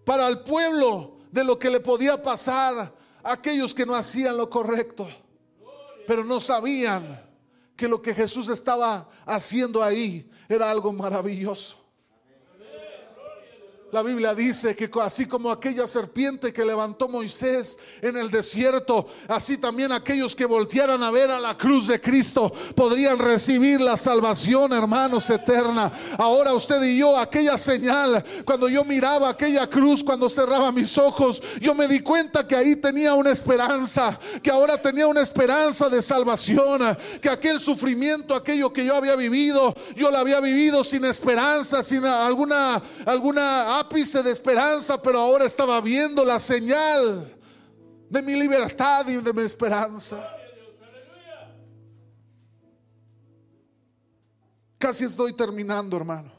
para 0.05 0.27
el 0.27 0.39
pueblo 0.39 1.17
de 1.31 1.43
lo 1.43 1.57
que 1.57 1.69
le 1.69 1.79
podía 1.79 2.21
pasar 2.21 2.93
a 3.23 3.31
aquellos 3.31 3.73
que 3.73 3.85
no 3.85 3.95
hacían 3.95 4.37
lo 4.37 4.49
correcto. 4.49 5.07
Pero 6.05 6.23
no 6.23 6.39
sabían 6.39 7.23
que 7.75 7.87
lo 7.87 8.01
que 8.01 8.13
Jesús 8.13 8.49
estaba 8.49 9.09
haciendo 9.25 9.81
ahí 9.81 10.29
era 10.49 10.69
algo 10.69 10.91
maravilloso. 10.91 11.82
La 13.93 14.01
Biblia 14.01 14.33
dice 14.33 14.75
que 14.75 14.89
así 15.03 15.27
como 15.27 15.51
aquella 15.51 15.85
serpiente 15.85 16.51
que 16.51 16.65
levantó 16.65 17.07
Moisés 17.07 17.77
en 18.01 18.17
el 18.17 18.31
desierto, 18.31 19.05
así 19.27 19.55
también 19.55 19.91
aquellos 19.91 20.35
que 20.35 20.45
voltearan 20.45 21.03
a 21.03 21.11
ver 21.11 21.29
a 21.29 21.39
la 21.39 21.55
cruz 21.55 21.85
de 21.85 22.01
Cristo 22.01 22.51
podrían 22.75 23.19
recibir 23.19 23.79
la 23.79 23.95
salvación, 23.95 24.73
hermanos, 24.73 25.29
eterna. 25.29 25.91
Ahora 26.17 26.55
usted 26.55 26.81
y 26.81 26.97
yo, 26.97 27.15
aquella 27.15 27.55
señal, 27.55 28.25
cuando 28.43 28.67
yo 28.67 28.83
miraba 28.83 29.29
aquella 29.29 29.69
cruz, 29.69 30.03
cuando 30.03 30.27
cerraba 30.27 30.71
mis 30.71 30.97
ojos, 30.97 31.39
yo 31.61 31.75
me 31.75 31.87
di 31.87 31.99
cuenta 31.99 32.47
que 32.47 32.55
ahí 32.55 32.75
tenía 32.75 33.13
una 33.13 33.29
esperanza, 33.29 34.19
que 34.41 34.49
ahora 34.49 34.81
tenía 34.81 35.05
una 35.05 35.21
esperanza 35.21 35.87
de 35.87 36.01
salvación, 36.01 36.97
que 37.21 37.29
aquel 37.29 37.59
sufrimiento, 37.59 38.33
aquello 38.33 38.73
que 38.73 38.85
yo 38.85 38.95
había 38.95 39.15
vivido, 39.15 39.75
yo 39.95 40.09
lo 40.09 40.17
había 40.17 40.39
vivido 40.39 40.83
sin 40.83 41.05
esperanza, 41.05 41.83
sin 41.83 42.03
alguna 42.03 42.81
alguna 43.05 43.82
de 44.23 44.31
esperanza, 44.31 45.01
pero 45.01 45.19
ahora 45.19 45.45
estaba 45.45 45.79
viendo 45.81 46.25
la 46.25 46.39
señal 46.39 47.35
de 48.09 48.21
mi 48.21 48.33
libertad 48.33 49.07
y 49.07 49.17
de 49.17 49.33
mi 49.33 49.41
esperanza. 49.41 50.23
Casi 54.77 55.05
estoy 55.05 55.33
terminando, 55.33 55.95
hermano. 55.95 56.31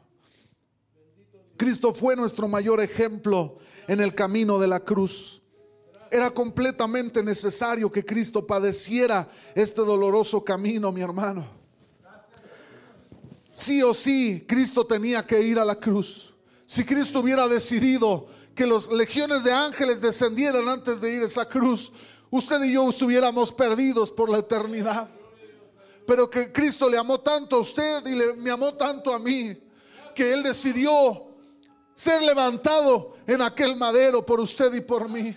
Cristo 1.57 1.95
fue 1.95 2.17
nuestro 2.17 2.49
mayor 2.49 2.81
ejemplo 2.81 3.57
en 3.87 4.01
el 4.01 4.15
camino 4.15 4.59
de 4.59 4.67
la 4.67 4.81
cruz. 4.81 5.41
Era 6.11 6.31
completamente 6.31 7.23
necesario 7.23 7.91
que 7.91 8.05
Cristo 8.05 8.47
padeciera 8.47 9.29
este 9.55 9.81
doloroso 9.81 10.45
camino, 10.45 10.93
mi 10.93 11.01
hermano. 11.01 11.47
Sí 13.53 13.83
o 13.83 13.95
sí, 13.95 14.45
Cristo 14.47 14.85
tenía 14.87 15.25
que 15.25 15.41
ir 15.41 15.59
a 15.59 15.65
la 15.65 15.77
cruz. 15.77 16.34
Si 16.75 16.85
Cristo 16.85 17.21
hubiera 17.21 17.47
decidido 17.47 18.27
que 18.53 18.67
los 18.67 18.91
legiones 18.91 19.45
de 19.45 19.53
ángeles 19.53 20.01
descendieran 20.01 20.69
antes 20.69 21.01
de 21.01 21.13
ir 21.13 21.23
a 21.23 21.27
esa 21.27 21.49
cruz, 21.49 21.93
usted 22.31 22.61
y 22.65 22.73
yo 22.73 22.91
estuviéramos 22.91 23.53
perdidos 23.53 24.11
por 24.11 24.29
la 24.29 24.39
eternidad. 24.39 25.09
Pero 26.05 26.29
que 26.29 26.51
Cristo 26.51 26.91
le 26.91 26.99
amó 26.99 27.21
tanto 27.21 27.55
a 27.55 27.61
usted 27.61 28.05
y 28.07 28.17
le, 28.17 28.35
me 28.35 28.51
amó 28.51 28.75
tanto 28.75 29.15
a 29.15 29.21
mí, 29.21 29.57
que 30.17 30.33
Él 30.33 30.43
decidió 30.43 31.29
ser 31.95 32.21
levantado 32.23 33.19
en 33.25 33.41
aquel 33.41 33.77
madero 33.77 34.27
por 34.27 34.41
usted 34.41 34.75
y 34.75 34.81
por 34.81 35.09
mí. 35.09 35.37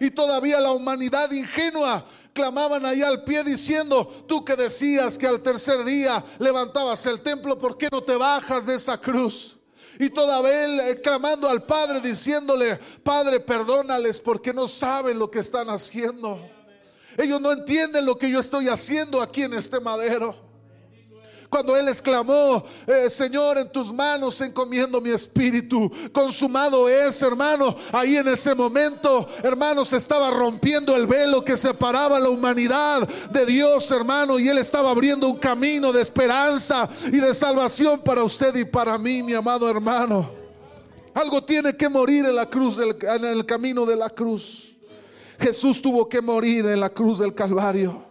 Y 0.00 0.10
todavía 0.10 0.58
la 0.58 0.72
humanidad 0.72 1.30
ingenua 1.32 2.06
clamaban 2.32 2.86
ahí 2.86 3.02
al 3.02 3.24
pie 3.24 3.44
diciendo, 3.44 4.24
tú 4.26 4.42
que 4.42 4.56
decías 4.56 5.18
que 5.18 5.26
al 5.26 5.42
tercer 5.42 5.84
día 5.84 6.24
levantabas 6.38 7.04
el 7.04 7.20
templo, 7.20 7.58
¿por 7.58 7.76
qué 7.76 7.90
no 7.92 8.02
te 8.02 8.16
bajas 8.16 8.64
de 8.64 8.76
esa 8.76 8.98
cruz? 8.98 9.55
Y 9.98 10.10
todavía 10.10 10.64
él 10.64 10.80
eh, 10.80 11.00
clamando 11.00 11.48
al 11.48 11.64
Padre 11.64 12.00
diciéndole, 12.00 12.78
Padre, 13.02 13.40
perdónales 13.40 14.20
porque 14.20 14.52
no 14.52 14.68
saben 14.68 15.18
lo 15.18 15.30
que 15.30 15.38
están 15.38 15.68
haciendo. 15.70 16.40
Ellos 17.16 17.40
no 17.40 17.52
entienden 17.52 18.04
lo 18.04 18.18
que 18.18 18.30
yo 18.30 18.40
estoy 18.40 18.68
haciendo 18.68 19.22
aquí 19.22 19.42
en 19.42 19.54
este 19.54 19.80
madero. 19.80 20.45
Cuando 21.48 21.76
Él 21.76 21.88
exclamó, 21.88 22.64
eh, 22.86 23.08
Señor, 23.08 23.58
en 23.58 23.70
tus 23.70 23.92
manos 23.92 24.40
encomiendo 24.40 25.00
mi 25.00 25.10
espíritu. 25.10 25.90
Consumado 26.12 26.88
es, 26.88 27.22
hermano. 27.22 27.76
Ahí 27.92 28.16
en 28.16 28.28
ese 28.28 28.54
momento, 28.54 29.28
hermano, 29.42 29.84
se 29.84 29.96
estaba 29.96 30.30
rompiendo 30.30 30.96
el 30.96 31.06
velo 31.06 31.44
que 31.44 31.56
separaba 31.56 32.18
la 32.18 32.28
humanidad 32.28 33.06
de 33.30 33.46
Dios, 33.46 33.90
hermano. 33.90 34.38
Y 34.38 34.48
Él 34.48 34.58
estaba 34.58 34.90
abriendo 34.90 35.28
un 35.28 35.38
camino 35.38 35.92
de 35.92 36.02
esperanza 36.02 36.88
y 37.06 37.18
de 37.18 37.32
salvación 37.32 38.00
para 38.00 38.24
usted 38.24 38.54
y 38.56 38.64
para 38.64 38.98
mí, 38.98 39.22
mi 39.22 39.34
amado 39.34 39.68
hermano. 39.68 40.30
Algo 41.14 41.42
tiene 41.42 41.74
que 41.74 41.88
morir 41.88 42.26
en 42.26 42.34
la 42.34 42.46
cruz, 42.46 42.78
en 42.78 43.24
el 43.24 43.46
camino 43.46 43.86
de 43.86 43.96
la 43.96 44.10
cruz. 44.10 44.74
Jesús 45.38 45.80
tuvo 45.80 46.08
que 46.08 46.20
morir 46.20 46.66
en 46.66 46.80
la 46.80 46.90
cruz 46.90 47.18
del 47.18 47.34
Calvario. 47.34 48.05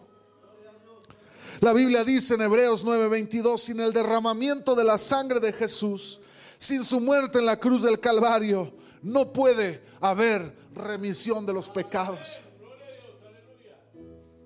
La 1.62 1.74
Biblia 1.74 2.04
dice 2.04 2.36
en 2.36 2.42
Hebreos 2.42 2.84
9:22, 2.84 3.62
sin 3.62 3.80
el 3.80 3.94
derramamiento 3.94 4.76
de 4.76 4.84
la 4.84 4.98
sangre 4.98 5.40
de 5.40 5.54
Jesús, 5.54 6.22
sin 6.58 6.84
su 6.84 7.00
muerte 7.00 7.40
en 7.40 7.46
la 7.46 7.60
cruz 7.60 7.84
del 7.84 8.00
Calvario, 8.00 8.74
no 9.02 9.32
puede 9.32 9.82
haber 10.02 10.56
remisión 10.74 11.46
de 11.46 11.54
los 11.54 11.70
pecados. 11.70 12.40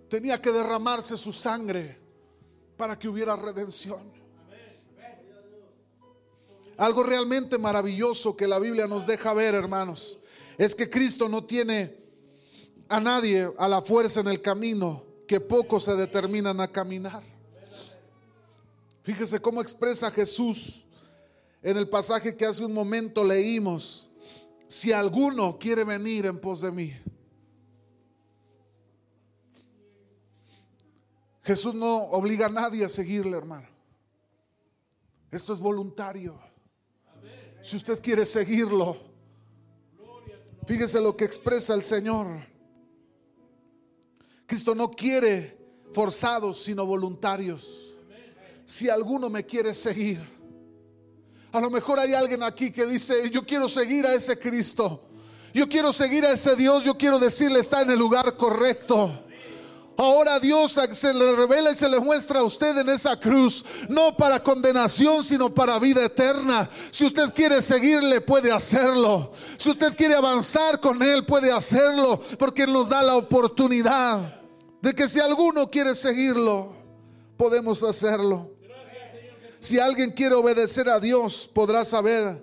Tenía 0.10 0.42
que 0.42 0.52
derramarse 0.52 1.18
su 1.18 1.32
sangre 1.32 1.98
para 2.78 2.98
que 2.98 3.08
hubiera 3.08 3.36
redención. 3.36 4.20
Algo 6.78 7.04
realmente 7.04 7.58
maravilloso 7.58 8.36
que 8.38 8.48
la 8.48 8.58
Biblia 8.58 8.88
nos 8.88 9.06
deja 9.06 9.34
ver, 9.34 9.54
hermanos, 9.54 10.18
es 10.58 10.74
que 10.74 10.90
Cristo 10.90 11.28
no 11.28 11.44
tiene 11.46 11.98
a 12.88 13.00
nadie 13.00 13.52
a 13.58 13.68
la 13.68 13.82
fuerza 13.82 14.22
en 14.22 14.28
el 14.30 14.42
camino, 14.42 15.09
que 15.30 15.40
pocos 15.40 15.84
se 15.84 15.96
determinan 15.96 16.60
a 16.60 16.68
caminar. 16.68 17.22
Fíjese 19.04 19.40
cómo 19.40 19.62
expresa 19.62 20.10
Jesús 20.10 20.84
en 21.62 21.78
el 21.78 21.88
pasaje 21.88 22.36
que 22.36 22.48
hace 22.48 22.66
un 22.66 22.74
momento 22.74 23.24
leímos. 23.24 24.10
Si 24.66 24.92
alguno 24.92 25.60
quiere 25.60 25.84
venir 25.84 26.26
en 26.26 26.40
pos 26.40 26.62
de 26.62 26.72
mí. 26.72 26.98
Jesús 31.44 31.76
no 31.76 32.06
obliga 32.06 32.48
a 32.48 32.50
nadie 32.50 32.84
a 32.84 32.90
seguirle, 32.90 33.38
hermano. 33.38 33.68
Esto 35.30 35.54
es 35.54 35.60
voluntario. 35.60 36.40
Si 37.62 37.76
usted 37.76 38.02
quiere 38.02 38.26
seguirlo, 38.26 38.98
fíjese 40.66 41.00
lo 41.00 41.16
que 41.16 41.26
expresa 41.26 41.76
el 41.76 41.84
Señor. 41.84 42.50
Cristo 44.50 44.74
no 44.74 44.90
quiere 44.90 45.56
forzados, 45.94 46.64
sino 46.64 46.84
voluntarios. 46.84 47.94
Si 48.66 48.90
alguno 48.90 49.30
me 49.30 49.46
quiere 49.46 49.76
seguir, 49.76 50.20
a 51.52 51.60
lo 51.62 51.70
mejor 51.70 52.00
hay 52.00 52.16
alguien 52.16 52.42
aquí 52.42 52.72
que 52.72 52.88
dice, 52.88 53.30
yo 53.30 53.46
quiero 53.46 53.70
seguir 53.70 54.08
a 54.08 54.16
ese 54.16 54.40
Cristo. 54.40 55.04
Yo 55.54 55.70
quiero 55.70 55.94
seguir 55.94 56.26
a 56.26 56.32
ese 56.32 56.56
Dios. 56.56 56.84
Yo 56.84 56.98
quiero 56.98 57.20
decirle, 57.20 57.60
está 57.60 57.84
en 57.84 57.92
el 57.92 58.00
lugar 58.00 58.38
correcto. 58.38 59.24
Ahora 59.96 60.40
Dios 60.40 60.80
se 60.94 61.14
le 61.14 61.36
revela 61.36 61.70
y 61.70 61.76
se 61.76 61.88
le 61.88 62.00
muestra 62.00 62.40
a 62.40 62.44
usted 62.44 62.76
en 62.78 62.90
esa 62.90 63.20
cruz, 63.20 63.64
no 63.88 64.16
para 64.16 64.42
condenación, 64.42 65.24
sino 65.24 65.54
para 65.54 65.78
vida 65.78 66.04
eterna. 66.06 66.68
Si 66.90 67.06
usted 67.06 67.34
quiere 67.36 67.62
seguirle, 67.62 68.22
puede 68.22 68.52
hacerlo. 68.52 69.32
Si 69.58 69.70
usted 69.70 69.96
quiere 69.96 70.16
avanzar 70.16 70.80
con 70.80 71.04
Él, 71.04 71.24
puede 71.24 71.52
hacerlo, 71.52 72.20
porque 72.40 72.64
Él 72.64 72.74
nos 72.74 72.90
da 72.90 73.04
la 73.04 73.16
oportunidad 73.16 74.39
de 74.82 74.94
que 74.94 75.08
si 75.08 75.20
alguno 75.20 75.70
quiere 75.70 75.96
seguirlo, 75.96 76.74
podemos 77.38 77.84
hacerlo. 77.84 78.52
Si 79.60 79.78
alguien 79.78 80.12
quiere 80.12 80.36
obedecer 80.36 80.88
a 80.88 81.00
Dios, 81.00 81.50
podrá 81.54 81.84
saber 81.84 82.42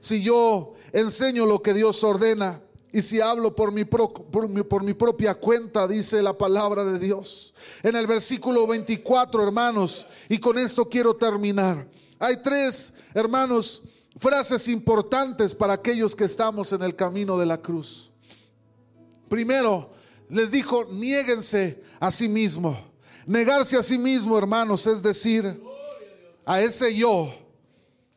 si 0.00 0.22
yo 0.22 0.74
enseño 0.92 1.46
lo 1.46 1.62
que 1.62 1.74
Dios 1.74 2.02
ordena. 2.02 2.60
Y 2.92 3.02
si 3.02 3.20
hablo 3.20 3.54
por 3.54 3.72
mi, 3.72 3.84
por, 3.84 4.82
mi, 4.82 4.94
propia 4.94 5.34
cuenta, 5.34 5.86
dice 5.86 6.22
la 6.22 6.36
palabra 6.36 6.84
de 6.84 6.98
Dios. 6.98 7.52
En 7.82 7.94
el 7.94 8.06
versículo 8.06 8.66
24, 8.66 9.42
hermanos, 9.42 10.06
y 10.28 10.38
con 10.38 10.56
esto 10.56 10.88
quiero 10.88 11.14
terminar. 11.14 11.86
Hay 12.18 12.38
tres, 12.38 12.94
hermanos, 13.12 13.82
frases 14.18 14.66
importantes 14.68 15.54
para 15.54 15.74
aquellos 15.74 16.16
que 16.16 16.24
estamos 16.24 16.72
en 16.72 16.82
el 16.82 16.96
camino 16.96 17.36
de 17.36 17.46
la 17.46 17.60
cruz. 17.60 18.10
Primero, 19.28 19.90
les 20.28 20.50
dijo, 20.50 20.84
niéguense 20.86 21.82
a 22.00 22.10
sí 22.10 22.28
mismo. 22.28 22.78
Negarse 23.26 23.76
a 23.76 23.82
sí 23.82 23.98
mismo, 23.98 24.38
hermanos, 24.38 24.86
es 24.86 25.02
decir, 25.02 25.60
a 26.44 26.60
ese 26.60 26.94
yo 26.94 27.32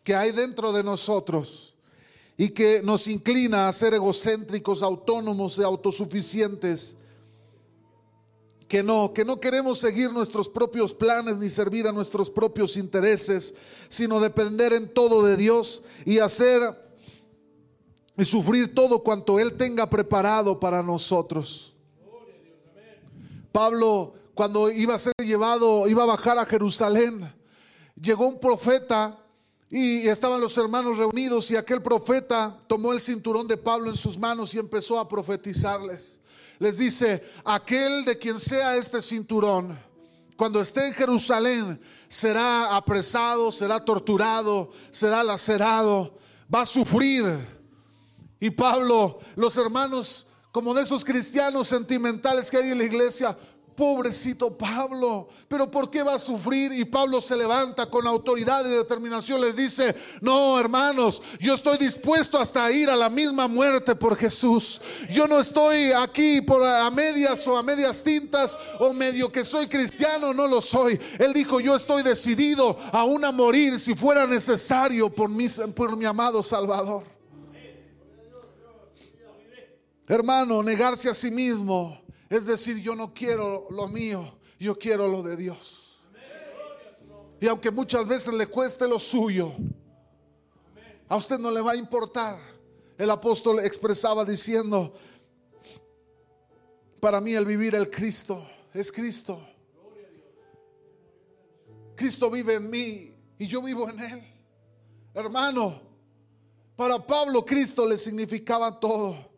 que 0.03 0.15
hay 0.15 0.31
dentro 0.31 0.71
de 0.71 0.83
nosotros 0.83 1.75
y 2.37 2.49
que 2.49 2.81
nos 2.83 3.07
inclina 3.07 3.67
a 3.67 3.73
ser 3.73 3.93
egocéntricos, 3.93 4.81
autónomos 4.81 5.57
y 5.57 5.63
autosuficientes. 5.63 6.95
Que 8.67 8.83
no, 8.83 9.11
que 9.13 9.25
no 9.25 9.39
queremos 9.39 9.79
seguir 9.79 10.11
nuestros 10.11 10.47
propios 10.47 10.93
planes 10.93 11.37
ni 11.37 11.49
servir 11.49 11.87
a 11.87 11.91
nuestros 11.91 12.29
propios 12.29 12.77
intereses, 12.77 13.55
sino 13.89 14.19
depender 14.19 14.73
en 14.73 14.93
todo 14.93 15.25
de 15.25 15.35
Dios 15.35 15.81
y 16.05 16.19
hacer 16.19 16.61
y 18.15 18.25
sufrir 18.25 18.75
todo 18.75 19.01
cuanto 19.01 19.39
Él 19.39 19.57
tenga 19.57 19.89
preparado 19.89 20.59
para 20.59 20.83
nosotros. 20.83 21.73
Pablo, 23.51 24.13
cuando 24.33 24.71
iba 24.71 24.95
a 24.95 24.99
ser 24.99 25.13
llevado, 25.17 25.87
iba 25.87 26.03
a 26.03 26.07
bajar 26.07 26.37
a 26.37 26.45
Jerusalén, 26.45 27.33
llegó 27.99 28.27
un 28.27 28.39
profeta 28.39 29.17
y 29.69 30.07
estaban 30.07 30.41
los 30.41 30.57
hermanos 30.57 30.97
reunidos 30.97 31.51
y 31.51 31.55
aquel 31.55 31.81
profeta 31.81 32.57
tomó 32.67 32.91
el 32.91 32.99
cinturón 32.99 33.47
de 33.47 33.57
Pablo 33.57 33.89
en 33.89 33.95
sus 33.95 34.17
manos 34.17 34.53
y 34.53 34.59
empezó 34.59 34.99
a 34.99 35.07
profetizarles. 35.07 36.19
Les 36.57 36.77
dice, 36.77 37.23
aquel 37.45 38.03
de 38.03 38.17
quien 38.17 38.39
sea 38.39 38.75
este 38.75 39.01
cinturón, 39.01 39.77
cuando 40.35 40.61
esté 40.61 40.87
en 40.87 40.93
Jerusalén, 40.93 41.79
será 42.07 42.75
apresado, 42.75 43.51
será 43.51 43.83
torturado, 43.83 44.71
será 44.89 45.23
lacerado, 45.23 46.17
va 46.53 46.61
a 46.61 46.65
sufrir. 46.65 47.25
Y 48.39 48.49
Pablo, 48.49 49.19
los 49.35 49.57
hermanos, 49.57 50.27
como 50.51 50.73
de 50.73 50.83
esos 50.83 51.05
cristianos 51.05 51.67
sentimentales 51.67 52.49
que 52.49 52.57
hay 52.57 52.71
en 52.71 52.77
la 52.77 52.83
iglesia, 52.83 53.37
pobrecito 53.79 54.57
Pablo, 54.57 55.29
pero 55.47 55.71
¿por 55.71 55.89
qué 55.89 56.03
va 56.03 56.15
a 56.15 56.19
sufrir? 56.19 56.73
Y 56.73 56.83
Pablo 56.83 57.21
se 57.21 57.37
levanta 57.37 57.89
con 57.89 58.05
autoridad 58.05 58.65
y 58.65 58.71
determinación, 58.71 59.39
les 59.39 59.55
dice, 59.55 59.95
no 60.19 60.59
hermanos, 60.59 61.21
yo 61.39 61.53
estoy 61.53 61.77
dispuesto 61.77 62.37
hasta 62.37 62.69
ir 62.73 62.89
a 62.89 62.97
la 62.97 63.09
misma 63.09 63.47
muerte 63.47 63.95
por 63.95 64.17
Jesús. 64.17 64.81
Yo 65.09 65.27
no 65.27 65.39
estoy 65.39 65.93
aquí 65.93 66.41
por 66.41 66.61
a 66.61 66.91
medias 66.91 67.47
o 67.47 67.57
a 67.57 67.63
medias 67.63 68.03
tintas 68.03 68.57
o 68.81 68.93
medio 68.93 69.31
que 69.31 69.45
soy 69.45 69.67
cristiano, 69.67 70.33
no 70.33 70.45
lo 70.45 70.59
soy. 70.59 70.99
Él 71.17 71.31
dijo, 71.31 71.61
yo 71.61 71.73
estoy 71.73 72.03
decidido 72.03 72.77
aún 72.91 73.23
a 73.23 73.31
morir 73.31 73.79
si 73.79 73.95
fuera 73.95 74.27
necesario 74.27 75.09
por 75.09 75.29
mi, 75.29 75.47
por 75.73 75.95
mi 75.95 76.03
amado 76.03 76.43
Salvador. 76.43 77.18
Hermano, 80.09 80.63
negarse 80.63 81.07
a 81.07 81.13
sí 81.13 81.29
mismo 81.29 82.01
es 82.31 82.47
decir, 82.47 82.77
yo 82.77 82.95
no 82.95 83.13
quiero 83.13 83.67
lo 83.69 83.87
mío, 83.87 84.39
yo 84.59 84.75
quiero 84.75 85.07
lo 85.07 85.21
de 85.21 85.37
Dios. 85.37 85.99
Y 87.39 87.47
aunque 87.47 87.69
muchas 87.69 88.07
veces 88.07 88.33
le 88.33 88.47
cueste 88.47 88.87
lo 88.87 88.99
suyo, 88.99 89.53
a 91.07 91.15
usted 91.15 91.37
no 91.37 91.51
le 91.51 91.61
va 91.61 91.73
a 91.73 91.75
importar. 91.75 92.39
El 92.97 93.11
apóstol 93.11 93.59
expresaba 93.59 94.25
diciendo, 94.25 94.95
para 96.99 97.21
mí 97.21 97.33
el 97.33 97.45
vivir 97.45 97.75
el 97.75 97.91
Cristo 97.91 98.49
es 98.73 98.91
Cristo. 98.91 99.39
Cristo 101.95 102.31
vive 102.31 102.55
en 102.55 102.67
mí 102.67 103.13
y 103.37 103.45
yo 103.45 103.61
vivo 103.61 103.87
en 103.87 103.99
Él. 103.99 104.23
Hermano, 105.13 105.79
para 106.75 107.05
Pablo 107.05 107.45
Cristo 107.45 107.85
le 107.85 107.95
significaba 107.95 108.79
todo. 108.79 109.28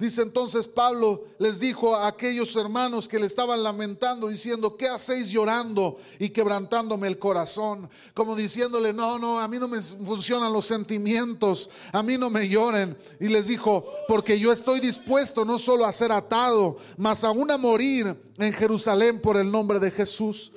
Dice 0.00 0.22
entonces 0.22 0.68
Pablo 0.68 1.24
les 1.40 1.58
dijo 1.58 1.96
a 1.96 2.06
aquellos 2.06 2.54
hermanos 2.54 3.08
que 3.08 3.18
le 3.18 3.26
estaban 3.26 3.64
lamentando, 3.64 4.28
diciendo, 4.28 4.76
¿qué 4.76 4.86
hacéis 4.86 5.28
llorando 5.28 5.98
y 6.20 6.28
quebrantándome 6.28 7.08
el 7.08 7.18
corazón? 7.18 7.90
Como 8.14 8.36
diciéndole, 8.36 8.92
no, 8.92 9.18
no, 9.18 9.40
a 9.40 9.48
mí 9.48 9.58
no 9.58 9.66
me 9.66 9.80
funcionan 9.80 10.52
los 10.52 10.66
sentimientos, 10.66 11.68
a 11.90 12.04
mí 12.04 12.16
no 12.16 12.30
me 12.30 12.48
lloren. 12.48 12.96
Y 13.18 13.26
les 13.26 13.48
dijo, 13.48 13.88
porque 14.06 14.38
yo 14.38 14.52
estoy 14.52 14.78
dispuesto 14.78 15.44
no 15.44 15.58
solo 15.58 15.84
a 15.84 15.92
ser 15.92 16.12
atado, 16.12 16.76
mas 16.96 17.24
aún 17.24 17.50
a 17.50 17.58
morir 17.58 18.16
en 18.38 18.52
Jerusalén 18.52 19.20
por 19.20 19.36
el 19.36 19.50
nombre 19.50 19.80
de 19.80 19.90
Jesús. 19.90 20.52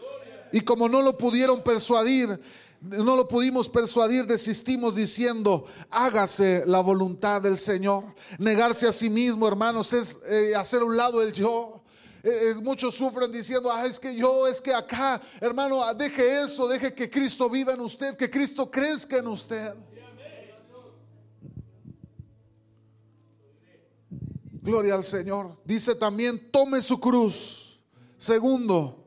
Y 0.52 0.62
como 0.62 0.88
no 0.88 1.02
lo 1.02 1.18
pudieron 1.18 1.64
persuadir, 1.64 2.40
no 2.82 3.16
lo 3.16 3.28
pudimos 3.28 3.70
persuadir, 3.70 4.26
desistimos 4.26 4.96
diciendo, 4.96 5.66
hágase 5.92 6.64
la 6.66 6.80
voluntad 6.80 7.42
del 7.42 7.58
Señor. 7.58 8.04
Negarse 8.40 8.88
a 8.88 8.92
sí 8.92 9.10
mismo, 9.10 9.48
hermanos, 9.48 9.94
es 9.94 10.18
eh, 10.28 10.56
hacer 10.56 10.82
un 10.82 10.98
lado 10.98 11.22
el 11.22 11.32
yo. 11.32 11.84
Eh, 12.24 12.30
eh, 12.30 12.56
muchos 12.56 12.96
sufren 12.96 13.32
diciendo, 13.32 13.72
ah, 13.72 13.86
es 13.86 14.00
que 14.00 14.16
yo, 14.16 14.48
es 14.48 14.60
que 14.60 14.74
acá, 14.74 15.22
hermano, 15.40 15.84
ah, 15.84 15.94
deje 15.94 16.42
eso, 16.42 16.68
deje 16.68 16.94
que 16.94 17.10
Cristo 17.10 17.50
viva 17.50 17.74
en 17.74 17.82
usted, 17.82 18.18
que 18.18 18.30
Cristo 18.30 18.70
crezca 18.70 19.18
en 19.18 19.28
usted. 19.28 19.76
Gloria 24.64 24.94
al 24.94 25.04
Señor. 25.04 25.58
Dice 25.66 25.96
también, 25.96 26.52
tome 26.52 26.82
su 26.82 27.00
cruz. 27.00 27.80
Segundo, 28.18 29.01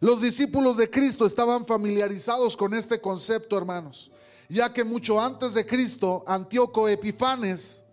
los 0.00 0.22
discípulos 0.22 0.78
de 0.78 0.88
Cristo 0.88 1.26
estaban 1.26 1.66
familiarizados 1.66 2.56
con 2.56 2.72
este 2.72 3.02
concepto, 3.02 3.58
hermanos, 3.58 4.10
ya 4.48 4.72
que 4.72 4.82
mucho 4.82 5.20
antes 5.20 5.52
de 5.52 5.66
Cristo, 5.66 6.24
Antíoco 6.26 6.88
Epifanes 6.88 7.84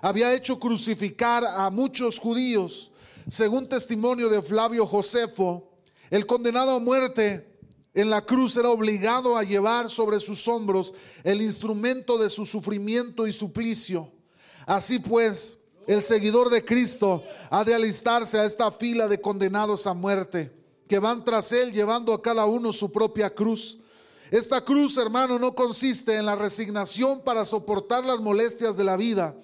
había 0.00 0.32
hecho 0.32 0.60
crucificar 0.60 1.44
a 1.44 1.68
muchos 1.70 2.20
judíos. 2.20 2.92
Según 3.28 3.68
testimonio 3.68 4.28
de 4.28 4.42
Flavio 4.42 4.86
Josefo, 4.86 5.72
el 6.08 6.24
condenado 6.24 6.76
a 6.76 6.78
muerte 6.78 7.58
en 7.94 8.10
la 8.10 8.24
cruz 8.24 8.56
era 8.56 8.70
obligado 8.70 9.36
a 9.36 9.42
llevar 9.42 9.90
sobre 9.90 10.20
sus 10.20 10.46
hombros 10.46 10.94
el 11.24 11.42
instrumento 11.42 12.16
de 12.16 12.30
su 12.30 12.46
sufrimiento 12.46 13.26
y 13.26 13.32
suplicio. 13.32 14.12
Así 14.66 15.00
pues, 15.00 15.58
el 15.88 16.00
seguidor 16.00 16.48
de 16.48 16.64
Cristo 16.64 17.24
ha 17.50 17.64
de 17.64 17.74
alistarse 17.74 18.38
a 18.38 18.44
esta 18.44 18.70
fila 18.70 19.08
de 19.08 19.20
condenados 19.20 19.88
a 19.88 19.94
muerte 19.94 20.63
que 20.88 20.98
van 20.98 21.24
tras 21.24 21.52
Él 21.52 21.72
llevando 21.72 22.12
a 22.12 22.22
cada 22.22 22.46
uno 22.46 22.72
su 22.72 22.92
propia 22.92 23.32
cruz. 23.32 23.78
Esta 24.30 24.64
cruz, 24.64 24.96
hermano, 24.96 25.38
no 25.38 25.54
consiste 25.54 26.16
en 26.16 26.26
la 26.26 26.34
resignación 26.34 27.20
para 27.20 27.44
soportar 27.44 28.04
las 28.04 28.20
molestias 28.20 28.76
de 28.76 28.84
la 28.84 28.96
vida, 28.96 29.36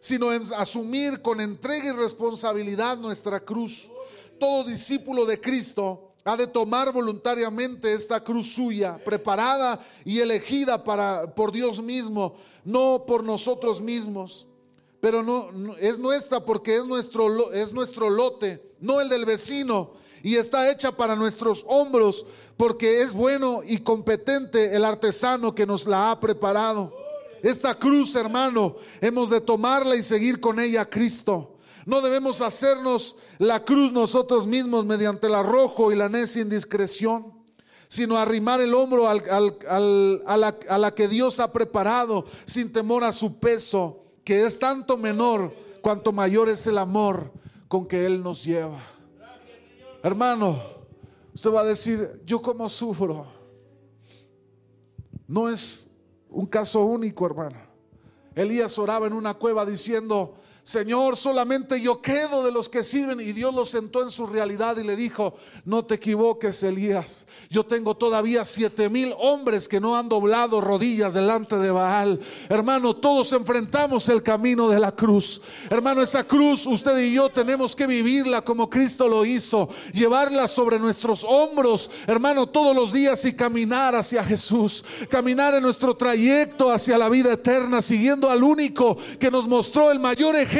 sino 0.00 0.32
en 0.32 0.42
asumir 0.56 1.22
con 1.22 1.40
entrega 1.40 1.86
y 1.86 1.92
responsabilidad 1.92 2.96
nuestra 2.96 3.40
cruz. 3.40 3.90
Todo 4.38 4.64
discípulo 4.64 5.24
de 5.24 5.40
Cristo 5.40 6.12
ha 6.24 6.36
de 6.36 6.48
tomar 6.48 6.92
voluntariamente 6.92 7.92
esta 7.92 8.22
cruz 8.22 8.52
suya, 8.52 8.98
preparada 9.04 9.78
y 10.04 10.18
elegida 10.18 10.82
para, 10.82 11.32
por 11.34 11.52
Dios 11.52 11.80
mismo, 11.80 12.36
no 12.64 13.04
por 13.06 13.22
nosotros 13.22 13.80
mismos. 13.80 14.48
Pero 15.00 15.22
no, 15.22 15.76
es 15.76 15.98
nuestra 15.98 16.44
porque 16.44 16.76
es 16.76 16.84
nuestro, 16.84 17.52
es 17.52 17.72
nuestro 17.72 18.10
lote, 18.10 18.74
no 18.80 19.00
el 19.00 19.08
del 19.08 19.24
vecino, 19.24 19.92
y 20.26 20.34
está 20.34 20.68
hecha 20.72 20.90
para 20.90 21.14
nuestros 21.14 21.64
hombros, 21.68 22.26
porque 22.56 23.00
es 23.00 23.14
bueno 23.14 23.60
y 23.64 23.78
competente 23.78 24.74
el 24.74 24.84
artesano 24.84 25.54
que 25.54 25.66
nos 25.66 25.86
la 25.86 26.10
ha 26.10 26.18
preparado. 26.18 26.92
Esta 27.44 27.76
cruz, 27.76 28.16
hermano, 28.16 28.74
hemos 29.00 29.30
de 29.30 29.40
tomarla 29.40 29.94
y 29.94 30.02
seguir 30.02 30.40
con 30.40 30.58
ella 30.58 30.80
a 30.80 30.90
Cristo. 30.90 31.54
No 31.84 32.00
debemos 32.00 32.40
hacernos 32.40 33.14
la 33.38 33.64
cruz 33.64 33.92
nosotros 33.92 34.48
mismos 34.48 34.84
mediante 34.84 35.28
el 35.28 35.36
arrojo 35.36 35.92
y 35.92 35.94
la 35.94 36.08
necia 36.08 36.42
indiscreción, 36.42 37.32
sino 37.86 38.18
arrimar 38.18 38.60
el 38.60 38.74
hombro 38.74 39.08
a 39.08 39.14
la 40.36 40.94
que 40.96 41.06
Dios 41.06 41.38
ha 41.38 41.52
preparado 41.52 42.24
sin 42.46 42.72
temor 42.72 43.04
a 43.04 43.12
su 43.12 43.38
peso, 43.38 44.02
que 44.24 44.44
es 44.44 44.58
tanto 44.58 44.96
menor 44.96 45.54
cuanto 45.82 46.10
mayor 46.10 46.48
es 46.48 46.66
el 46.66 46.78
amor 46.78 47.30
con 47.68 47.86
que 47.86 48.06
Él 48.06 48.24
nos 48.24 48.42
lleva. 48.42 48.95
Hermano, 50.06 50.62
usted 51.34 51.50
va 51.50 51.62
a 51.62 51.64
decir, 51.64 52.22
yo 52.24 52.40
como 52.40 52.68
sufro. 52.68 53.26
No 55.26 55.48
es 55.48 55.84
un 56.30 56.46
caso 56.46 56.84
único, 56.84 57.26
hermano. 57.26 57.58
Elías 58.36 58.78
oraba 58.78 59.08
en 59.08 59.14
una 59.14 59.34
cueva 59.34 59.66
diciendo, 59.66 60.36
Señor, 60.66 61.16
solamente 61.16 61.80
yo 61.80 62.02
quedo 62.02 62.42
de 62.42 62.50
los 62.50 62.68
que 62.68 62.82
sirven. 62.82 63.20
Y 63.20 63.30
Dios 63.30 63.54
lo 63.54 63.64
sentó 63.64 64.02
en 64.02 64.10
su 64.10 64.26
realidad 64.26 64.76
y 64.78 64.82
le 64.82 64.96
dijo, 64.96 65.36
no 65.64 65.84
te 65.84 65.94
equivoques, 65.94 66.60
Elías. 66.64 67.28
Yo 67.48 67.64
tengo 67.64 67.96
todavía 67.96 68.44
siete 68.44 68.90
mil 68.90 69.14
hombres 69.16 69.68
que 69.68 69.78
no 69.78 69.96
han 69.96 70.08
doblado 70.08 70.60
rodillas 70.60 71.14
delante 71.14 71.56
de 71.56 71.70
Baal. 71.70 72.18
Hermano, 72.48 72.96
todos 72.96 73.32
enfrentamos 73.32 74.08
el 74.08 74.24
camino 74.24 74.68
de 74.68 74.80
la 74.80 74.90
cruz. 74.90 75.40
Hermano, 75.70 76.02
esa 76.02 76.24
cruz 76.24 76.66
usted 76.66 76.98
y 76.98 77.14
yo 77.14 77.28
tenemos 77.28 77.76
que 77.76 77.86
vivirla 77.86 78.42
como 78.42 78.68
Cristo 78.68 79.06
lo 79.06 79.24
hizo. 79.24 79.68
Llevarla 79.92 80.48
sobre 80.48 80.80
nuestros 80.80 81.22
hombros, 81.22 81.92
hermano, 82.08 82.48
todos 82.48 82.74
los 82.74 82.92
días 82.92 83.24
y 83.24 83.34
caminar 83.34 83.94
hacia 83.94 84.24
Jesús. 84.24 84.84
Caminar 85.08 85.54
en 85.54 85.62
nuestro 85.62 85.96
trayecto 85.96 86.72
hacia 86.72 86.98
la 86.98 87.08
vida 87.08 87.34
eterna, 87.34 87.80
siguiendo 87.80 88.28
al 88.28 88.42
único 88.42 88.98
que 89.20 89.30
nos 89.30 89.46
mostró 89.46 89.92
el 89.92 90.00
mayor 90.00 90.34
ejemplo, 90.34 90.55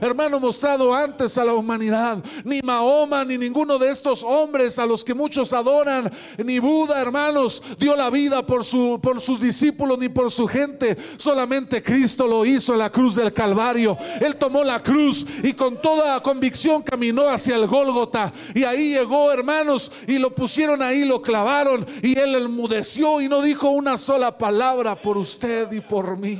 hermano, 0.00 0.40
mostrado 0.40 0.94
antes 0.94 1.36
a 1.38 1.44
la 1.44 1.54
humanidad. 1.54 2.22
Ni 2.44 2.60
Mahoma, 2.62 3.24
ni 3.24 3.38
ninguno 3.38 3.78
de 3.78 3.90
estos 3.90 4.22
hombres 4.22 4.78
a 4.78 4.86
los 4.86 5.04
que 5.04 5.14
muchos 5.14 5.52
adoran, 5.52 6.10
ni 6.44 6.58
Buda, 6.58 7.00
hermanos, 7.00 7.62
dio 7.78 7.96
la 7.96 8.10
vida 8.10 8.44
por, 8.46 8.64
su, 8.64 8.98
por 9.02 9.20
sus 9.20 9.40
discípulos 9.40 9.98
ni 9.98 10.08
por 10.08 10.30
su 10.30 10.46
gente. 10.46 10.96
Solamente 11.16 11.82
Cristo 11.82 12.26
lo 12.26 12.44
hizo 12.44 12.72
en 12.72 12.78
la 12.78 12.90
cruz 12.90 13.16
del 13.16 13.32
Calvario. 13.32 13.96
Él 14.20 14.36
tomó 14.36 14.64
la 14.64 14.82
cruz 14.82 15.26
y 15.42 15.52
con 15.52 15.80
toda 15.80 16.20
convicción 16.22 16.82
caminó 16.82 17.28
hacia 17.28 17.56
el 17.56 17.66
Gólgota. 17.66 18.32
Y 18.54 18.64
ahí 18.64 18.90
llegó, 18.90 19.30
hermanos, 19.32 19.92
y 20.06 20.18
lo 20.18 20.34
pusieron 20.34 20.82
ahí, 20.82 21.04
lo 21.04 21.20
clavaron 21.22 21.86
y 22.02 22.18
él 22.18 22.34
enmudeció 22.34 23.20
y 23.20 23.28
no 23.28 23.42
dijo 23.42 23.70
una 23.70 23.98
sola 23.98 24.36
palabra 24.36 25.00
por 25.00 25.18
usted 25.18 25.70
y 25.72 25.80
por 25.80 26.16
mí. 26.16 26.38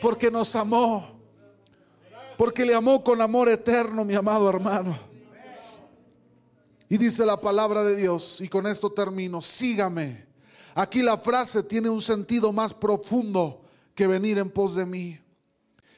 Porque 0.00 0.30
nos 0.30 0.54
amó. 0.54 1.15
Porque 2.36 2.64
le 2.64 2.74
amó 2.74 3.02
con 3.02 3.20
amor 3.20 3.48
eterno, 3.48 4.04
mi 4.04 4.14
amado 4.14 4.48
hermano. 4.48 4.96
Y 6.88 6.98
dice 6.98 7.26
la 7.26 7.40
palabra 7.40 7.82
de 7.82 7.96
Dios, 7.96 8.40
y 8.40 8.48
con 8.48 8.66
esto 8.66 8.90
termino, 8.92 9.40
sígame. 9.40 10.24
Aquí 10.74 11.02
la 11.02 11.16
frase 11.16 11.62
tiene 11.62 11.88
un 11.88 12.00
sentido 12.00 12.52
más 12.52 12.72
profundo 12.72 13.62
que 13.94 14.06
venir 14.06 14.38
en 14.38 14.50
pos 14.50 14.74
de 14.74 14.86
mí, 14.86 15.18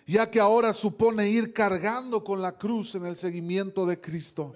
ya 0.07 0.31
que 0.31 0.41
ahora 0.41 0.73
supone 0.73 1.29
ir 1.29 1.53
cargando 1.53 2.25
con 2.25 2.41
la 2.41 2.57
cruz 2.57 2.95
en 2.95 3.05
el 3.05 3.17
seguimiento 3.17 3.85
de 3.85 4.01
Cristo. 4.01 4.55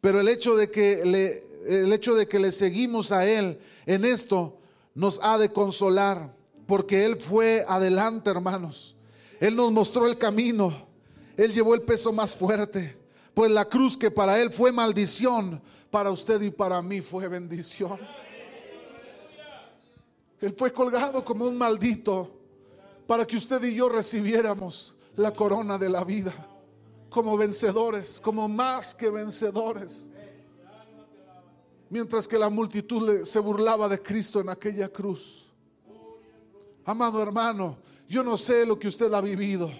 Pero 0.00 0.18
el 0.18 0.28
hecho 0.28 0.56
de 0.56 0.70
que 0.70 1.04
le, 1.04 1.84
el 1.84 1.92
hecho 1.92 2.14
de 2.14 2.26
que 2.26 2.40
le 2.40 2.50
seguimos 2.50 3.12
a 3.12 3.28
Él 3.28 3.60
en 3.86 4.04
esto 4.04 4.58
nos 4.94 5.20
ha 5.22 5.38
de 5.38 5.52
consolar, 5.52 6.34
porque 6.66 7.04
Él 7.04 7.20
fue 7.20 7.64
adelante, 7.68 8.30
hermanos. 8.30 8.96
Él 9.38 9.54
nos 9.54 9.70
mostró 9.70 10.06
el 10.06 10.18
camino. 10.18 10.91
Él 11.36 11.52
llevó 11.52 11.74
el 11.74 11.82
peso 11.82 12.12
más 12.12 12.34
fuerte. 12.36 12.96
Pues 13.34 13.50
la 13.50 13.64
cruz 13.64 13.96
que 13.96 14.10
para 14.10 14.40
Él 14.40 14.50
fue 14.50 14.72
maldición, 14.72 15.60
para 15.90 16.10
usted 16.10 16.40
y 16.42 16.50
para 16.50 16.82
mí 16.82 17.00
fue 17.00 17.28
bendición. 17.28 17.98
Él 20.40 20.54
fue 20.56 20.72
colgado 20.72 21.24
como 21.24 21.46
un 21.46 21.56
maldito 21.56 22.30
para 23.06 23.26
que 23.26 23.36
usted 23.36 23.62
y 23.64 23.74
yo 23.74 23.88
recibiéramos 23.88 24.94
la 25.16 25.32
corona 25.32 25.78
de 25.78 25.88
la 25.88 26.04
vida 26.04 26.34
como 27.12 27.36
vencedores, 27.36 28.18
como 28.18 28.48
más 28.48 28.94
que 28.94 29.10
vencedores. 29.10 30.06
Mientras 31.90 32.26
que 32.26 32.38
la 32.38 32.48
multitud 32.48 33.22
se 33.24 33.38
burlaba 33.38 33.86
de 33.86 34.00
Cristo 34.00 34.40
en 34.40 34.48
aquella 34.48 34.88
cruz. 34.88 35.46
Amado 36.84 37.22
hermano, 37.22 37.76
yo 38.08 38.24
no 38.24 38.36
sé 38.38 38.64
lo 38.64 38.78
que 38.78 38.88
usted 38.88 39.12
ha 39.12 39.20
vivido. 39.20 39.70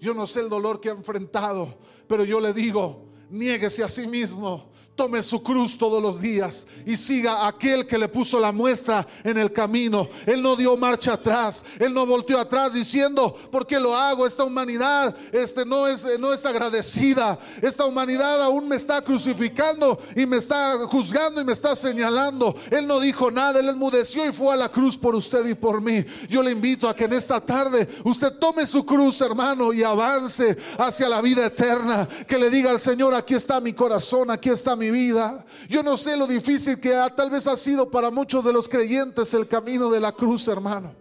Yo 0.00 0.14
no 0.14 0.26
sé 0.26 0.40
el 0.40 0.48
dolor 0.48 0.80
que 0.80 0.90
ha 0.90 0.92
enfrentado, 0.92 1.78
pero 2.06 2.24
yo 2.24 2.40
le 2.40 2.52
digo, 2.52 3.06
niéguese 3.30 3.82
a 3.82 3.88
sí 3.88 4.06
mismo, 4.06 4.70
tome 4.96 5.22
su 5.22 5.42
cruz 5.42 5.76
todos 5.76 6.02
los 6.02 6.20
días 6.20 6.66
y 6.86 6.96
siga 6.96 7.46
aquel 7.46 7.86
que 7.86 7.98
le 7.98 8.08
puso 8.08 8.40
la 8.40 8.50
muestra 8.50 9.06
en 9.22 9.36
el 9.36 9.52
camino. 9.52 10.08
Él 10.24 10.42
no 10.42 10.56
dio 10.56 10.76
marcha 10.76 11.12
atrás, 11.12 11.64
él 11.78 11.92
no 11.92 12.06
volteó 12.06 12.40
atrás 12.40 12.72
diciendo, 12.72 13.36
¿por 13.52 13.66
qué 13.66 13.78
lo 13.78 13.94
hago? 13.94 14.26
Esta 14.26 14.42
humanidad 14.42 15.14
este, 15.32 15.66
no, 15.66 15.86
es, 15.86 16.06
no 16.18 16.32
es 16.32 16.44
agradecida. 16.46 17.38
Esta 17.60 17.84
humanidad 17.84 18.42
aún 18.42 18.66
me 18.66 18.76
está 18.76 19.02
crucificando 19.02 20.00
y 20.16 20.24
me 20.24 20.38
está 20.38 20.78
juzgando 20.86 21.42
y 21.42 21.44
me 21.44 21.52
está 21.52 21.76
señalando. 21.76 22.56
Él 22.70 22.86
no 22.86 22.98
dijo 22.98 23.30
nada, 23.30 23.60
él 23.60 23.68
enmudeció 23.68 24.26
y 24.26 24.32
fue 24.32 24.54
a 24.54 24.56
la 24.56 24.70
cruz 24.70 24.96
por 24.96 25.14
usted 25.14 25.46
y 25.46 25.54
por 25.54 25.82
mí. 25.82 26.04
Yo 26.28 26.42
le 26.42 26.52
invito 26.52 26.88
a 26.88 26.96
que 26.96 27.04
en 27.04 27.12
esta 27.12 27.38
tarde 27.38 27.86
usted 28.04 28.32
tome 28.38 28.64
su 28.64 28.86
cruz, 28.86 29.20
hermano, 29.20 29.74
y 29.74 29.82
avance 29.82 30.56
hacia 30.78 31.08
la 31.08 31.20
vida 31.20 31.44
eterna. 31.44 32.08
Que 32.26 32.38
le 32.38 32.48
diga 32.48 32.70
al 32.70 32.80
Señor, 32.80 33.14
aquí 33.14 33.34
está 33.34 33.60
mi 33.60 33.74
corazón, 33.74 34.30
aquí 34.30 34.48
está 34.48 34.74
mi 34.74 34.85
vida. 34.90 35.44
Yo 35.68 35.82
no 35.82 35.96
sé 35.96 36.16
lo 36.16 36.26
difícil 36.26 36.78
que 36.80 36.94
ha- 36.94 37.14
tal 37.14 37.30
vez 37.30 37.46
ha 37.46 37.56
sido 37.56 37.90
para 37.90 38.10
muchos 38.10 38.44
de 38.44 38.52
los 38.52 38.68
creyentes 38.68 39.32
el 39.34 39.46
camino 39.48 39.90
de 39.90 40.00
la 40.00 40.12
cruz, 40.12 40.48
hermano. 40.48 40.94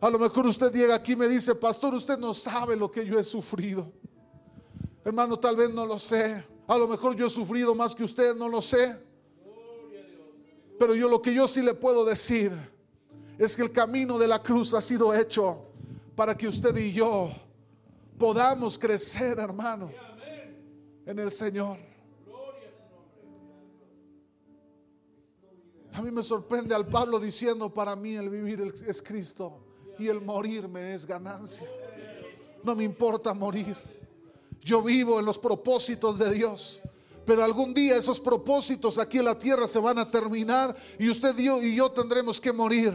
A 0.00 0.10
lo 0.10 0.18
mejor 0.18 0.46
usted 0.46 0.72
llega 0.72 0.94
aquí 0.94 1.12
y 1.12 1.16
me 1.16 1.26
dice, 1.28 1.54
pastor, 1.54 1.94
usted 1.94 2.18
no 2.18 2.34
sabe 2.34 2.76
lo 2.76 2.90
que 2.90 3.04
yo 3.06 3.18
he 3.18 3.24
sufrido. 3.24 3.90
Hermano, 5.04 5.38
tal 5.38 5.56
vez 5.56 5.70
no 5.70 5.86
lo 5.86 5.98
sé. 5.98 6.44
A 6.66 6.76
lo 6.76 6.86
mejor 6.88 7.14
yo 7.16 7.26
he 7.26 7.30
sufrido 7.30 7.74
más 7.74 7.94
que 7.94 8.04
usted, 8.04 8.34
no 8.36 8.48
lo 8.48 8.60
sé. 8.60 8.96
Pero 10.78 10.94
yo 10.94 11.08
lo 11.08 11.22
que 11.22 11.32
yo 11.32 11.48
sí 11.48 11.62
le 11.62 11.74
puedo 11.74 12.04
decir 12.04 12.52
es 13.38 13.56
que 13.56 13.62
el 13.62 13.72
camino 13.72 14.18
de 14.18 14.28
la 14.28 14.42
cruz 14.42 14.74
ha 14.74 14.82
sido 14.82 15.14
hecho 15.14 15.62
para 16.14 16.36
que 16.36 16.48
usted 16.48 16.76
y 16.76 16.92
yo 16.92 17.30
podamos 18.18 18.78
crecer, 18.78 19.38
hermano, 19.38 19.90
en 21.06 21.18
el 21.18 21.30
Señor. 21.30 21.78
A 25.96 26.02
mí 26.02 26.10
me 26.10 26.22
sorprende 26.22 26.74
al 26.74 26.86
Pablo 26.86 27.18
diciendo, 27.18 27.72
para 27.72 27.96
mí 27.96 28.16
el 28.16 28.28
vivir 28.28 28.74
es 28.86 29.00
Cristo 29.00 29.60
y 29.98 30.08
el 30.08 30.20
morirme 30.20 30.92
es 30.92 31.06
ganancia. 31.06 31.66
No 32.62 32.76
me 32.76 32.84
importa 32.84 33.32
morir. 33.32 33.74
Yo 34.60 34.82
vivo 34.82 35.18
en 35.18 35.24
los 35.24 35.38
propósitos 35.38 36.18
de 36.18 36.34
Dios. 36.34 36.82
Pero 37.24 37.42
algún 37.42 37.72
día 37.72 37.96
esos 37.96 38.20
propósitos 38.20 38.98
aquí 38.98 39.16
en 39.16 39.24
la 39.24 39.38
tierra 39.38 39.66
se 39.66 39.78
van 39.78 39.98
a 39.98 40.10
terminar 40.10 40.76
y 40.98 41.08
usted 41.08 41.34
y 41.38 41.44
yo, 41.44 41.62
y 41.62 41.74
yo 41.74 41.90
tendremos 41.90 42.42
que 42.42 42.52
morir. 42.52 42.92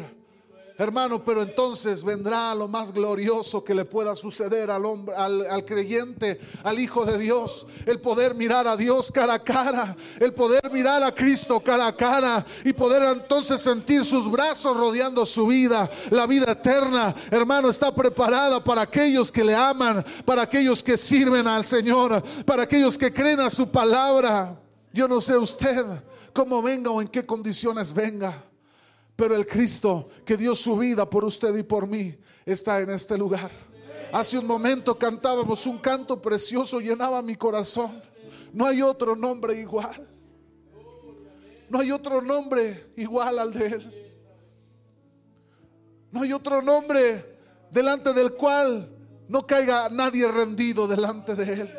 Hermano, 0.81 1.23
pero 1.23 1.43
entonces 1.43 2.03
vendrá 2.03 2.55
lo 2.55 2.67
más 2.67 2.91
glorioso 2.91 3.63
que 3.63 3.75
le 3.75 3.85
pueda 3.85 4.15
suceder 4.15 4.71
al 4.71 4.83
hombre, 4.83 5.15
al, 5.15 5.63
creyente, 5.63 6.41
al 6.63 6.79
Hijo 6.79 7.05
de 7.05 7.19
Dios. 7.19 7.67
El 7.85 7.99
poder 7.99 8.33
mirar 8.33 8.67
a 8.67 8.75
Dios 8.75 9.11
cara 9.11 9.35
a 9.35 9.43
cara, 9.43 9.95
el 10.19 10.33
poder 10.33 10.71
mirar 10.71 11.03
a 11.03 11.13
Cristo 11.13 11.59
cara 11.59 11.85
a 11.85 11.95
cara 11.95 12.43
y 12.65 12.73
poder 12.73 13.03
entonces 13.15 13.61
sentir 13.61 14.03
sus 14.03 14.29
brazos 14.31 14.75
rodeando 14.75 15.23
su 15.23 15.45
vida. 15.45 15.87
La 16.09 16.25
vida 16.25 16.53
eterna, 16.53 17.13
hermano, 17.29 17.69
está 17.69 17.93
preparada 17.93 18.63
para 18.63 18.81
aquellos 18.81 19.31
que 19.31 19.43
le 19.43 19.53
aman, 19.53 20.03
para 20.25 20.41
aquellos 20.41 20.81
que 20.81 20.97
sirven 20.97 21.45
al 21.45 21.63
Señor, 21.63 22.23
para 22.43 22.63
aquellos 22.63 22.97
que 22.97 23.13
creen 23.13 23.41
a 23.41 23.51
su 23.51 23.69
palabra. 23.69 24.59
Yo 24.91 25.07
no 25.07 25.21
sé 25.21 25.37
usted 25.37 25.85
cómo 26.33 26.59
venga 26.63 26.89
o 26.89 27.03
en 27.03 27.07
qué 27.07 27.23
condiciones 27.23 27.93
venga. 27.93 28.50
Pero 29.15 29.35
el 29.35 29.45
Cristo 29.45 30.09
que 30.25 30.37
dio 30.37 30.55
su 30.55 30.77
vida 30.77 31.09
por 31.09 31.23
usted 31.23 31.55
y 31.55 31.63
por 31.63 31.87
mí 31.87 32.17
está 32.45 32.81
en 32.81 32.89
este 32.89 33.17
lugar. 33.17 33.51
Hace 34.11 34.37
un 34.37 34.45
momento 34.45 34.97
cantábamos 34.97 35.65
un 35.65 35.77
canto 35.77 36.21
precioso, 36.21 36.79
llenaba 36.79 37.21
mi 37.21 37.35
corazón. 37.35 38.01
No 38.51 38.65
hay 38.65 38.81
otro 38.81 39.15
nombre 39.15 39.59
igual. 39.59 40.07
No 41.69 41.79
hay 41.79 41.91
otro 41.91 42.21
nombre 42.21 42.91
igual 42.97 43.39
al 43.39 43.53
de 43.53 43.65
Él. 43.65 44.13
No 46.11 46.23
hay 46.23 46.33
otro 46.33 46.61
nombre 46.61 47.39
delante 47.71 48.13
del 48.13 48.33
cual 48.33 48.89
no 49.29 49.47
caiga 49.47 49.87
nadie 49.89 50.27
rendido 50.27 50.85
delante 50.87 51.35
de 51.35 51.53
Él. 51.53 51.73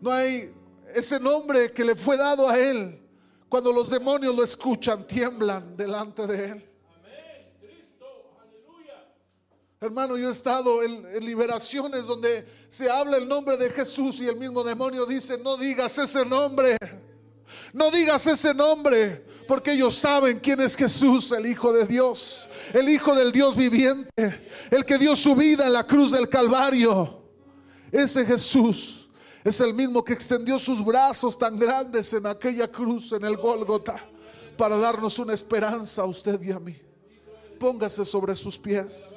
No 0.00 0.10
hay 0.10 0.54
ese 0.94 1.20
nombre 1.20 1.70
que 1.72 1.84
le 1.84 1.94
fue 1.94 2.16
dado 2.16 2.48
a 2.48 2.58
Él. 2.58 3.05
Cuando 3.48 3.72
los 3.72 3.88
demonios 3.88 4.34
lo 4.34 4.42
escuchan, 4.42 5.06
tiemblan 5.06 5.76
delante 5.76 6.26
de 6.26 6.44
Él. 6.50 6.70
Hermano, 9.78 10.16
yo 10.16 10.30
he 10.30 10.32
estado 10.32 10.82
en, 10.82 11.24
liberaciones 11.24 12.06
donde 12.06 12.46
se 12.68 12.90
habla 12.90 13.18
el 13.18 13.28
nombre 13.28 13.58
de 13.58 13.70
Jesús 13.70 14.20
y 14.20 14.26
el 14.26 14.36
mismo 14.36 14.64
demonio 14.64 15.04
dice, 15.04 15.36
no 15.36 15.58
digas 15.58 15.98
ese 15.98 16.24
nombre, 16.24 16.76
no 17.74 17.90
digas 17.90 18.26
ese 18.26 18.54
nombre, 18.54 19.22
porque 19.46 19.72
ellos 19.72 19.94
saben 19.94 20.40
quién 20.40 20.60
es 20.60 20.74
Jesús, 20.74 21.30
el 21.32 21.44
Hijo 21.44 21.74
de 21.74 21.84
Dios, 21.84 22.48
el 22.72 22.88
Hijo 22.88 23.14
del 23.14 23.30
Dios 23.30 23.54
viviente, 23.54 24.48
el 24.70 24.84
que 24.86 24.96
dio 24.96 25.14
su 25.14 25.36
vida 25.36 25.66
en 25.66 25.74
la 25.74 25.86
cruz 25.86 26.10
del 26.10 26.28
Calvario. 26.28 27.22
Ese 27.92 28.24
Jesús 28.24 28.95
es 29.46 29.60
el 29.60 29.72
mismo 29.72 30.02
que 30.02 30.12
extendió 30.12 30.58
sus 30.58 30.84
brazos 30.84 31.38
tan 31.38 31.56
grandes 31.56 32.12
en 32.12 32.26
aquella 32.26 32.66
cruz, 32.66 33.12
en 33.12 33.24
el 33.24 33.36
Gólgota, 33.36 33.96
para 34.56 34.76
darnos 34.76 35.20
una 35.20 35.34
esperanza 35.34 36.02
a 36.02 36.06
usted 36.06 36.42
y 36.42 36.50
a 36.50 36.58
mí. 36.58 36.76
Póngase 37.56 38.04
sobre 38.04 38.34
sus 38.34 38.58
pies. 38.58 39.14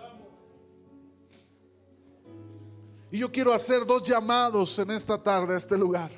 Y 3.12 3.18
yo 3.18 3.32
quiero 3.32 3.52
hacer 3.52 3.88
dos 3.88 4.04
llamados 4.04 4.78
en 4.78 4.92
esta 4.92 5.18
tarde 5.18 5.56
a 5.56 5.58
este 5.58 5.76
lugar. 5.76 6.12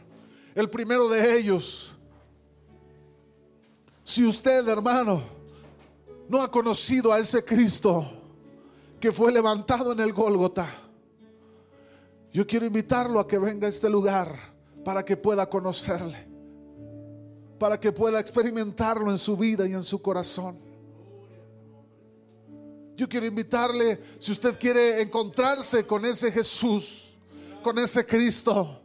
El 0.55 0.69
primero 0.69 1.07
de 1.07 1.37
ellos, 1.37 1.93
si 4.03 4.25
usted, 4.25 4.67
hermano, 4.67 5.23
no 6.27 6.41
ha 6.41 6.51
conocido 6.51 7.13
a 7.13 7.19
ese 7.19 7.45
Cristo 7.45 8.11
que 8.99 9.13
fue 9.13 9.31
levantado 9.31 9.93
en 9.93 10.01
el 10.01 10.11
Gólgota, 10.11 10.80
yo 12.31 12.47
quiero 12.47 12.65
invitarlo 12.65 13.19
a 13.19 13.27
que 13.27 13.37
venga 13.37 13.67
a 13.67 13.69
este 13.69 13.89
lugar 13.89 14.35
para 14.85 15.03
que 15.03 15.17
pueda 15.17 15.49
conocerle, 15.49 16.27
para 17.59 17.79
que 17.79 17.91
pueda 17.91 18.19
experimentarlo 18.19 19.11
en 19.11 19.17
su 19.17 19.35
vida 19.35 19.67
y 19.67 19.73
en 19.73 19.83
su 19.83 20.01
corazón. 20.01 20.57
Yo 22.95 23.09
quiero 23.09 23.25
invitarle, 23.25 23.99
si 24.19 24.31
usted 24.31 24.57
quiere 24.59 25.01
encontrarse 25.01 25.85
con 25.85 26.05
ese 26.05 26.31
Jesús, 26.31 27.15
con 27.61 27.77
ese 27.79 28.05
Cristo, 28.05 28.79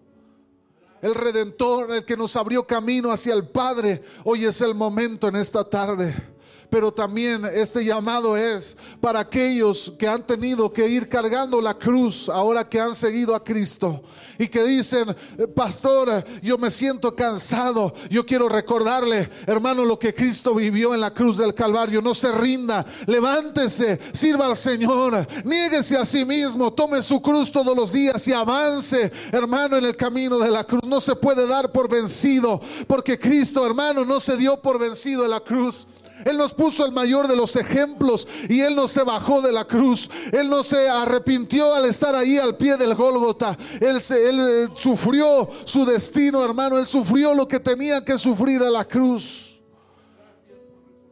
el 1.03 1.15
Redentor, 1.15 1.93
el 1.93 2.05
que 2.05 2.17
nos 2.17 2.35
abrió 2.37 2.67
camino 2.67 3.13
hacia 3.13 3.35
el 3.35 3.49
Padre, 3.49 4.03
hoy 4.25 4.45
es 4.45 4.61
el 4.61 4.75
momento 4.75 5.29
en 5.29 5.37
esta 5.37 5.69
tarde 5.69 6.36
pero 6.71 6.93
también 6.93 7.45
este 7.53 7.85
llamado 7.85 8.37
es 8.37 8.77
para 9.01 9.21
aquellos 9.21 9.93
que 9.99 10.09
han 10.09 10.27
tenido 10.27 10.73
que 10.73 10.89
ir 10.89 11.09
cargando 11.09 11.61
la 11.61 11.75
cruz 11.75 12.29
ahora 12.29 12.69
que 12.69 12.81
han 12.81 12.95
seguido 12.95 13.35
a 13.35 13.43
Cristo. 13.43 14.03
Y 14.39 14.49
que 14.49 14.63
dicen, 14.65 15.17
pastor, 15.55 16.25
yo 16.43 16.59
me 16.59 16.71
siento 16.71 17.17
cansado, 17.17 17.95
yo 18.11 18.27
quiero 18.27 18.51
recordarle, 18.51 19.31
hermano, 19.47 19.83
lo 19.85 19.99
que 19.99 20.13
Cristo 20.13 20.55
vivió 20.55 20.93
en 20.93 21.01
la 21.01 21.15
cruz 21.15 21.39
del 21.39 21.55
Calvario, 21.55 22.03
no 22.03 22.15
se 22.15 22.31
rinda, 22.33 22.85
levántese, 23.07 23.99
sirva 24.13 24.47
al 24.47 24.57
Señor, 24.57 25.27
niéguese 25.45 25.97
a 25.97 26.05
sí 26.05 26.27
mismo, 26.27 26.73
tome 26.73 27.01
su 27.01 27.23
cruz 27.23 27.51
todos 27.51 27.75
los 27.75 27.93
días 27.93 28.29
y 28.29 28.35
avance, 28.35 29.11
hermano, 29.33 29.79
en 29.79 29.85
el 29.87 29.97
camino 29.97 30.39
de 30.39 30.51
la 30.51 30.65
cruz. 30.65 30.83
No 30.85 31.01
se 31.01 31.17
puede 31.17 31.47
dar 31.47 31.73
por 31.73 31.89
vencido, 31.89 32.61
porque 32.87 33.19
Cristo, 33.19 33.65
hermano, 33.65 34.05
no 34.05 34.21
se 34.21 34.37
dio 34.37 34.61
por 34.61 34.79
vencido 34.79 35.25
en 35.25 35.31
la 35.31 35.41
cruz. 35.41 35.87
Él 36.27 36.37
nos 36.39 36.53
puso 36.55 36.85
el 36.85 36.91
mayor 36.91 37.29
de 37.29 37.37
los 37.37 37.55
ejemplos 37.55 38.27
y 38.49 38.61
Él 38.61 38.75
no 38.75 38.89
se 38.89 39.05
bajó 39.05 39.41
de 39.41 39.53
la 39.53 39.65
cruz. 39.65 40.11
Él 40.33 40.51
no 40.51 40.65
se 40.65 40.89
arrepintió 40.89 41.73
al 41.73 41.85
estar 41.85 42.17
ahí 42.17 42.37
al 42.37 42.57
pie 42.57 42.77
del 42.77 42.97
Gólgota. 42.97 43.57
Él, 43.81 44.01
se, 44.01 44.29
él 44.29 44.41
eh, 44.41 44.69
sufrió 44.75 45.49
su 45.65 45.87
destino, 45.87 46.45
hermano. 46.45 46.79
Él 46.79 46.87
sufrió 46.87 47.33
lo 47.33 47.47
que 47.47 47.61
tenía 47.61 48.05
que 48.05 48.19
sufrir 48.19 48.61
a 48.65 48.71
la 48.71 48.85
cruz. 48.85 49.61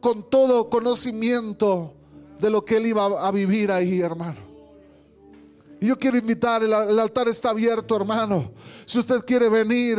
Con 0.01 0.29
todo 0.29 0.69
conocimiento 0.69 1.93
de 2.37 2.49
lo 2.49 2.65
que 2.65 2.75
Él 2.75 2.87
iba 2.87 3.05
a 3.05 3.31
vivir 3.31 3.71
ahí, 3.71 4.01
hermano. 4.01 4.41
Y 5.79 5.87
yo 5.87 5.97
quiero 5.97 6.17
invitar, 6.17 6.61
el 6.61 6.73
altar 6.73 7.29
está 7.29 7.51
abierto, 7.51 7.95
hermano. 7.95 8.51
Si 8.85 8.99
usted 8.99 9.21
quiere 9.21 9.47
venir 9.47 9.97